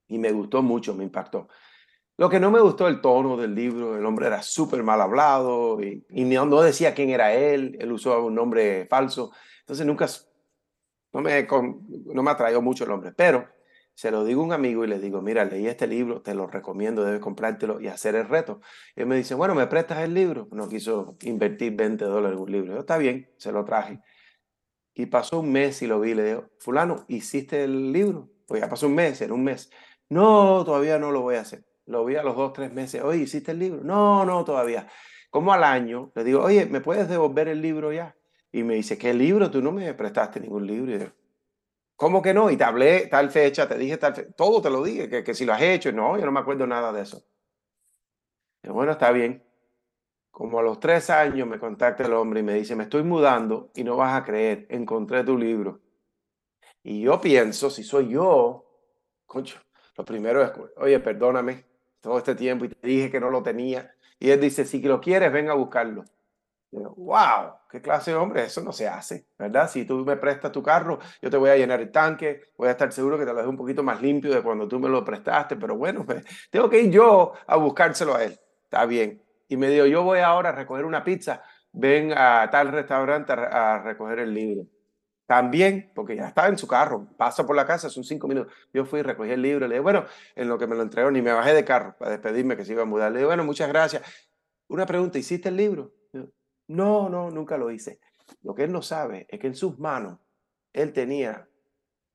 y 0.07 0.17
me 0.17 0.31
gustó 0.33 0.61
mucho, 0.61 0.93
me 0.93 1.05
impactó. 1.05 1.47
Lo 2.17 2.29
que 2.29 2.39
no 2.39 2.49
me 2.49 2.61
gustó 2.61 2.87
el 2.87 3.01
tono 3.01 3.35
del 3.35 3.53
libro, 3.53 3.97
el 3.97 4.05
hombre 4.05 4.27
era 4.27 4.41
súper 4.41 4.83
mal 4.83 5.01
hablado 5.01 5.81
y, 5.81 6.05
no, 6.09 6.61
decía 6.61 6.93
quién 6.93 7.09
era 7.09 7.33
él, 7.33 7.77
él 7.79 7.91
usó 7.91 8.25
un 8.25 8.35
nombre 8.35 8.87
falso. 8.89 9.31
Entonces 9.59 9.85
nunca, 9.85 10.07
no 11.11 11.21
me, 11.21 11.47
no 12.05 12.23
me 12.23 12.31
atrajo 12.31 12.61
mucho 12.61 12.85
el 12.85 12.91
hombre, 12.91 13.11
pero 13.11 13.45
se 13.95 14.11
lo 14.11 14.23
digo 14.25 14.41
a 14.41 14.45
un 14.45 14.53
amigo 14.53 14.83
y 14.83 14.87
le 14.87 14.99
digo, 14.99 15.21
mira, 15.21 15.45
leí 15.45 15.67
este 15.67 15.87
libro, 15.87 16.21
te 16.21 16.35
lo 16.35 16.47
recomiendo, 16.47 17.03
debes 17.03 17.21
comprártelo 17.21 17.81
y 17.81 17.87
hacer 17.87 18.15
el 18.15 18.27
reto. 18.27 18.61
Y 18.95 19.01
él 19.01 19.07
me 19.07 19.15
dice, 19.15 19.35
bueno, 19.35 19.55
¿me 19.55 19.67
prestas 19.67 19.99
el 19.99 20.13
libro? 20.13 20.47
No 20.51 20.69
quiso 20.69 21.17
invertir 21.21 21.75
20 21.75 22.03
dólares 22.05 22.37
en 22.37 22.43
un 22.43 22.51
libro. 22.51 22.73
Yo, 22.73 22.79
está 22.81 22.97
bien, 22.97 23.29
se 23.37 23.51
lo 23.53 23.63
traje. 23.65 24.01
Y 24.93 25.07
pasó 25.07 25.39
un 25.39 25.51
mes 25.51 25.81
y 25.81 25.87
lo 25.87 25.99
vi, 25.99 26.13
le 26.13 26.23
digo, 26.23 26.49
fulano, 26.59 27.05
¿hiciste 27.07 27.63
el 27.63 27.91
libro? 27.93 28.29
Pues 28.47 28.61
ya 28.61 28.69
pasó 28.69 28.87
un 28.87 28.95
mes, 28.95 29.21
en 29.21 29.31
un 29.31 29.43
mes. 29.43 29.69
No, 30.09 30.63
todavía 30.65 30.99
no 30.99 31.11
lo 31.11 31.21
voy 31.21 31.35
a 31.35 31.41
hacer. 31.41 31.65
Lo 31.87 32.03
vi 32.03 32.15
a 32.15 32.23
los 32.23 32.35
dos, 32.35 32.53
tres 32.53 32.73
meses. 32.73 33.03
Oye, 33.03 33.23
¿hiciste 33.23 33.51
el 33.51 33.59
libro? 33.59 33.83
No, 33.83 34.25
no, 34.25 34.43
todavía. 34.43 34.87
Como 35.29 35.53
al 35.53 35.63
año, 35.63 36.11
le 36.15 36.23
digo, 36.23 36.43
oye, 36.43 36.65
¿me 36.65 36.81
puedes 36.81 37.07
devolver 37.07 37.47
el 37.47 37.61
libro 37.61 37.91
ya? 37.91 38.15
Y 38.51 38.63
me 38.63 38.75
dice, 38.75 38.97
¿qué 38.97 39.13
libro? 39.13 39.51
Tú 39.51 39.61
no 39.61 39.71
me 39.71 39.93
prestaste 39.93 40.39
ningún 40.39 40.65
libro. 40.65 41.13
¿Cómo 41.95 42.21
que 42.21 42.33
no? 42.33 42.49
Y 42.49 42.57
te 42.57 42.63
hablé 42.63 43.07
tal 43.07 43.29
fecha, 43.29 43.67
te 43.67 43.77
dije 43.77 43.97
tal 43.97 44.15
fecha, 44.15 44.31
todo 44.35 44.61
te 44.61 44.69
lo 44.69 44.83
dije, 44.83 45.09
que, 45.09 45.23
que 45.23 45.33
si 45.33 45.45
lo 45.45 45.53
has 45.53 45.61
hecho, 45.61 45.91
no, 45.91 46.17
yo 46.17 46.25
no 46.25 46.31
me 46.31 46.39
acuerdo 46.39 46.65
nada 46.65 46.91
de 46.91 47.01
eso. 47.01 47.23
Bueno, 48.63 48.93
está 48.93 49.11
bien. 49.11 49.43
Como 50.31 50.59
a 50.59 50.63
los 50.63 50.79
tres 50.79 51.09
años 51.09 51.47
me 51.47 51.59
contacta 51.59 52.05
el 52.05 52.13
hombre 52.13 52.39
y 52.41 52.43
me 52.43 52.53
dice, 52.55 52.75
me 52.75 52.83
estoy 52.83 53.03
mudando 53.03 53.71
y 53.75 53.83
no 53.83 53.95
vas 53.95 54.19
a 54.19 54.25
creer, 54.25 54.65
encontré 54.69 55.23
tu 55.23 55.37
libro. 55.37 55.81
Y 56.83 57.01
yo 57.01 57.21
pienso, 57.21 57.69
si 57.69 57.83
soy 57.83 58.09
yo, 58.09 58.65
concho, 59.25 59.59
lo 59.97 60.03
primero 60.03 60.43
es, 60.43 60.51
oye, 60.77 60.99
perdóname 60.99 61.74
todo 62.05 62.17
este 62.17 62.35
tiempo 62.35 62.65
y 62.65 62.69
te 62.69 62.87
dije 62.87 63.11
que 63.11 63.19
no 63.19 63.29
lo 63.29 63.43
tenía. 63.43 63.93
Y 64.19 64.29
él 64.29 64.39
dice, 64.39 64.65
si 64.65 64.81
lo 64.81 65.01
quieres, 65.01 65.31
ven 65.31 65.49
a 65.49 65.53
buscarlo 65.53 66.05
wow, 66.79 67.53
qué 67.69 67.81
clase 67.81 68.11
de 68.11 68.17
hombre, 68.17 68.43
eso 68.43 68.61
no 68.61 68.71
se 68.71 68.87
hace, 68.87 69.27
¿verdad? 69.37 69.69
Si 69.69 69.85
tú 69.85 70.03
me 70.05 70.17
prestas 70.17 70.51
tu 70.51 70.61
carro, 70.61 70.99
yo 71.21 71.29
te 71.29 71.37
voy 71.37 71.49
a 71.49 71.57
llenar 71.57 71.79
el 71.81 71.91
tanque, 71.91 72.41
voy 72.57 72.67
a 72.67 72.71
estar 72.71 72.91
seguro 72.91 73.17
que 73.17 73.25
te 73.25 73.31
lo 73.31 73.37
dejo 73.37 73.49
un 73.49 73.57
poquito 73.57 73.83
más 73.83 74.01
limpio 74.01 74.33
de 74.33 74.41
cuando 74.41 74.67
tú 74.67 74.79
me 74.79 74.89
lo 74.89 75.03
prestaste, 75.03 75.55
pero 75.55 75.77
bueno, 75.77 76.05
pues, 76.05 76.23
tengo 76.49 76.69
que 76.69 76.81
ir 76.81 76.91
yo 76.91 77.33
a 77.47 77.55
buscárselo 77.57 78.15
a 78.15 78.23
él. 78.23 78.37
Está 78.63 78.85
bien. 78.85 79.21
Y 79.47 79.57
me 79.57 79.69
dijo, 79.69 79.85
yo 79.85 80.03
voy 80.03 80.19
ahora 80.19 80.49
a 80.49 80.51
recoger 80.53 80.85
una 80.85 81.03
pizza, 81.03 81.43
ven 81.71 82.13
a 82.15 82.49
tal 82.51 82.69
restaurante 82.71 83.33
a, 83.33 83.81
recoger 83.83 84.19
el 84.19 84.33
libro. 84.33 84.67
También, 85.25 85.91
porque 85.95 86.15
ya 86.15 86.27
estaba 86.27 86.49
en 86.49 86.57
su 86.57 86.67
carro, 86.67 87.07
pasa 87.17 87.45
por 87.47 87.55
la 87.55 87.65
casa, 87.65 87.89
son 87.89 88.03
cinco 88.03 88.27
minutos. 88.27 88.53
Yo 88.73 88.85
fui, 88.85 89.01
recogí 89.01 89.31
el 89.31 89.41
libro, 89.41 89.67
le 89.67 89.75
dije, 89.75 89.81
bueno, 89.81 90.05
en 90.35 90.47
lo 90.47 90.57
que 90.59 90.67
me 90.67 90.75
lo 90.75 90.83
entregó, 90.83 91.09
ni 91.09 91.21
me 91.21 91.33
bajé 91.33 91.53
de 91.53 91.65
carro 91.65 91.95
para 91.97 92.11
despedirme 92.11 92.55
que 92.55 92.63
se 92.63 92.73
iba 92.73 92.83
a 92.83 92.85
mudar. 92.85 93.11
Le 93.11 93.19
dije, 93.19 93.25
bueno, 93.25 93.43
muchas 93.43 93.67
gracias. 93.67 94.03
Una 94.67 94.85
pregunta, 94.85 95.17
¿hiciste 95.17 95.49
el 95.49 95.57
libro? 95.57 95.93
No, 96.67 97.09
no, 97.09 97.31
nunca 97.31 97.57
lo 97.57 97.71
hice. 97.71 97.99
Lo 98.43 98.53
que 98.53 98.63
él 98.63 98.71
no 98.71 98.81
sabe 98.81 99.25
es 99.29 99.39
que 99.39 99.47
en 99.47 99.55
sus 99.55 99.79
manos 99.79 100.19
él 100.73 100.93
tenía 100.93 101.47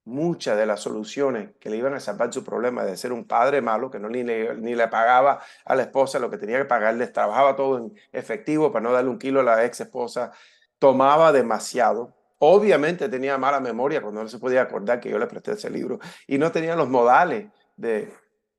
muchas 0.04 0.56
de 0.56 0.66
las 0.66 0.80
soluciones 0.80 1.50
que 1.60 1.70
le 1.70 1.76
iban 1.76 1.94
a 1.94 2.00
salvar 2.00 2.32
su 2.32 2.44
problema 2.44 2.84
de 2.84 2.96
ser 2.96 3.12
un 3.12 3.26
padre 3.26 3.60
malo, 3.60 3.90
que 3.90 3.98
no 3.98 4.08
ni 4.08 4.22
le, 4.22 4.56
ni 4.56 4.74
le 4.74 4.88
pagaba 4.88 5.40
a 5.64 5.74
la 5.74 5.82
esposa 5.82 6.18
lo 6.18 6.30
que 6.30 6.38
tenía 6.38 6.58
que 6.58 6.64
pagarle, 6.64 7.06
trabajaba 7.08 7.54
todo 7.54 7.78
en 7.78 7.94
efectivo 8.12 8.72
para 8.72 8.82
no 8.82 8.92
darle 8.92 9.10
un 9.10 9.18
kilo 9.18 9.40
a 9.40 9.44
la 9.44 9.64
ex 9.64 9.80
esposa, 9.80 10.32
tomaba 10.78 11.32
demasiado. 11.32 12.16
Obviamente 12.42 13.10
tenía 13.10 13.36
mala 13.36 13.60
memoria 13.60 14.00
cuando 14.00 14.22
no 14.22 14.28
se 14.28 14.38
podía 14.38 14.62
acordar 14.62 14.98
que 14.98 15.10
yo 15.10 15.18
le 15.18 15.26
presté 15.26 15.52
ese 15.52 15.68
libro 15.68 15.98
y 16.26 16.38
no 16.38 16.50
tenía 16.50 16.74
los 16.74 16.88
modales 16.88 17.50
de 17.76 18.10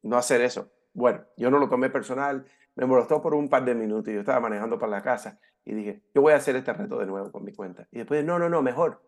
no 0.03 0.17
hacer 0.17 0.41
eso. 0.41 0.71
Bueno, 0.93 1.25
yo 1.35 1.49
no 1.49 1.57
lo 1.57 1.67
tomé 1.67 1.89
personal, 1.89 2.45
me 2.75 2.85
molestó 2.85 3.23
por 3.23 3.33
un 3.33 3.49
par 3.49 3.65
de 3.65 3.73
minutos 3.73 4.09
y 4.09 4.13
yo 4.13 4.19
estaba 4.19 4.39
manejando 4.39 4.77
para 4.77 4.91
la 4.91 5.01
casa 5.01 5.39
y 5.65 5.73
dije, 5.73 6.03
yo 6.13 6.21
voy 6.21 6.33
a 6.33 6.35
hacer 6.35 6.55
este 6.55 6.71
reto 6.73 6.99
de 6.99 7.07
nuevo 7.07 7.31
con 7.31 7.43
mi 7.43 7.53
cuenta. 7.53 7.87
Y 7.91 7.97
después, 7.97 8.23
no, 8.23 8.37
no, 8.37 8.49
no, 8.49 8.61
mejor. 8.61 9.01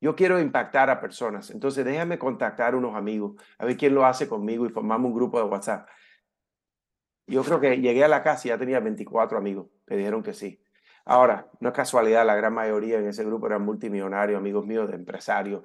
Yo 0.00 0.16
quiero 0.16 0.40
impactar 0.40 0.88
a 0.88 0.98
personas. 0.98 1.50
Entonces 1.50 1.84
déjame 1.84 2.18
contactar 2.18 2.72
a 2.72 2.76
unos 2.78 2.94
amigos, 2.94 3.34
a 3.58 3.66
ver 3.66 3.76
quién 3.76 3.94
lo 3.94 4.06
hace 4.06 4.28
conmigo 4.28 4.64
y 4.64 4.70
formamos 4.70 5.10
un 5.10 5.14
grupo 5.14 5.38
de 5.38 5.44
WhatsApp. 5.44 5.88
Yo 7.26 7.42
creo 7.42 7.60
que 7.60 7.76
llegué 7.82 8.02
a 8.02 8.08
la 8.08 8.22
casa 8.22 8.48
y 8.48 8.50
ya 8.50 8.56
tenía 8.56 8.80
24 8.80 9.36
amigos 9.36 9.66
que 9.86 9.94
dijeron 9.94 10.22
que 10.22 10.32
sí. 10.32 10.62
Ahora, 11.06 11.48
no 11.60 11.68
es 11.68 11.74
casualidad, 11.74 12.26
la 12.26 12.34
gran 12.34 12.52
mayoría 12.52 12.98
en 12.98 13.06
ese 13.06 13.24
grupo 13.24 13.46
eran 13.46 13.62
multimillonarios, 13.62 14.38
amigos 14.38 14.66
míos 14.66 14.88
de 14.88 14.96
empresarios. 14.96 15.62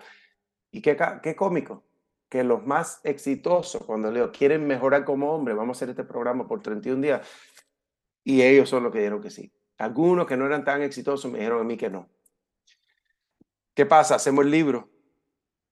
Y 0.71 0.81
qué, 0.81 0.95
qué 1.21 1.35
cómico, 1.35 1.83
que 2.29 2.43
los 2.43 2.65
más 2.65 3.01
exitosos, 3.03 3.83
cuando 3.83 4.11
leo, 4.11 4.31
quieren 4.31 4.65
mejorar 4.67 5.03
como 5.03 5.33
hombre, 5.33 5.55
vamos 5.55 5.75
a 5.75 5.77
hacer 5.79 5.89
este 5.89 6.03
programa 6.03 6.47
por 6.47 6.61
31 6.61 7.01
días, 7.01 7.27
y 8.23 8.43
ellos 8.43 8.69
son 8.69 8.83
los 8.83 8.91
que 8.93 8.99
dijeron 8.99 9.19
que 9.19 9.31
sí. 9.31 9.51
Algunos 9.79 10.27
que 10.27 10.37
no 10.37 10.45
eran 10.45 10.63
tan 10.63 10.83
exitosos 10.83 11.31
me 11.31 11.39
dijeron 11.39 11.61
a 11.61 11.63
mí 11.63 11.75
que 11.75 11.89
no. 11.89 12.07
¿Qué 13.73 13.87
pasa? 13.87 14.15
Hacemos 14.15 14.45
el 14.45 14.51
libro. 14.51 14.91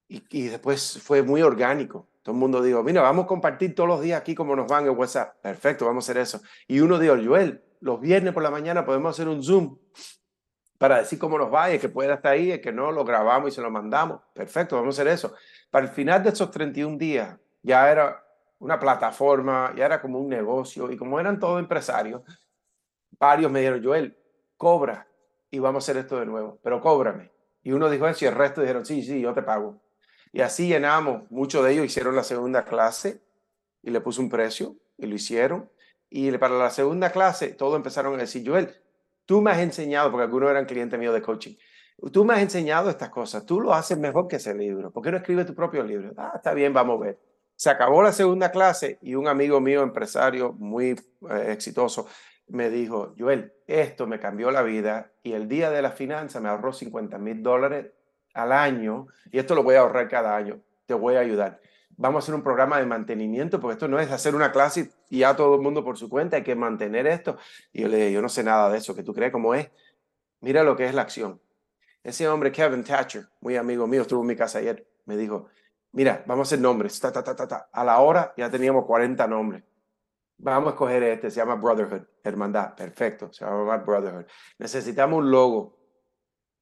Y, 0.08 0.48
después 0.48 1.00
fue 1.04 1.22
muy 1.22 1.44
orgánico. 1.44 2.10
Todo 2.24 2.34
el 2.34 2.40
mundo 2.40 2.64
dijo, 2.64 2.82
mira, 2.82 3.04
vamos 3.04 3.26
a 3.26 3.28
compartir 3.28 3.76
todos 3.76 3.88
los 3.88 4.02
días 4.02 4.20
aquí 4.20 4.34
como 4.34 4.56
nos 4.56 4.68
van 4.68 4.88
en 4.88 4.98
WhatsApp. 4.98 5.40
Perfecto, 5.44 5.86
vamos 5.86 6.10
a 6.10 6.12
hacer 6.12 6.22
eso. 6.22 6.42
Y 6.68 6.80
uno 6.80 6.98
dijo, 6.98 7.16
Joel, 7.24 7.64
los 7.80 8.00
viernes 8.00 8.34
por 8.34 8.44
la 8.44 8.52
mañana 8.52 8.86
podemos 8.86 9.16
hacer 9.16 9.28
un 9.28 9.44
Zoom 9.44 9.78
para 10.78 11.00
decir 11.00 11.20
cómo 11.20 11.38
nos 11.38 11.54
va 11.54 11.74
y 11.74 11.80
que 11.80 11.90
pueda 11.90 12.16
estar 12.16 12.34
ahí, 12.34 12.52
el 12.52 12.62
que 12.62 12.72
no, 12.72 12.92
lo 12.92 13.04
grabamos 13.04 13.52
y 13.52 13.56
se 13.56 13.62
lo 13.62 13.70
mandamos. 13.70 14.22
Perfecto, 14.34 14.78
vamos 14.78 14.98
a 14.98 15.02
hacer 15.02 15.14
eso. 15.14 15.34
Para 15.70 15.86
el 15.86 15.92
final 15.92 16.24
de 16.24 16.30
esos 16.30 16.50
31 16.50 16.98
días 16.98 17.38
ya 17.62 17.92
era 17.92 18.24
una 18.60 18.80
plataforma, 18.80 19.74
ya 19.76 19.86
era 19.86 20.02
como 20.02 20.20
un 20.20 20.30
negocio 20.30 20.90
y 20.92 20.98
como 20.98 21.20
eran 21.20 21.40
todos 21.40 21.60
empresarios, 21.60 22.22
varios 23.20 23.52
me 23.52 23.60
dijeron, 23.60 23.84
Joel, 23.84 24.18
cobra 24.58 25.08
y 25.52 25.60
vamos 25.60 25.84
a 25.84 25.86
hacer 25.86 26.02
esto 26.02 26.20
de 26.20 26.26
nuevo, 26.26 26.60
pero 26.64 26.80
cóbrame. 26.80 27.32
Y 27.62 27.72
uno 27.72 27.90
dijo 27.90 28.08
eso 28.08 28.26
y 28.26 28.28
el 28.28 28.36
resto 28.36 28.62
dijeron, 28.62 28.86
sí, 28.86 29.04
sí, 29.04 29.20
yo 29.20 29.34
te 29.34 29.42
pago. 29.42 29.82
Y 30.32 30.42
así 30.42 30.68
llenamos, 30.68 31.30
muchos 31.30 31.64
de 31.66 31.74
ellos 31.74 31.86
hicieron 31.86 32.16
la 32.16 32.24
segunda 32.24 32.64
clase 32.64 33.22
y 33.82 33.90
le 33.90 34.00
puse 34.02 34.22
un 34.22 34.30
precio 34.30 34.76
y 34.98 35.08
lo 35.08 35.16
hicieron. 35.16 35.70
Y 36.10 36.32
para 36.38 36.58
la 36.58 36.70
segunda 36.70 37.12
clase, 37.12 37.50
todos 37.50 37.76
empezaron 37.76 38.16
a 38.16 38.18
decir, 38.18 38.44
Joel, 38.48 38.70
tú 39.26 39.42
me 39.42 39.52
has 39.52 39.60
enseñado, 39.60 40.10
porque 40.10 40.24
algunos 40.24 40.50
eran 40.50 40.66
clientes 40.66 41.00
míos 41.00 41.14
de 41.14 41.22
coaching, 41.22 41.56
tú 42.12 42.26
me 42.26 42.34
has 42.34 42.42
enseñado 42.42 42.90
estas 42.90 43.10
cosas, 43.10 43.46
tú 43.46 43.62
lo 43.62 43.74
haces 43.74 43.98
mejor 43.98 44.28
que 44.28 44.38
ese 44.38 44.56
libro, 44.56 44.92
¿por 44.92 45.04
qué 45.04 45.12
no 45.12 45.18
escribes 45.18 45.46
tu 45.46 45.54
propio 45.54 45.84
libro? 45.84 46.14
Ah, 46.18 46.34
está 46.36 46.54
bien, 46.54 46.74
vamos 46.74 47.00
a 47.00 47.06
ver. 47.06 47.20
Se 47.56 47.70
acabó 47.70 48.02
la 48.02 48.14
segunda 48.14 48.52
clase 48.52 48.98
y 49.02 49.16
un 49.16 49.28
amigo 49.28 49.60
mío, 49.60 49.84
empresario 49.84 50.54
muy 50.54 50.92
eh, 50.92 51.52
exitoso, 51.52 52.08
me 52.48 52.70
dijo, 52.70 53.14
Joel, 53.18 53.54
esto 53.68 54.08
me 54.08 54.20
cambió 54.20 54.50
la 54.50 54.64
vida 54.64 55.12
y 55.22 55.34
el 55.34 55.48
día 55.48 55.70
de 55.70 55.82
la 55.82 55.92
finanza 55.92 56.40
me 56.40 56.50
ahorró 56.50 56.74
50 56.74 57.18
mil 57.20 57.44
dólares 57.44 57.92
al 58.34 58.52
año 58.52 59.08
y 59.32 59.38
esto 59.38 59.54
lo 59.54 59.64
voy 59.64 59.76
a 59.76 59.82
ahorrar 59.82 60.08
cada 60.08 60.36
año, 60.36 60.60
te 60.86 60.94
voy 60.94 61.16
a 61.16 61.20
ayudar. 61.20 61.60
Vamos 62.02 62.24
a 62.24 62.24
hacer 62.24 62.34
un 62.34 62.44
programa 62.44 62.80
de 62.80 62.86
mantenimiento 62.86 63.60
porque 63.60 63.74
esto 63.74 63.90
no 63.90 64.00
es 64.00 64.10
hacer 64.10 64.34
una 64.34 64.54
clase 64.54 64.90
y 65.10 65.20
ya 65.20 65.36
todo 65.36 65.56
el 65.56 65.62
mundo 65.62 65.84
por 65.84 65.98
su 65.98 66.08
cuenta, 66.08 66.38
hay 66.38 66.44
que 66.44 66.56
mantener 66.56 67.06
esto. 67.06 67.38
Y 67.74 67.82
yo 67.82 67.90
le 67.90 67.98
dije, 67.98 68.14
yo 68.14 68.22
no 68.22 68.30
sé 68.30 68.42
nada 68.42 68.70
de 68.70 68.78
eso, 68.78 68.96
que 68.96 69.04
tú 69.04 69.14
crees 69.14 69.34
cómo 69.34 69.54
es. 69.54 69.70
Mira 70.40 70.64
lo 70.64 70.78
que 70.78 70.86
es 70.86 70.94
la 70.94 71.02
acción. 71.02 71.42
Ese 72.02 72.26
hombre, 72.30 72.54
Kevin 72.54 72.86
Thatcher, 72.86 73.28
muy 73.42 73.58
amigo 73.58 73.86
mío, 73.86 74.04
estuvo 74.04 74.22
en 74.22 74.28
mi 74.28 74.38
casa 74.38 74.60
ayer, 74.60 74.88
me 75.04 75.18
dijo, 75.18 75.48
mira, 75.92 76.24
vamos 76.26 76.48
a 76.48 76.56
hacer 76.56 76.62
nombres. 76.62 76.98
Ta, 77.02 77.12
ta, 77.12 77.22
ta, 77.22 77.36
ta, 77.36 77.70
A 77.70 77.84
la 77.84 78.00
hora 78.00 78.34
ya 78.38 78.50
teníamos 78.50 78.86
40 78.86 79.28
nombres. 79.28 79.62
Vamos 80.38 80.68
a 80.68 80.70
escoger 80.76 81.04
este, 81.04 81.30
se 81.30 81.42
llama 81.42 81.56
Brotherhood, 81.56 82.08
hermandad, 82.24 82.76
perfecto, 82.76 83.34
se 83.34 83.44
llama 83.44 83.76
Brotherhood. 83.76 84.26
Necesitamos 84.58 85.20
un 85.20 85.30
logo. 85.30 85.78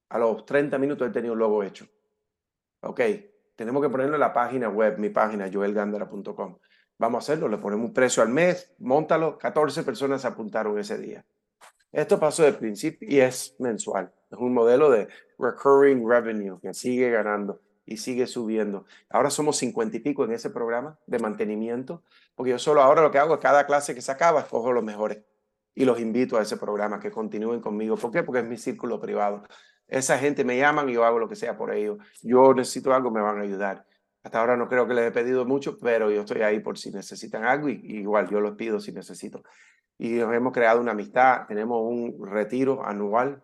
A 0.10 0.18
los 0.18 0.48
30 0.48 0.80
minutos 0.80 1.06
él 1.06 1.14
tenía 1.14 1.32
un 1.32 1.38
logo 1.38 1.62
hecho. 1.62 1.86
Ok, 2.82 3.02
tenemos 3.58 3.82
que 3.82 3.90
ponerlo 3.90 4.14
en 4.14 4.20
la 4.22 4.32
página 4.32 4.70
web, 4.70 5.00
mi 5.00 5.10
página, 5.10 5.50
joelgandara.com. 5.52 6.60
Vamos 7.00 7.16
a 7.16 7.24
hacerlo, 7.24 7.50
le 7.50 7.58
ponemos 7.58 7.88
un 7.88 7.94
precio 7.94 8.22
al 8.22 8.30
mes, 8.30 8.72
montalo, 8.78 9.38
14 9.38 9.84
personas 9.84 10.22
se 10.22 10.28
apuntaron 10.28 10.78
ese 10.80 10.98
día. 10.98 11.26
Esto 11.92 12.20
pasó 12.20 12.44
de 12.44 12.54
principio 12.54 13.08
y 13.10 13.20
es 13.20 13.56
mensual. 13.60 14.14
Es 14.30 14.38
un 14.38 14.54
modelo 14.54 14.92
de 14.92 15.08
recurring 15.40 16.08
revenue 16.08 16.60
que 16.62 16.74
sigue 16.74 17.10
ganando 17.10 17.60
y 17.84 17.98
sigue 17.98 18.28
subiendo. 18.28 18.86
Ahora 19.10 19.32
somos 19.32 19.58
cincuenta 19.58 19.98
y 19.98 20.02
pico 20.02 20.24
en 20.24 20.34
ese 20.34 20.52
programa 20.52 21.00
de 21.08 21.18
mantenimiento, 21.18 22.04
porque 22.36 22.52
yo 22.52 22.60
solo 22.60 22.84
ahora 22.84 23.02
lo 23.02 23.10
que 23.10 23.18
hago 23.18 23.34
es 23.34 23.40
cada 23.40 23.66
clase 23.66 23.96
que 23.96 24.02
se 24.02 24.12
acaba, 24.12 24.42
escojo 24.42 24.72
los 24.72 24.84
mejores 24.84 25.24
y 25.74 25.86
los 25.86 26.00
invito 26.00 26.38
a 26.38 26.44
ese 26.44 26.58
programa, 26.58 27.00
que 27.00 27.10
continúen 27.10 27.62
conmigo. 27.62 27.96
¿Por 27.98 28.12
qué? 28.12 28.22
Porque 28.22 28.42
es 28.42 28.48
mi 28.48 28.58
círculo 28.58 29.00
privado. 29.00 29.44
Esa 29.88 30.18
gente 30.18 30.44
me 30.44 30.58
llaman 30.58 30.90
y 30.90 30.94
yo 30.94 31.06
hago 31.06 31.20
lo 31.20 31.30
que 31.30 31.36
sea 31.36 31.58
por 31.58 31.74
ellos. 31.74 31.98
Yo 32.22 32.54
necesito 32.54 32.94
algo, 32.94 33.12
me 33.12 33.22
van 33.22 33.40
a 33.40 33.44
ayudar. 33.44 33.86
Hasta 34.24 34.40
ahora 34.40 34.58
no 34.58 34.68
creo 34.68 34.88
que 34.88 34.94
les 34.94 35.06
he 35.08 35.12
pedido 35.12 35.46
mucho, 35.46 35.78
pero 35.78 36.12
yo 36.12 36.22
estoy 36.22 36.42
ahí 36.42 36.60
por 36.60 36.78
si 36.78 36.92
necesitan 36.92 37.46
algo 37.46 37.70
y, 37.70 37.80
igual 37.84 38.30
yo 38.30 38.42
los 38.42 38.56
pido 38.56 38.80
si 38.80 38.92
necesito. 38.92 39.44
Y 39.98 40.20
hemos 40.20 40.54
creado 40.54 40.82
una 40.82 40.92
amistad, 40.92 41.48
tenemos 41.48 41.82
un 41.82 42.28
retiro 42.30 42.86
anual, 42.86 43.42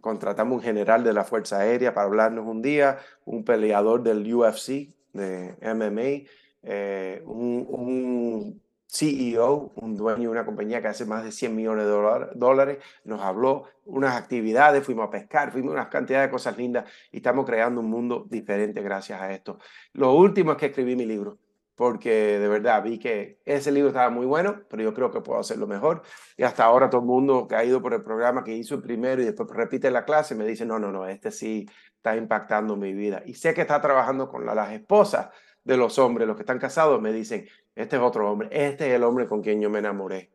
contratamos 0.00 0.56
un 0.56 0.62
general 0.62 1.04
de 1.04 1.12
la 1.12 1.24
Fuerza 1.24 1.60
Aérea 1.60 1.94
para 1.94 2.06
hablarnos 2.06 2.46
un 2.46 2.60
día, 2.62 2.98
un 3.24 3.44
peleador 3.44 4.02
del 4.02 4.34
UFC, 4.34 4.92
de 5.12 5.56
MMA, 5.62 6.28
eh, 6.62 7.22
un 7.24 8.60
CEO, 8.94 9.72
un 9.74 9.96
dueño 9.96 10.22
de 10.22 10.28
una 10.28 10.46
compañía 10.46 10.80
que 10.80 10.88
hace 10.88 11.04
más 11.04 11.24
de 11.24 11.32
100 11.32 11.54
millones 11.54 11.84
de 11.84 11.90
dólares, 12.36 12.78
nos 13.04 13.20
habló 13.20 13.64
unas 13.86 14.14
actividades, 14.14 14.84
fuimos 14.84 15.08
a 15.08 15.10
pescar, 15.10 15.50
fuimos 15.50 15.72
a 15.72 15.74
una 15.80 15.88
cantidad 15.90 16.22
de 16.22 16.30
cosas 16.30 16.56
lindas 16.56 16.88
y 17.10 17.16
estamos 17.16 17.44
creando 17.44 17.80
un 17.80 17.90
mundo 17.90 18.24
diferente 18.30 18.80
gracias 18.82 19.20
a 19.20 19.32
esto. 19.32 19.58
Lo 19.94 20.14
último 20.14 20.52
es 20.52 20.58
que 20.58 20.66
escribí 20.66 20.94
mi 20.94 21.06
libro, 21.06 21.38
porque 21.74 22.38
de 22.38 22.46
verdad 22.46 22.84
vi 22.84 23.00
que 23.00 23.40
ese 23.44 23.72
libro 23.72 23.88
estaba 23.88 24.10
muy 24.10 24.26
bueno, 24.26 24.62
pero 24.70 24.84
yo 24.84 24.94
creo 24.94 25.10
que 25.10 25.20
puedo 25.20 25.40
hacerlo 25.40 25.66
mejor. 25.66 26.02
Y 26.36 26.44
hasta 26.44 26.64
ahora 26.64 26.88
todo 26.88 27.00
el 27.00 27.06
mundo 27.08 27.48
que 27.48 27.56
ha 27.56 27.64
ido 27.64 27.82
por 27.82 27.94
el 27.94 28.02
programa, 28.04 28.44
que 28.44 28.54
hizo 28.54 28.76
el 28.76 28.82
primero 28.82 29.20
y 29.20 29.24
después 29.24 29.48
repite 29.50 29.90
la 29.90 30.04
clase, 30.04 30.36
me 30.36 30.46
dice, 30.46 30.64
no, 30.64 30.78
no, 30.78 30.92
no, 30.92 31.06
este 31.08 31.32
sí 31.32 31.66
está 31.96 32.16
impactando 32.16 32.76
mi 32.76 32.92
vida. 32.92 33.22
Y 33.26 33.34
sé 33.34 33.54
que 33.54 33.62
está 33.62 33.80
trabajando 33.80 34.28
con 34.28 34.46
las 34.46 34.70
esposas 34.72 35.30
de 35.64 35.76
los 35.76 35.98
hombres, 35.98 36.26
los 36.28 36.36
que 36.36 36.42
están 36.42 36.58
casados, 36.58 37.00
me 37.00 37.12
dicen, 37.12 37.48
este 37.74 37.96
es 37.96 38.02
otro 38.02 38.30
hombre, 38.30 38.48
este 38.52 38.88
es 38.88 38.94
el 38.94 39.02
hombre 39.02 39.26
con 39.26 39.42
quien 39.42 39.60
yo 39.60 39.70
me 39.70 39.78
enamoré. 39.78 40.30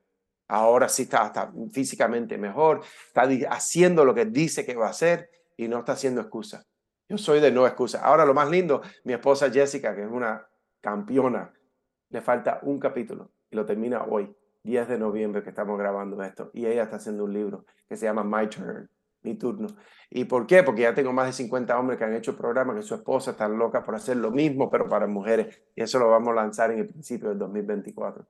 Ahora 0.48 0.90
sí 0.90 1.04
está, 1.04 1.28
está 1.28 1.52
físicamente 1.72 2.38
mejor, 2.38 2.82
está 3.08 3.30
haciendo 3.54 4.04
lo 4.04 4.16
que 4.16 4.26
dice 4.26 4.66
que 4.66 4.76
va 4.76 4.88
a 4.88 4.92
hacer 4.92 5.30
y 5.56 5.68
no 5.68 5.80
está 5.80 5.92
haciendo 5.92 6.22
excusa. 6.22 6.66
Yo 7.08 7.18
soy 7.18 7.40
de 7.40 7.52
no 7.52 7.68
excusa. 7.68 8.04
Ahora 8.04 8.26
lo 8.26 8.34
más 8.34 8.50
lindo, 8.50 8.82
mi 9.04 9.14
esposa 9.14 9.52
Jessica, 9.52 9.96
que 9.96 10.04
es 10.04 10.10
una 10.12 10.48
campeona, 10.82 11.54
le 12.10 12.22
falta 12.22 12.60
un 12.64 12.80
capítulo 12.80 13.32
y 13.52 13.56
lo 13.56 13.66
termina 13.66 14.04
hoy, 14.04 14.36
10 14.64 14.88
de 14.88 14.98
noviembre 14.98 15.44
que 15.44 15.50
estamos 15.50 15.78
grabando 15.78 16.22
esto. 16.24 16.50
Y 16.54 16.66
ella 16.66 16.84
está 16.84 16.96
haciendo 16.96 17.24
un 17.26 17.34
libro 17.34 17.66
que 17.88 17.96
se 17.96 18.06
llama 18.06 18.24
My 18.24 18.48
Turn 18.48 18.90
mi 19.24 19.36
turno. 19.36 19.68
¿Y 20.10 20.26
por 20.26 20.48
qué? 20.48 20.64
Porque 20.64 20.82
ya 20.84 20.94
tengo 20.94 21.14
más 21.14 21.28
de 21.28 21.34
50 21.34 21.78
hombres 21.80 22.00
que 22.00 22.06
han 22.06 22.16
hecho 22.16 22.36
programas 22.36 22.76
que 22.76 22.82
su 22.82 22.96
esposa 22.96 23.32
está 23.32 23.48
loca 23.48 23.84
por 23.84 23.96
hacer 23.96 24.18
lo 24.18 24.32
mismo, 24.32 24.70
pero 24.70 24.88
para 24.88 25.08
mujeres. 25.08 25.62
Y 25.76 25.84
eso 25.84 26.00
lo 26.00 26.10
vamos 26.10 26.30
a 26.30 26.36
lanzar 26.36 26.72
en 26.72 26.80
el 26.80 26.88
principio 26.88 27.30
del 27.30 27.38
2024. 27.38 28.26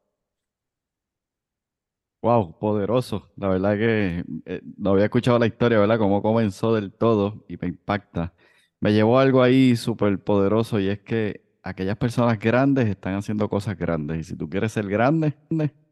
Wow, 2.21 2.59
poderoso. 2.59 3.31
La 3.37 3.47
verdad 3.47 3.77
que 3.77 4.25
eh, 4.45 4.61
no 4.77 4.91
había 4.91 5.05
escuchado 5.05 5.39
la 5.39 5.47
historia, 5.47 5.79
¿verdad? 5.79 5.97
Cómo 5.97 6.21
comenzó 6.21 6.75
del 6.75 6.91
todo 6.91 7.45
y 7.47 7.55
me 7.55 7.69
impacta. 7.69 8.33
Me 8.81 8.91
llevó 8.91 9.19
algo 9.19 9.41
ahí 9.41 9.77
súper 9.77 10.21
poderoso 10.21 10.79
y 10.81 10.89
es 10.89 10.99
que 10.99 11.49
aquellas 11.63 11.97
personas 11.97 12.37
grandes 12.39 12.87
están 12.87 13.15
haciendo 13.15 13.47
cosas 13.49 13.77
grandes. 13.77 14.19
Y 14.19 14.23
si 14.23 14.35
tú 14.35 14.49
quieres 14.49 14.73
ser 14.73 14.89
grande, 14.89 15.35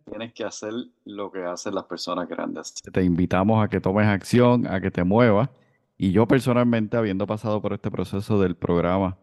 tienes 0.09 0.33
que 0.33 0.43
hacer 0.43 0.73
lo 1.05 1.31
que 1.31 1.43
hacen 1.43 1.75
las 1.75 1.85
personas 1.85 2.27
grandes. 2.27 2.73
Te 2.91 3.03
invitamos 3.03 3.63
a 3.63 3.67
que 3.67 3.81
tomes 3.81 4.07
acción, 4.07 4.67
a 4.67 4.79
que 4.81 4.91
te 4.91 5.03
muevas. 5.03 5.49
Y 5.97 6.11
yo 6.11 6.27
personalmente, 6.27 6.97
habiendo 6.97 7.25
pasado 7.27 7.61
por 7.61 7.73
este 7.73 7.91
proceso 7.91 8.39
del 8.41 8.55
programa 8.55 9.17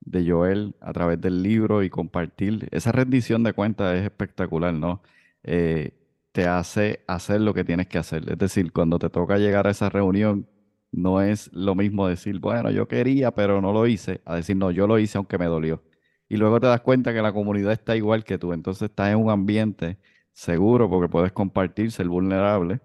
de 0.00 0.30
Joel 0.30 0.74
a 0.80 0.92
través 0.92 1.20
del 1.20 1.42
libro 1.42 1.82
y 1.82 1.90
compartir, 1.90 2.68
esa 2.70 2.92
rendición 2.92 3.42
de 3.42 3.52
cuentas 3.52 3.94
es 3.96 4.04
espectacular, 4.04 4.74
¿no? 4.74 5.02
Eh, 5.42 5.92
te 6.32 6.46
hace 6.46 7.00
hacer 7.08 7.40
lo 7.40 7.54
que 7.54 7.64
tienes 7.64 7.88
que 7.88 7.98
hacer. 7.98 8.30
Es 8.30 8.38
decir, 8.38 8.72
cuando 8.72 8.98
te 8.98 9.10
toca 9.10 9.38
llegar 9.38 9.66
a 9.66 9.70
esa 9.70 9.88
reunión, 9.88 10.46
no 10.92 11.20
es 11.20 11.52
lo 11.52 11.74
mismo 11.74 12.06
decir, 12.06 12.38
bueno, 12.38 12.70
yo 12.70 12.88
quería, 12.88 13.32
pero 13.32 13.60
no 13.60 13.72
lo 13.72 13.86
hice, 13.86 14.20
a 14.24 14.36
decir, 14.36 14.56
no, 14.56 14.70
yo 14.70 14.86
lo 14.86 14.98
hice 14.98 15.18
aunque 15.18 15.38
me 15.38 15.46
dolió. 15.46 15.82
Y 16.28 16.36
luego 16.36 16.60
te 16.60 16.66
das 16.66 16.82
cuenta 16.82 17.12
que 17.14 17.22
la 17.22 17.32
comunidad 17.32 17.72
está 17.72 17.96
igual 17.96 18.24
que 18.24 18.38
tú. 18.38 18.52
Entonces 18.52 18.90
estás 18.90 19.10
en 19.10 19.16
un 19.16 19.30
ambiente 19.30 19.98
seguro 20.38 20.88
porque 20.88 21.08
puedes 21.08 21.32
compartir, 21.32 21.90
ser 21.90 22.06
vulnerable 22.06 22.80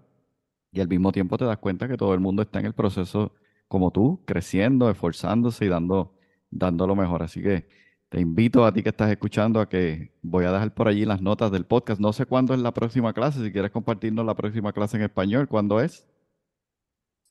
y 0.72 0.80
al 0.80 0.88
mismo 0.88 1.12
tiempo 1.12 1.38
te 1.38 1.44
das 1.44 1.58
cuenta 1.58 1.86
que 1.86 1.96
todo 1.96 2.12
el 2.12 2.18
mundo 2.18 2.42
está 2.42 2.58
en 2.58 2.66
el 2.66 2.74
proceso 2.74 3.32
como 3.68 3.92
tú, 3.92 4.24
creciendo, 4.26 4.90
esforzándose 4.90 5.66
y 5.66 5.68
dando, 5.68 6.14
dando 6.50 6.84
lo 6.88 6.96
mejor. 6.96 7.22
Así 7.22 7.40
que 7.40 7.68
te 8.08 8.20
invito 8.20 8.64
a 8.64 8.72
ti 8.72 8.82
que 8.82 8.88
estás 8.88 9.08
escuchando 9.08 9.60
a 9.60 9.68
que 9.68 10.12
voy 10.20 10.46
a 10.46 10.50
dejar 10.50 10.74
por 10.74 10.88
allí 10.88 11.04
las 11.04 11.22
notas 11.22 11.52
del 11.52 11.64
podcast. 11.64 12.00
No 12.00 12.12
sé 12.12 12.26
cuándo 12.26 12.54
es 12.54 12.60
la 12.60 12.74
próxima 12.74 13.12
clase, 13.12 13.44
si 13.44 13.52
quieres 13.52 13.70
compartirnos 13.70 14.26
la 14.26 14.34
próxima 14.34 14.72
clase 14.72 14.96
en 14.96 15.04
español, 15.04 15.46
¿cuándo 15.46 15.80
es? 15.80 16.08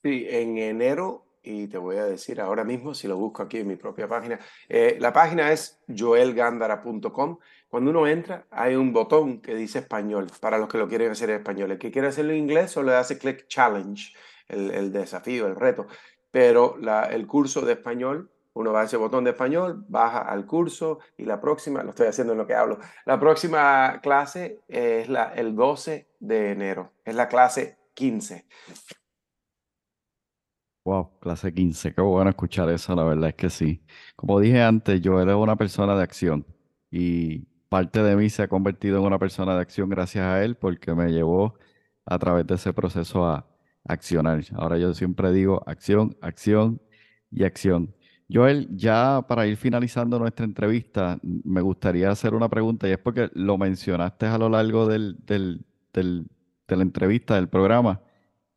Sí, 0.03 0.25
en 0.29 0.57
enero 0.57 1.25
y 1.43 1.67
te 1.67 1.77
voy 1.77 1.97
a 1.97 2.05
decir 2.05 2.39
ahora 2.39 2.63
mismo, 2.63 2.93
si 2.93 3.09
lo 3.09 3.17
busco 3.17 3.43
aquí 3.43 3.57
en 3.57 3.67
mi 3.67 3.75
propia 3.75 4.07
página, 4.07 4.39
eh, 4.69 4.95
la 5.01 5.11
página 5.11 5.51
es 5.51 5.83
joelgandara.com. 5.93 7.37
Cuando 7.73 7.89
uno 7.89 8.05
entra, 8.05 8.45
hay 8.51 8.75
un 8.75 8.93
botón 8.93 9.41
que 9.41 9.55
dice 9.55 9.79
español, 9.79 10.27
para 10.39 10.59
los 10.59 10.69
que 10.69 10.77
lo 10.77 10.87
quieren 10.87 11.09
hacer 11.09 11.31
en 11.31 11.37
español. 11.37 11.71
El 11.71 11.79
que 11.79 11.89
quiere 11.89 12.09
hacerlo 12.09 12.31
en 12.31 12.37
inglés 12.37 12.69
solo 12.69 12.91
le 12.91 12.97
hace 12.97 13.17
click 13.17 13.47
challenge, 13.47 14.13
el, 14.47 14.69
el 14.69 14.91
desafío, 14.91 15.47
el 15.47 15.55
reto. 15.55 15.87
Pero 16.29 16.77
el 17.09 17.25
curso 17.25 17.61
de 17.61 17.73
español, 17.73 18.29
uno 18.53 18.71
va 18.71 18.81
a 18.81 18.83
ese 18.83 18.95
botón 18.97 19.23
de 19.23 19.31
español, 19.31 19.85
baja 19.89 20.19
al 20.19 20.45
curso 20.45 20.99
y 21.17 21.25
la 21.25 21.41
próxima, 21.41 21.81
lo 21.81 21.89
estoy 21.89 22.05
haciendo 22.05 22.33
en 22.33 22.37
lo 22.37 22.45
que 22.45 22.53
hablo, 22.53 22.77
la 23.07 23.19
próxima 23.19 23.99
clase 24.03 24.61
es 24.67 25.09
la, 25.09 25.33
el 25.33 25.55
12 25.55 26.11
de 26.19 26.51
enero, 26.51 26.91
es 27.03 27.15
la 27.15 27.27
clase 27.27 27.79
15. 27.95 28.45
Wow, 30.85 31.17
clase 31.19 31.51
15, 31.51 31.95
qué 31.95 32.01
bueno 32.01 32.29
escuchar 32.29 32.69
eso, 32.69 32.93
la 32.93 33.03
verdad 33.03 33.29
es 33.29 33.35
que 33.35 33.49
sí. 33.49 33.83
Como 34.15 34.39
dije 34.39 34.61
antes, 34.61 35.01
yo 35.01 35.19
era 35.19 35.35
una 35.35 35.55
persona 35.55 35.95
de 35.95 36.03
acción 36.03 36.45
y 36.91 37.51
parte 37.73 38.03
de 38.03 38.15
mí 38.15 38.29
se 38.29 38.43
ha 38.43 38.47
convertido 38.47 38.99
en 38.99 39.05
una 39.05 39.17
persona 39.17 39.55
de 39.55 39.61
acción 39.61 39.89
gracias 39.89 40.23
a 40.23 40.43
él 40.43 40.55
porque 40.55 40.93
me 40.93 41.11
llevó 41.11 41.55
a 42.05 42.19
través 42.19 42.45
de 42.45 42.53
ese 42.53 42.71
proceso 42.71 43.25
a 43.25 43.47
accionar. 43.83 44.43
Ahora 44.53 44.77
yo 44.77 44.93
siempre 44.93 45.31
digo 45.31 45.63
acción, 45.65 46.15
acción 46.21 46.79
y 47.31 47.43
acción. 47.43 47.95
Joel, 48.31 48.67
ya 48.77 49.25
para 49.27 49.47
ir 49.47 49.57
finalizando 49.57 50.19
nuestra 50.19 50.45
entrevista, 50.45 51.19
me 51.23 51.61
gustaría 51.61 52.11
hacer 52.11 52.35
una 52.35 52.47
pregunta 52.47 52.87
y 52.87 52.91
es 52.91 52.99
porque 52.99 53.31
lo 53.33 53.57
mencionaste 53.57 54.27
a 54.27 54.37
lo 54.37 54.49
largo 54.49 54.87
del, 54.87 55.17
del, 55.25 55.65
del, 55.93 56.27
de 56.67 56.75
la 56.75 56.83
entrevista, 56.83 57.35
del 57.35 57.49
programa, 57.49 58.01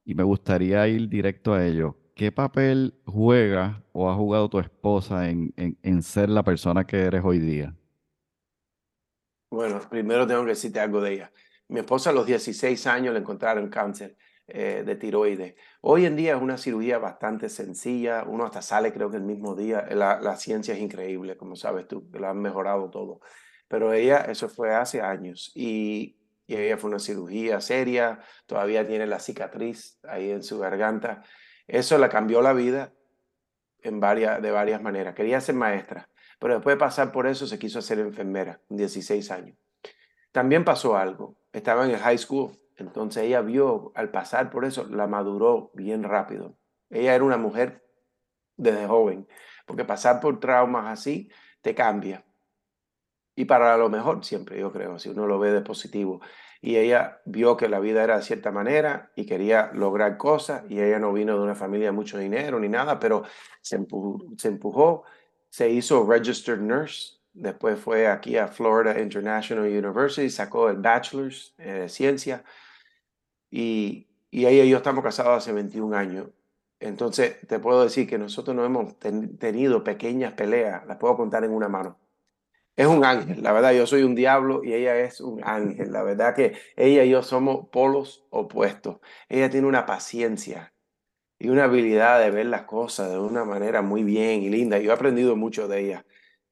y 0.05 0.14
me 0.14 0.25
gustaría 0.25 0.87
ir 0.89 1.09
directo 1.09 1.55
a 1.55 1.64
ello. 1.67 1.97
¿qué 2.17 2.33
papel 2.33 2.95
juega 3.05 3.85
o 3.93 4.11
ha 4.11 4.14
jugado 4.14 4.49
tu 4.49 4.59
esposa 4.59 5.31
en, 5.31 5.53
en, 5.57 6.03
ser 6.03 6.29
la 6.31 6.43
persona 6.43 6.85
que 6.87 6.99
eres 6.99 7.23
hoy 7.25 7.39
día? 7.39 7.75
Bueno, 9.57 9.80
primero 9.88 10.26
tengo 10.26 10.42
que 10.42 10.50
decirte 10.50 10.80
algo 10.80 11.00
de 11.00 11.14
ella. 11.14 11.32
Mi 11.68 11.80
esposa 11.80 12.11
a 12.11 12.12
los 12.12 12.26
16 12.26 12.86
años 12.86 13.14
le 13.14 13.20
encontraron 13.20 13.70
cáncer 13.70 14.14
eh, 14.46 14.82
de 14.84 14.96
tiroides. 14.96 15.54
Hoy 15.80 16.04
en 16.04 16.14
día 16.14 16.36
es 16.36 16.42
una 16.42 16.59
cirugía 16.59 16.98
bastante 16.98 17.48
sencilla, 17.48 18.24
uno 18.26 18.44
hasta 18.44 18.61
sale 18.61 18.92
creo 18.92 19.11
que 19.11 19.16
el 19.16 19.22
mismo 19.22 19.54
día. 19.54 19.86
La, 19.92 20.20
la 20.20 20.36
ciencia 20.36 20.74
es 20.74 20.80
increíble, 20.80 21.38
como 21.38 21.57
sabes 21.57 21.88
tú, 21.88 22.07
lo 22.12 22.28
han 22.28 22.38
mejorado 22.38 22.90
todo. 22.90 23.20
Pero 23.66 23.94
ella, 23.94 24.18
eso 24.28 24.50
fue 24.50 24.74
hace 24.74 25.00
años 25.00 25.52
y, 25.54 26.18
y 26.46 26.54
ella 26.54 26.76
fue 26.76 26.90
una 26.90 26.98
cirugía 26.98 27.62
seria, 27.62 28.20
todavía 28.44 28.86
tiene 28.86 29.07
la 29.07 29.20
cicatriz 29.20 29.98
ahí 30.04 30.32
en 30.32 30.42
su 30.42 30.59
garganta 30.59 31.22
eso 31.66 31.98
le 31.98 32.09
cambió 32.09 32.42
la 32.42 32.52
vida 32.52 32.92
en 33.80 34.00
varias, 34.00 34.40
de 34.40 34.50
varias 34.50 34.80
maneras. 34.82 35.14
Quería 35.14 35.40
ser 35.40 35.54
maestra, 35.54 36.09
pero 36.39 36.55
después 36.55 36.76
de 36.76 36.80
pasar 36.80 37.12
por 37.12 37.26
eso 37.26 37.47
se 37.47 37.59
quiso 37.59 37.78
hacer 37.78 37.99
enfermera, 37.99 38.61
16 38.68 39.30
años. 39.30 39.57
También 40.32 40.64
pasó 40.64 40.97
algo. 40.97 41.37
Estaba 41.53 41.84
en 41.84 41.93
el 41.93 41.99
high 41.99 42.18
school, 42.18 42.59
entonces 42.76 43.24
ella 43.24 43.41
vio, 43.41 43.93
al 43.95 44.11
pasar 44.11 44.51
por 44.51 44.64
eso, 44.64 44.84
la 44.84 45.07
maduró 45.07 45.70
bien 45.74 46.03
rápido. 46.03 46.59
Ella 46.91 47.14
era 47.14 47.24
una 47.24 47.39
mujer 47.39 47.87
desde 48.57 48.87
joven, 48.87 49.26
porque 49.66 49.84
pasar 49.84 50.20
por 50.20 50.39
traumas 50.41 50.87
así 50.87 51.30
te 51.62 51.74
cambia. 51.74 52.24
Y 53.34 53.45
para 53.45 53.76
lo 53.76 53.89
mejor 53.89 54.24
siempre, 54.24 54.59
yo 54.59 54.72
creo, 54.72 54.99
si 54.99 55.11
uno 55.11 55.26
lo 55.26 55.39
ve 55.39 55.53
de 55.53 55.61
positivo 55.61 56.20
y 56.62 56.76
ella 56.76 57.20
vio 57.26 57.57
que 57.57 57.68
la 57.68 57.80
vida 57.80 58.03
era 58.03 58.16
de 58.16 58.22
cierta 58.22 58.51
manera 58.51 59.12
y 59.14 59.26
quería 59.26 59.70
lograr 59.74 60.16
cosas 60.16 60.64
y 60.70 60.80
ella 60.80 60.99
no 60.99 61.12
vino 61.12 61.37
de 61.37 61.43
una 61.43 61.55
familia 61.55 61.89
de 61.89 61.93
mucho 61.93 62.18
dinero 62.18 62.59
ni 62.59 62.68
nada, 62.68 62.99
pero 62.99 63.24
se 63.61 63.76
empujó, 63.76 65.05
hizo 65.70 66.07
registered 66.07 66.61
nurse, 66.61 67.18
después 67.32 67.78
fue 67.78 68.07
aquí 68.07 68.36
a 68.36 68.48
Florida 68.48 69.00
International 69.00 69.64
University, 69.64 70.30
sacó 70.30 70.68
el 70.68 70.78
bachelor's 70.78 71.54
de 71.57 71.88
ciencia 71.88 72.44
y, 73.50 74.07
y 74.30 74.46
ella 74.46 74.64
y 74.64 74.70
yo 74.70 74.78
estamos 74.78 75.02
casados 75.02 75.38
hace 75.38 75.52
21 75.52 75.96
años. 75.96 76.28
Entonces 76.80 77.46
te 77.46 77.59
puedo 77.59 77.82
decir 77.84 78.07
que 78.07 78.18
nosotros 78.18 78.54
no 78.54 78.64
hemos 78.64 78.98
tenido 78.98 79.82
pequeñas 79.82 80.34
peleas, 80.34 80.86
las 80.86 80.98
puedo 80.98 81.16
contar 81.16 81.44
en 81.44 81.52
una 81.52 81.68
mano 81.68 81.98
es 82.76 82.86
un 82.86 83.04
ángel, 83.04 83.42
la 83.42 83.52
verdad, 83.52 83.72
yo 83.72 83.86
soy 83.86 84.02
un 84.02 84.14
diablo 84.14 84.62
y 84.62 84.74
ella 84.74 84.98
es 84.98 85.20
un 85.22 85.42
ángel. 85.42 85.92
La 85.92 86.02
verdad 86.02 86.34
que 86.34 86.59
ella 86.76 87.04
y 87.04 87.11
yo 87.11 87.22
somos 87.22 87.68
polos 87.70 88.26
opuestos. 88.30 88.98
Ella 89.30 89.48
tiene 89.48 89.66
una 89.66 89.86
paciencia 89.86 90.74
y 91.39 91.49
una 91.49 91.64
habilidad 91.64 92.20
de 92.20 92.30
ver 92.30 92.47
las 92.47 92.62
cosas 92.62 93.11
de 93.11 93.18
una 93.18 93.45
manera 93.45 93.82
muy 93.82 94.03
bien 94.03 94.43
y 94.43 94.49
linda. 94.49 94.78
Yo 94.78 94.91
he 94.91 94.95
aprendido 94.95 95.37
mucho 95.37 95.68
de 95.68 95.80
ella. 95.80 96.07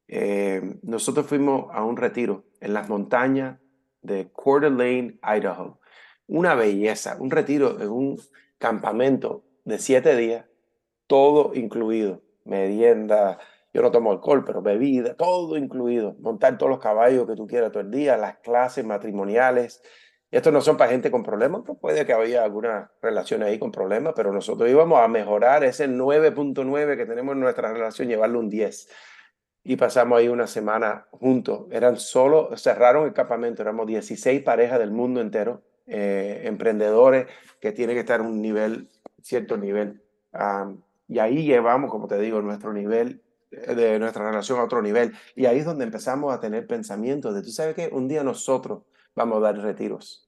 Eh, 0.08 0.78
nosotros 0.82 1.26
fuimos 1.26 1.66
a 1.72 1.84
un 1.84 1.96
retiro 1.96 2.44
en 2.60 2.74
las 2.74 2.88
montañas 2.88 3.58
de 4.02 4.30
Coeur 4.32 4.62
d'Alene, 4.62 5.18
Idaho. 5.22 5.80
Una 6.26 6.54
belleza, 6.54 7.16
un 7.18 7.30
retiro 7.30 7.80
en 7.80 7.88
un 7.88 8.20
campamento 8.58 9.44
de 9.64 9.78
siete 9.78 10.16
días, 10.16 10.46
todo 11.06 11.52
incluido, 11.54 12.22
merienda, 12.44 13.38
yo 13.74 13.82
no 13.82 13.90
tomo 13.90 14.12
alcohol, 14.12 14.44
pero 14.44 14.62
bebida, 14.62 15.14
todo 15.16 15.56
incluido. 15.56 16.14
Montar 16.20 16.56
todos 16.58 16.70
los 16.70 16.78
caballos 16.78 17.26
que 17.26 17.34
tú 17.34 17.46
quieras 17.48 17.72
todo 17.72 17.82
el 17.82 17.90
día, 17.90 18.16
las 18.16 18.38
clases 18.38 18.84
matrimoniales. 18.84 19.82
Estos 20.34 20.52
no 20.52 20.60
son 20.60 20.76
para 20.76 20.90
gente 20.90 21.12
con 21.12 21.22
problemas, 21.22 21.60
pero 21.64 21.78
puede 21.78 22.04
que 22.04 22.12
había 22.12 22.42
alguna 22.42 22.90
relación 23.00 23.44
ahí 23.44 23.56
con 23.56 23.70
problemas, 23.70 24.14
pero 24.16 24.32
nosotros 24.32 24.68
íbamos 24.68 24.98
a 24.98 25.06
mejorar 25.06 25.62
ese 25.62 25.88
9.9 25.88 26.96
que 26.96 27.06
tenemos 27.06 27.34
en 27.34 27.40
nuestra 27.40 27.72
relación, 27.72 28.08
llevarlo 28.08 28.40
un 28.40 28.50
10. 28.50 28.88
Y 29.62 29.76
pasamos 29.76 30.18
ahí 30.18 30.26
una 30.26 30.48
semana 30.48 31.06
juntos. 31.12 31.68
Eran 31.70 31.96
solo, 31.98 32.56
cerraron 32.56 33.06
el 33.06 33.12
campamento, 33.12 33.62
éramos 33.62 33.86
16 33.86 34.42
parejas 34.42 34.80
del 34.80 34.90
mundo 34.90 35.20
entero, 35.20 35.62
eh, 35.86 36.42
emprendedores 36.46 37.28
que 37.60 37.70
tienen 37.70 37.94
que 37.94 38.00
estar 38.00 38.18
en 38.18 38.26
un 38.26 38.42
nivel, 38.42 38.90
cierto 39.22 39.56
nivel. 39.56 40.02
y 41.06 41.20
ahí 41.20 41.46
llevamos, 41.46 41.92
como 41.92 42.08
te 42.08 42.18
digo, 42.18 42.42
nuestro 42.42 42.72
nivel 42.72 43.22
de 43.52 44.00
nuestra 44.00 44.26
relación 44.26 44.58
a 44.58 44.64
otro 44.64 44.82
nivel. 44.82 45.12
Y 45.36 45.46
ahí 45.46 45.60
es 45.60 45.64
donde 45.64 45.84
empezamos 45.84 46.34
a 46.34 46.40
tener 46.40 46.66
pensamientos 46.66 47.36
de, 47.36 47.42
tú 47.42 47.50
sabes 47.50 47.76
que 47.76 47.88
un 47.92 48.08
día 48.08 48.24
nosotros 48.24 48.82
vamos 49.14 49.38
a 49.38 49.40
dar 49.42 49.58
retiros 49.58 50.23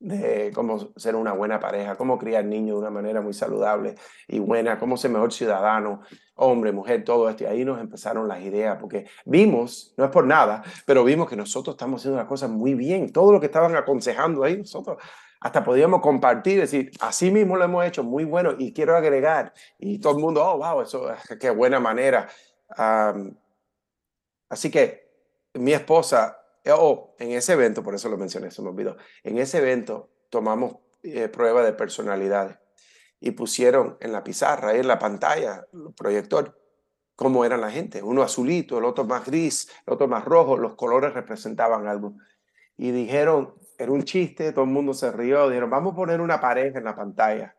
de 0.00 0.50
cómo 0.54 0.92
ser 0.96 1.14
una 1.14 1.32
buena 1.32 1.60
pareja, 1.60 1.94
cómo 1.94 2.18
criar 2.18 2.44
niños 2.44 2.76
de 2.76 2.80
una 2.80 2.90
manera 2.90 3.20
muy 3.20 3.32
saludable 3.32 3.94
y 4.26 4.38
buena, 4.40 4.78
cómo 4.78 4.96
ser 4.96 5.10
mejor 5.10 5.32
ciudadano, 5.32 6.00
hombre, 6.34 6.72
mujer, 6.72 7.04
todo 7.04 7.28
esto. 7.28 7.44
Y 7.44 7.46
ahí 7.46 7.64
nos 7.64 7.80
empezaron 7.80 8.26
las 8.26 8.40
ideas, 8.42 8.78
porque 8.80 9.06
vimos, 9.24 9.94
no 9.96 10.04
es 10.04 10.10
por 10.10 10.26
nada, 10.26 10.62
pero 10.86 11.04
vimos 11.04 11.28
que 11.28 11.36
nosotros 11.36 11.74
estamos 11.74 12.00
haciendo 12.00 12.18
las 12.18 12.26
cosas 12.26 12.50
muy 12.50 12.74
bien. 12.74 13.12
Todo 13.12 13.32
lo 13.32 13.38
que 13.38 13.46
estaban 13.46 13.76
aconsejando 13.76 14.42
ahí, 14.42 14.56
nosotros 14.58 14.96
hasta 15.42 15.64
podíamos 15.64 16.00
compartir, 16.00 16.60
decir, 16.60 16.90
así 17.00 17.30
mismo 17.30 17.56
lo 17.56 17.64
hemos 17.64 17.86
hecho, 17.86 18.02
muy 18.02 18.24
bueno, 18.24 18.54
y 18.58 18.72
quiero 18.74 18.96
agregar. 18.96 19.54
Y 19.78 19.98
todo 19.98 20.16
el 20.16 20.22
mundo, 20.22 20.44
oh, 20.44 20.58
wow, 20.58 20.82
eso, 20.82 21.06
qué 21.38 21.50
buena 21.50 21.80
manera 21.80 22.28
así 24.48 24.70
que 24.70 25.08
mi 25.54 25.72
esposa, 25.72 26.39
oh, 26.68 27.14
en 27.18 27.32
ese 27.32 27.54
evento, 27.54 27.82
por 27.82 27.94
eso 27.94 28.08
lo 28.08 28.16
mencioné, 28.16 28.50
se 28.50 28.62
me 28.62 28.68
olvidó, 28.68 28.96
en 29.22 29.38
ese 29.38 29.58
evento 29.58 30.10
tomamos 30.28 30.76
eh, 31.02 31.28
prueba 31.28 31.62
de 31.62 31.72
personalidades 31.72 32.58
y 33.20 33.32
pusieron 33.32 33.96
en 34.00 34.12
la 34.12 34.24
pizarra, 34.24 34.74
en 34.74 34.88
la 34.88 34.98
pantalla, 34.98 35.66
el 35.72 35.94
proyector, 35.94 36.58
cómo 37.16 37.44
era 37.44 37.56
la 37.56 37.70
gente. 37.70 38.02
Uno 38.02 38.22
azulito, 38.22 38.78
el 38.78 38.84
otro 38.84 39.04
más 39.04 39.26
gris, 39.26 39.68
el 39.86 39.92
otro 39.92 40.08
más 40.08 40.24
rojo, 40.24 40.56
los 40.56 40.74
colores 40.74 41.12
representaban 41.12 41.86
algo. 41.86 42.14
Y 42.78 42.92
dijeron, 42.92 43.54
era 43.76 43.92
un 43.92 44.04
chiste, 44.04 44.52
todo 44.52 44.64
el 44.64 44.70
mundo 44.70 44.94
se 44.94 45.12
rió, 45.12 45.48
dijeron, 45.48 45.68
vamos 45.68 45.92
a 45.92 45.96
poner 45.96 46.20
una 46.22 46.40
pareja 46.40 46.78
en 46.78 46.84
la 46.84 46.96
pantalla 46.96 47.54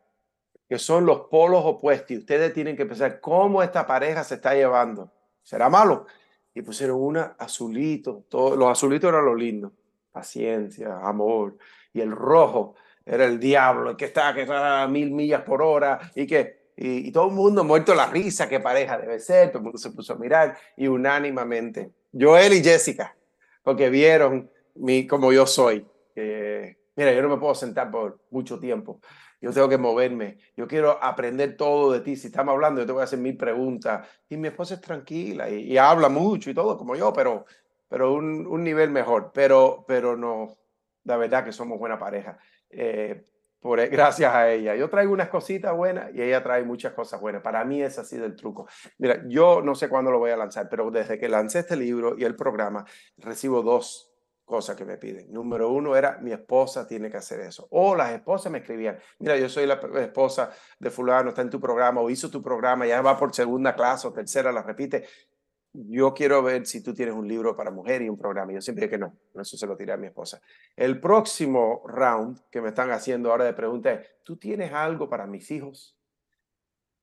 que 0.72 0.80
son 0.80 1.06
los 1.06 1.28
polos 1.30 1.64
opuestos 1.66 2.12
y 2.12 2.18
ustedes 2.20 2.54
tienen 2.54 2.78
que 2.78 2.86
pensar 2.86 3.20
cómo 3.20 3.62
esta 3.62 3.86
pareja 3.86 4.24
se 4.24 4.36
está 4.36 4.54
llevando. 4.54 5.12
¿Será 5.44 5.68
malo? 5.68 6.06
Y 6.54 6.62
pusieron 6.62 7.02
una 7.02 7.36
azulito, 7.38 8.26
todo, 8.30 8.56
los 8.56 8.70
azulitos 8.70 9.10
eran 9.10 9.26
lo 9.26 9.36
lindo, 9.36 9.72
paciencia, 10.12 11.00
amor, 11.02 11.58
y 11.94 12.02
el 12.02 12.12
rojo 12.12 12.76
era 13.06 13.26
el 13.26 13.40
diablo, 13.40 13.92
el 13.92 13.96
que 13.96 14.06
está, 14.06 14.34
que 14.34 14.42
está 14.42 14.84
a 14.84 14.88
mil 14.88 15.12
millas 15.12 15.42
por 15.42 15.62
hora 15.62 16.00
y 16.16 16.28
que 16.28 16.62
y, 16.76 17.12
todo 17.12 17.28
el 17.28 17.34
mundo 17.34 17.64
muerto 17.64 17.94
la 17.94 18.08
risa, 18.08 18.50
qué 18.50 18.60
pareja 18.60 18.98
debe 18.98 19.20
ser, 19.20 19.50
todo 19.50 19.60
el 19.60 19.64
mundo 19.66 19.78
se 19.78 19.92
puso 19.92 20.14
a 20.14 20.16
mirar 20.18 20.58
y 20.76 20.88
unánimamente, 20.88 21.92
Joel 22.12 22.54
y 22.54 22.64
Jessica, 22.64 23.16
porque 23.62 23.90
vieron 23.90 24.50
mi, 24.76 25.06
como 25.06 25.32
yo 25.32 25.46
soy. 25.46 25.86
mira, 26.16 27.14
yo 27.14 27.22
no 27.22 27.30
me 27.30 27.38
puedo 27.38 27.54
sentar 27.54 27.92
por 27.92 28.20
mucho 28.32 28.60
tiempo 28.60 29.00
yo 29.42 29.52
tengo 29.52 29.68
que 29.68 29.78
moverme, 29.78 30.38
yo 30.56 30.68
quiero 30.68 31.04
aprender 31.04 31.58
todo 31.58 31.92
de 31.92 32.02
ti. 32.02 32.16
Si 32.16 32.28
estamos 32.28 32.54
hablando, 32.54 32.80
yo 32.80 32.86
te 32.86 32.94
voy 32.94 33.02
a 33.02 33.06
hacer 33.06 33.20
mil 33.20 33.36
preguntas. 33.36 34.08
Y 34.30 34.38
mi 34.38 34.50
esposa 34.50 34.76
es 34.76 34.82
tranquila 34.82 35.50
y, 35.50 35.78
habla 35.78 36.10
mucho 36.10 36.52
y 36.52 36.54
todo, 36.54 36.78
como 36.78 36.96
yo, 36.96 37.12
pero, 37.12 37.46
pero 37.90 38.14
un, 38.14 38.46
un, 38.46 38.64
nivel 38.64 38.92
mejor. 38.92 39.32
Pero, 39.34 39.84
pero 39.88 40.16
no, 40.16 40.60
la 41.06 41.18
verdad 41.18 41.44
que 41.44 41.52
somos 41.52 41.80
buena 41.80 41.98
pareja. 41.98 42.38
Eh, 42.70 43.26
por, 43.60 43.80
e, 43.80 43.88
gracias 43.90 44.32
a 44.32 44.52
ella. 44.52 44.76
Yo 44.76 44.90
traigo 44.90 45.12
unas 45.12 45.30
cositas 45.30 45.76
buenas 45.76 46.14
y 46.14 46.22
ella 46.22 46.44
trae 46.44 46.64
muchas 46.64 46.94
cosas 46.94 47.20
buenas. 47.20 47.42
Para 47.42 47.66
mí 47.66 47.82
es 47.82 47.98
así 47.98 48.18
del 48.18 48.36
truco. 48.36 48.68
Mira, 49.00 49.24
yo 49.28 49.62
no 49.64 49.74
sé 49.74 49.90
cuándo 49.90 50.12
lo 50.12 50.20
voy 50.20 50.30
a 50.30 50.38
lanzar, 50.38 50.70
pero 50.70 50.92
desde 50.92 51.18
que 51.18 51.28
lancé 51.28 51.60
este 51.60 51.76
libro 51.76 52.16
y 52.16 52.26
el 52.26 52.36
programa, 52.36 52.86
recibo 53.18 53.64
dos 53.64 54.11
cosas 54.52 54.76
que 54.76 54.84
me 54.84 54.98
piden. 54.98 55.32
Número 55.32 55.72
uno 55.72 55.96
era, 55.96 56.18
mi 56.22 56.34
esposa 56.34 56.86
tiene 56.86 57.10
que 57.10 57.16
hacer 57.16 57.40
eso. 57.40 57.70
O 57.72 57.96
las 57.96 58.12
esposas 58.12 58.52
me 58.52 58.58
escribían, 58.58 59.00
mira, 59.18 59.38
yo 59.38 59.48
soy 59.48 59.66
la 59.66 59.80
esposa 60.02 60.52
de 60.78 60.90
fulano, 60.90 61.30
está 61.30 61.42
en 61.42 61.50
tu 61.50 61.58
programa 61.62 62.02
o 62.02 62.10
hizo 62.10 62.30
tu 62.30 62.44
programa, 62.44 62.86
ya 62.86 63.02
va 63.02 63.18
por 63.18 63.34
segunda 63.34 63.74
clase 63.74 64.10
o 64.10 64.12
tercera, 64.12 64.52
la 64.52 64.62
repite. 64.62 65.06
Yo 65.72 66.14
quiero 66.14 66.44
ver 66.44 66.66
si 66.66 66.84
tú 66.84 66.94
tienes 66.94 67.16
un 67.16 67.30
libro 67.30 67.56
para 67.56 67.72
mujer 67.72 68.02
y 68.02 68.10
un 68.10 68.18
programa. 68.18 68.52
yo 68.52 68.60
siempre 68.60 68.88
dije 68.88 68.98
que 68.98 69.00
no, 69.00 69.18
eso 69.40 69.56
se 69.56 69.66
lo 69.66 69.78
tiré 69.78 69.94
a 69.94 69.98
mi 69.98 70.08
esposa. 70.08 70.42
El 70.76 71.00
próximo 71.00 71.84
round 71.88 72.42
que 72.52 72.62
me 72.62 72.70
están 72.70 72.92
haciendo 72.92 73.32
ahora 73.32 73.46
de 73.46 73.54
preguntas 73.54 74.02
es, 74.02 74.08
¿tú 74.22 74.36
tienes 74.36 74.74
algo 74.74 75.10
para 75.10 75.26
mis 75.28 75.50
hijos? 75.50 75.98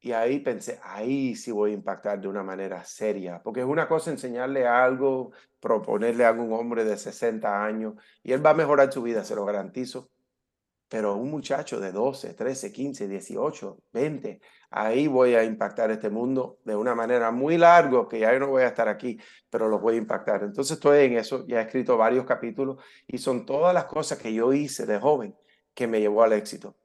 Y 0.01 0.13
ahí 0.13 0.39
pensé, 0.41 0.79
ahí 0.83 1.35
sí 1.35 1.51
voy 1.51 1.73
a 1.73 1.75
impactar 1.75 2.21
de 2.21 2.29
una 2.29 2.45
manera 2.45 2.85
seria, 2.85 3.43
porque 3.43 3.61
es 3.61 3.67
una 3.67 3.89
cosa 3.89 4.11
enseñarle 4.11 4.67
algo, 4.67 5.33
proponerle 5.61 6.25
a 6.25 6.33
un 6.33 6.53
hombre 6.53 6.85
de 6.85 6.97
60 6.97 7.65
años, 7.65 7.95
y 8.23 8.33
él 8.33 8.45
va 8.45 8.51
a 8.51 8.55
mejorar 8.55 8.93
su 8.93 9.03
vida, 9.03 9.25
se 9.25 9.35
lo 9.35 9.45
garantizo. 9.45 10.11
Pero 10.89 11.17
un 11.17 11.31
muchacho 11.31 11.81
de 11.81 11.93
12, 11.93 12.33
13, 12.35 12.73
15, 12.73 13.09
18, 13.09 13.79
20, 13.93 14.41
ahí 14.71 15.07
voy 15.07 15.35
a 15.35 15.45
impactar 15.45 15.91
este 15.91 16.09
mundo 16.11 16.61
de 16.65 16.77
una 16.77 16.95
manera 16.95 17.31
muy 17.31 17.59
larga, 17.59 18.07
que 18.09 18.21
ya 18.21 18.33
yo 18.33 18.39
no 18.39 18.49
voy 18.49 18.63
a 18.63 18.69
estar 18.69 18.89
aquí, 18.89 19.19
pero 19.51 19.69
lo 19.69 19.81
voy 19.81 19.97
a 19.97 19.99
impactar. 19.99 20.45
Entonces 20.45 20.77
estoy 20.77 21.07
en 21.07 21.19
eso, 21.19 21.45
ya 21.47 21.61
he 21.61 21.65
escrito 21.65 21.97
varios 21.99 22.25
capítulos 22.25 22.83
y 23.07 23.19
son 23.19 23.45
todas 23.45 23.75
las 23.75 23.85
cosas 23.85 24.19
que 24.19 24.33
yo 24.33 24.53
hice 24.53 24.87
de 24.87 24.99
joven 24.99 25.37
que 25.75 25.87
me 25.87 26.01
llevó 26.01 26.23
al 26.23 26.33
éxito 26.33 26.77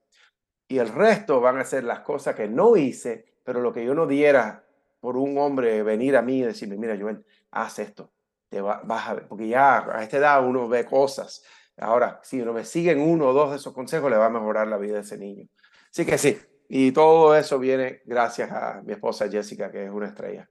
y 0.67 0.77
el 0.77 0.89
resto 0.89 1.41
van 1.41 1.57
a 1.57 1.65
ser 1.65 1.83
las 1.83 1.99
cosas 1.99 2.35
que 2.35 2.47
no 2.47 2.75
hice, 2.77 3.25
pero 3.43 3.61
lo 3.61 3.73
que 3.73 3.85
yo 3.85 3.93
no 3.93 4.07
diera 4.07 4.63
por 4.99 5.17
un 5.17 5.37
hombre 5.37 5.83
venir 5.83 6.15
a 6.15 6.21
mí 6.21 6.39
y 6.39 6.43
decirme, 6.43 6.77
mira, 6.77 6.97
Joel, 6.99 7.25
haz 7.51 7.79
esto, 7.79 8.11
te 8.49 8.61
vas 8.61 9.07
a 9.07 9.13
ver, 9.13 9.27
porque 9.27 9.47
ya 9.47 9.79
a 9.79 10.03
esta 10.03 10.17
edad 10.17 10.47
uno 10.47 10.67
ve 10.67 10.85
cosas. 10.85 11.43
Ahora, 11.77 12.19
si 12.23 12.41
uno 12.41 12.53
me 12.53 12.63
siguen 12.63 13.01
uno 13.01 13.27
o 13.27 13.33
dos 13.33 13.51
de 13.51 13.57
esos 13.57 13.73
consejos, 13.73 14.09
le 14.09 14.17
va 14.17 14.27
a 14.27 14.29
mejorar 14.29 14.67
la 14.67 14.77
vida 14.77 14.95
de 14.95 15.01
ese 15.01 15.17
niño. 15.17 15.47
Así 15.89 16.05
que 16.05 16.17
sí, 16.17 16.37
y 16.69 16.91
todo 16.91 17.35
eso 17.35 17.59
viene 17.59 18.01
gracias 18.05 18.51
a 18.51 18.81
mi 18.83 18.93
esposa 18.93 19.29
Jessica, 19.29 19.71
que 19.71 19.85
es 19.85 19.91
una 19.91 20.07
estrella. 20.07 20.49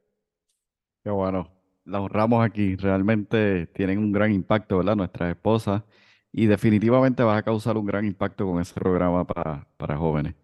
Qué 1.03 1.11
bueno, 1.11 1.51
la 1.85 2.01
honramos 2.01 2.45
aquí, 2.45 2.77
realmente 2.77 3.67
tienen 3.69 3.99
un 3.99 4.13
gran 4.13 4.31
impacto, 4.31 4.79
¿verdad? 4.79 4.97
Nuestras 4.97 5.31
esposas 5.31 5.83
y 6.33 6.47
definitivamente 6.47 7.23
vas 7.23 7.39
a 7.39 7.43
causar 7.43 7.77
un 7.77 7.87
gran 7.87 8.05
impacto 8.07 8.47
con 8.47 8.61
ese 8.61 8.75
programa 8.75 9.27
para, 9.27 9.67
para 9.77 9.97
jóvenes. 9.97 10.35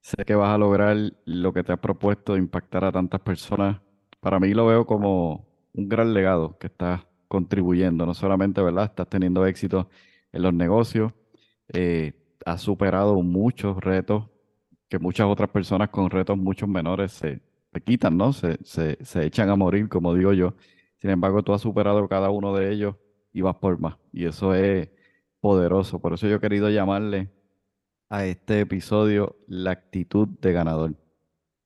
Sé 0.00 0.24
que 0.24 0.34
vas 0.34 0.50
a 0.54 0.58
lograr 0.58 0.96
lo 1.26 1.52
que 1.52 1.62
te 1.62 1.72
has 1.72 1.78
propuesto 1.78 2.34
de 2.34 2.40
impactar 2.40 2.84
a 2.84 2.92
tantas 2.92 3.20
personas. 3.20 3.80
Para 4.20 4.40
mí 4.40 4.54
lo 4.54 4.66
veo 4.66 4.86
como 4.86 5.46
un 5.74 5.88
gran 5.88 6.14
legado 6.14 6.58
que 6.58 6.68
estás 6.68 7.02
contribuyendo. 7.28 8.06
No 8.06 8.14
solamente, 8.14 8.62
¿verdad? 8.62 8.86
Estás 8.86 9.08
teniendo 9.08 9.46
éxito 9.46 9.88
en 10.32 10.42
los 10.42 10.54
negocios, 10.54 11.12
eh, 11.72 12.12
has 12.44 12.60
superado 12.62 13.22
muchos 13.22 13.76
retos 13.78 14.28
que 14.88 14.98
muchas 14.98 15.26
otras 15.26 15.50
personas 15.50 15.90
con 15.90 16.10
retos 16.10 16.36
mucho 16.38 16.66
menores 16.66 17.12
se, 17.12 17.40
se 17.72 17.80
quitan, 17.82 18.16
¿no? 18.16 18.32
Se, 18.32 18.58
se, 18.64 18.98
se 19.04 19.24
echan 19.26 19.50
a 19.50 19.56
morir, 19.56 19.88
como 19.88 20.14
digo 20.14 20.32
yo. 20.32 20.54
Sin 20.98 21.10
embargo, 21.10 21.42
tú 21.42 21.52
has 21.52 21.62
superado 21.62 22.06
cada 22.08 22.30
uno 22.30 22.54
de 22.54 22.72
ellos 22.72 22.96
y 23.32 23.40
vas 23.42 23.56
por 23.56 23.78
más. 23.78 23.96
Y 24.12 24.26
eso 24.26 24.54
es 24.54 24.88
poderoso. 25.44 25.98
Por 25.98 26.14
eso 26.14 26.26
yo 26.26 26.36
he 26.36 26.40
querido 26.40 26.70
llamarle 26.70 27.28
a 28.08 28.24
este 28.24 28.60
episodio 28.60 29.36
la 29.46 29.72
actitud 29.72 30.26
de 30.26 30.54
ganador. 30.54 30.94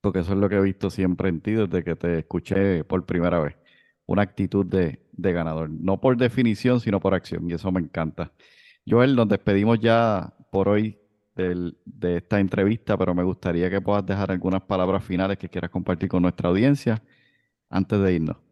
Porque 0.01 0.19
eso 0.19 0.33
es 0.33 0.37
lo 0.37 0.49
que 0.49 0.57
he 0.57 0.61
visto 0.61 0.89
siempre 0.89 1.29
en 1.29 1.39
ti 1.39 1.53
desde 1.53 1.81
que 1.85 1.95
te 1.95 2.19
escuché 2.19 2.83
por 2.83 3.05
primera 3.05 3.39
vez. 3.39 3.55
Una 4.05 4.23
actitud 4.23 4.65
de, 4.65 5.07
de 5.13 5.31
ganador. 5.31 5.69
No 5.69 6.01
por 6.01 6.17
definición, 6.17 6.81
sino 6.81 6.99
por 6.99 7.13
acción. 7.13 7.49
Y 7.49 7.53
eso 7.53 7.71
me 7.71 7.79
encanta. 7.79 8.33
Joel, 8.85 9.15
nos 9.15 9.29
despedimos 9.29 9.79
ya 9.79 10.33
por 10.51 10.67
hoy 10.67 10.99
de 11.37 12.17
esta 12.17 12.41
entrevista, 12.41 12.97
pero 12.97 13.15
me 13.15 13.23
gustaría 13.23 13.69
que 13.69 13.79
puedas 13.79 14.05
dejar 14.05 14.29
algunas 14.29 14.61
palabras 14.63 15.05
finales 15.05 15.37
que 15.37 15.47
quieras 15.47 15.71
compartir 15.71 16.09
con 16.09 16.21
nuestra 16.21 16.49
audiencia 16.49 17.01
antes 17.69 17.97
de 17.97 18.13
irnos. 18.13 18.48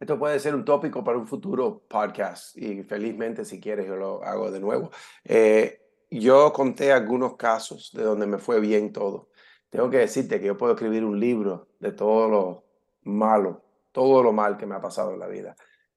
Esto 0.00 0.18
puede 0.18 0.38
ser 0.38 0.54
un 0.54 0.64
tópico 0.64 1.02
para 1.02 1.18
un 1.18 1.26
futuro 1.26 1.82
podcast 1.88 2.56
y 2.56 2.84
felizmente 2.84 3.44
si 3.44 3.60
quieres 3.60 3.86
yo 3.86 3.96
lo 3.96 4.22
hago 4.22 4.50
de 4.50 4.60
nuevo. 4.60 4.90
Eh, 5.24 5.80
yo 6.10 6.52
conté 6.52 6.92
algunos 6.92 7.36
casos 7.36 7.90
de 7.92 8.04
donde 8.04 8.26
me 8.26 8.38
fue 8.38 8.60
bien 8.60 8.92
todo. 8.92 9.28
Tengo 9.70 9.90
que 9.90 9.98
decirte 9.98 10.40
que 10.40 10.46
yo 10.46 10.56
puedo 10.56 10.74
escribir 10.74 11.04
un 11.04 11.18
libro 11.18 11.68
de 11.80 11.92
todo 11.92 12.28
lo 12.28 12.64
malo, 13.02 13.64
todo 13.92 14.22
lo 14.22 14.32
mal 14.32 14.56
que 14.56 14.66
me 14.66 14.76
ha 14.76 14.80
pasado 14.80 15.12
en 15.12 15.18
la 15.18 15.26
vida. 15.26 15.56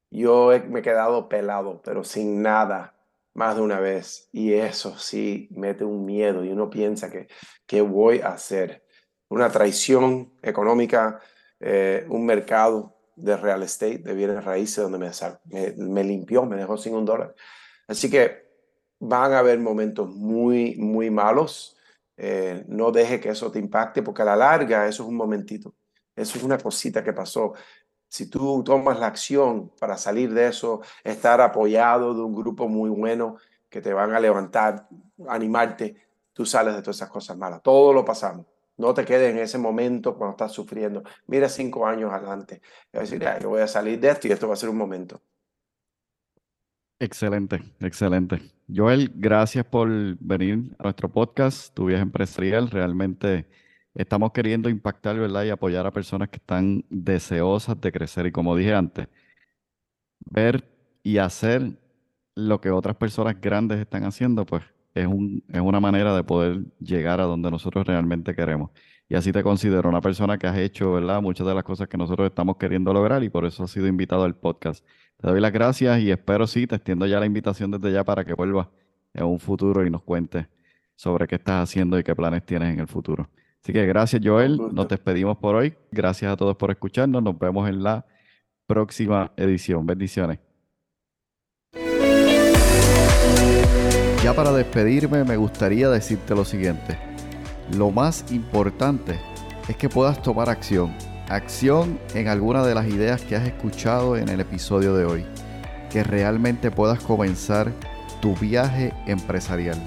Yo 0.10 0.52
me 0.68 0.80
he 0.80 0.84
quedado 0.84 1.30
pelado, 1.30 1.82
pero 1.84 2.04
sin 2.04 2.41
nada, 2.41 2.97
más 3.34 3.56
de 3.56 3.62
una 3.62 3.80
vez. 3.80 4.30
Y 4.34 4.54
eso 4.54 4.97
sí 4.97 5.47
mete 5.52 5.86
un 5.86 6.06
miedo 6.06 6.43
y 6.43 6.49
uno 6.49 6.70
piensa 6.70 7.10
que, 7.10 7.28
¿qué 7.66 7.82
voy 7.82 8.20
a 8.20 8.30
hacer? 8.30 8.84
Una 9.30 9.49
traición 9.49 10.34
económica, 10.41 11.20
eh, 11.60 12.06
un 12.10 12.26
mercado 12.26 13.01
de 13.22 13.38
real 13.38 13.63
estate, 13.63 13.99
de 13.99 14.13
bienes 14.13 14.43
raíces, 14.43 14.84
donde 14.84 14.97
me, 14.97 15.11
me, 15.78 16.03
limpió, 16.03 16.45
me 16.45 16.55
dejó 16.55 16.78
sin 16.78 16.95
un 16.95 17.05
dólar. 17.05 17.36
Así 17.88 18.09
que 18.09 18.49
van 18.99 19.34
a 19.34 19.39
haber 19.39 19.59
momentos 19.59 20.09
muy, 20.09 20.76
muy 20.76 21.09
malos. 21.09 21.78
Eh, 22.17 22.63
no 22.67 22.91
deje 22.91 23.19
que 23.19 23.30
eso 23.30 23.51
te 23.51 23.59
impacte, 23.59 24.03
porque 24.03 24.22
a 24.22 24.26
la 24.26 24.36
larga 24.36 24.88
eso 24.88 25.03
es 25.03 25.09
un 25.09 25.15
momentito. 25.15 25.76
Eso 26.15 26.38
es 26.38 26.43
una 26.43 26.57
cosita 26.57 27.03
que 27.03 27.13
pasó. 27.13 27.53
Si 28.07 28.30
tú 28.30 28.63
tomas 28.63 28.99
la 28.99 29.07
acción 29.07 29.72
para 29.80 29.97
salir 29.97 30.34
de 30.34 30.47
eso, 30.47 30.82
estar 31.03 31.39
apoyado 31.41 32.13
de 32.13 32.22
un 32.22 32.36
grupo 32.36 32.67
muy 32.67 32.89
bueno 32.89 33.38
que 33.69 33.82
te 33.82 33.93
van 33.93 34.13
a 34.13 34.19
levantar, 34.19 34.88
animarte, 35.28 35.95
tú 36.34 36.45
sales 36.45 36.76
de 36.76 36.82
todas 36.82 36.97
esas 36.97 37.09
cosas 37.09 37.38
malas. 37.38 37.61
Todo 37.61 37.93
lo 37.93 38.03
pasamos. 38.03 38.51
No 38.82 38.96
te 38.96 39.06
quedes 39.06 39.32
en 39.32 39.38
ese 39.38 39.60
momento 39.60 40.16
cuando 40.18 40.32
estás 40.32 40.52
sufriendo. 40.54 41.04
Mira 41.28 41.48
cinco 41.48 41.86
años 41.86 42.12
adelante. 42.12 42.64
Y 42.92 42.98
decir, 42.98 43.24
yo 43.40 43.50
voy 43.50 43.62
a 43.62 43.68
salir 43.68 44.00
de 44.00 44.10
esto 44.10 44.28
y 44.28 44.32
esto 44.32 44.48
va 44.48 44.56
a 44.56 44.58
ser 44.58 44.70
un 44.70 44.78
momento. 44.78 45.22
Excelente, 46.98 47.62
excelente. 47.80 48.42
Joel, 48.68 49.12
gracias 49.14 49.66
por 49.66 49.88
venir 50.20 50.76
a 50.80 50.84
nuestro 50.84 51.10
podcast, 51.10 51.72
Tu 51.76 51.86
Viaje 51.86 52.02
Empresarial. 52.02 52.72
Realmente 52.72 53.46
estamos 53.94 54.32
queriendo 54.32 54.68
impactar, 54.68 55.16
¿verdad? 55.16 55.44
Y 55.44 55.52
apoyar 55.52 55.86
a 55.86 55.92
personas 55.92 56.30
que 56.30 56.38
están 56.38 56.84
deseosas 56.90 57.80
de 57.80 57.92
crecer. 57.92 58.26
Y 58.26 58.32
como 58.32 58.56
dije 58.56 58.74
antes, 58.74 59.08
ver 60.26 60.68
y 61.04 61.20
hacer 61.20 61.78
lo 62.34 62.60
que 62.60 62.72
otras 62.72 62.96
personas 62.96 63.40
grandes 63.40 63.78
están 63.78 64.06
haciendo, 64.06 64.44
pues 64.44 64.64
es, 64.94 65.08
un, 65.08 65.44
es 65.50 65.62
una 65.62 65.80
manera 65.80 66.16
de 66.16 66.24
poder 66.24 66.66
llegar 66.80 67.22
a 67.22 67.24
donde 67.24 67.50
nosotros 67.52 67.86
realmente 67.86 68.36
queremos. 68.36 68.72
Y 69.08 69.16
así 69.16 69.32
te 69.32 69.44
considero 69.44 69.89
una 69.89 70.00
persona 70.02 70.38
que 70.38 70.48
has 70.48 70.58
hecho, 70.58 70.94
¿verdad? 70.94 71.22
Muchas 71.22 71.46
de 71.46 71.54
las 71.54 71.64
cosas 71.64 71.88
que 71.88 71.98
nosotros 71.98 72.28
estamos 72.30 72.58
queriendo 72.58 72.94
lograr 72.94 73.24
y 73.24 73.30
por 73.30 73.46
eso 73.46 73.64
has 73.64 73.72
sido 73.72 73.88
invitado 73.88 74.24
al 74.24 74.36
podcast. 74.36 74.86
Te 75.18 75.28
doy 75.28 75.42
las 75.42 75.52
gracias 75.52 76.00
y 76.00 76.12
espero 76.12 76.48
sí, 76.48 76.66
te 76.66 76.76
extiendo 76.76 77.06
ya 77.06 77.20
la 77.20 77.26
invitación 77.26 77.72
desde 77.72 77.92
ya 77.92 78.04
para 78.04 78.24
que 78.24 78.34
vuelvas 78.34 78.68
en 79.14 79.26
un 79.26 79.39
futuro 79.39 79.86
y 79.86 79.89
nos 79.89 80.02
cuentes 80.04 80.48
sobre 80.96 81.28
qué 81.28 81.36
estás 81.36 81.64
haciendo 81.64 82.00
y 82.00 82.04
qué 82.04 82.16
planes 82.16 82.46
tienes 82.46 82.74
en 82.74 82.80
el 82.80 82.88
futuro. 82.88 83.30
Así 83.62 83.74
que 83.74 83.86
gracias 83.86 84.22
Joel, 84.24 84.58
nos 84.72 84.88
despedimos 84.88 85.38
por 85.38 85.56
hoy. 85.56 85.74
Gracias 85.92 86.32
a 86.32 86.38
todos 86.38 86.56
por 86.56 86.72
escucharnos. 86.72 87.22
Nos 87.22 87.38
vemos 87.38 87.70
en 87.70 87.84
la 87.84 88.06
próxima 88.66 89.32
edición. 89.36 89.86
Bendiciones. 89.86 90.51
Ya 94.24 94.34
para 94.36 94.51
despedirme 94.51 95.24
me 95.24 95.36
gustaría 95.36 95.89
decirte 95.89 96.36
lo 96.36 96.45
siguiente. 96.45 96.95
Lo 97.76 97.89
más 97.89 98.24
importante 98.30 99.19
es 99.67 99.76
que 99.76 99.89
puedas 99.89 100.22
tomar 100.22 100.47
acción. 100.47 100.93
Acción 101.28 101.99
en 102.13 102.28
alguna 102.28 102.63
de 102.63 102.76
las 102.76 102.86
ideas 102.86 103.24
que 103.24 103.36
has 103.36 103.47
escuchado 103.47 104.17
en 104.17 104.30
el 104.30 104.39
episodio 104.39 104.93
de 104.93 105.05
hoy. 105.05 105.26
Que 105.89 106.03
realmente 106.03 106.69
puedas 106.69 106.99
comenzar 106.99 107.72
tu 108.22 108.36
viaje 108.36 108.93
empresarial. 109.07 109.80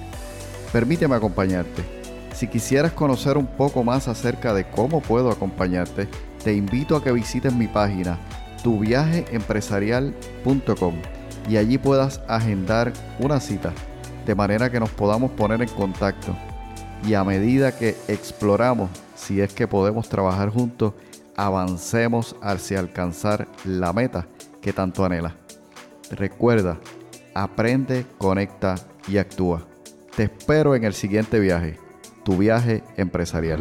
Permíteme 0.73 1.15
acompañarte. 1.15 1.85
Si 2.35 2.49
quisieras 2.49 2.91
conocer 2.91 3.39
un 3.39 3.47
poco 3.47 3.85
más 3.85 4.09
acerca 4.09 4.53
de 4.53 4.69
cómo 4.69 5.01
puedo 5.01 5.31
acompañarte, 5.31 6.09
te 6.43 6.55
invito 6.55 6.97
a 6.97 7.05
que 7.05 7.13
visites 7.13 7.55
mi 7.55 7.69
página 7.69 8.19
tuviajeempresarial.com 8.65 10.95
y 11.49 11.57
allí 11.57 11.79
puedas 11.79 12.21
agendar 12.27 12.93
una 13.21 13.39
cita 13.39 13.73
de 14.27 14.35
manera 14.35 14.71
que 14.71 14.81
nos 14.81 14.91
podamos 14.91 15.31
poner 15.33 15.63
en 15.63 15.69
contacto 15.69 16.35
y 17.07 17.15
a 17.15 17.25
medida 17.25 17.77
que 17.77 17.97
exploramos 18.09 18.91
si 19.15 19.41
es 19.41 19.53
que 19.53 19.69
podemos 19.69 20.09
trabajar 20.09 20.49
juntos, 20.49 20.95
avancemos 21.37 22.37
hacia 22.41 22.79
alcanzar 22.79 23.47
la 23.65 23.93
meta 23.93 24.27
que 24.61 24.73
tanto 24.73 25.05
anhela. 25.05 25.35
Recuerda, 26.11 26.79
aprende, 27.35 28.07
conecta 28.19 28.77
y 29.09 29.19
actúa. 29.19 29.63
Te 30.17 30.25
espero 30.25 30.75
en 30.75 30.85
el 30.85 30.95
siguiente 30.95 31.41
viaje, 31.41 31.79
tu 32.25 32.39
viaje 32.39 32.83
empresarial. 32.97 33.61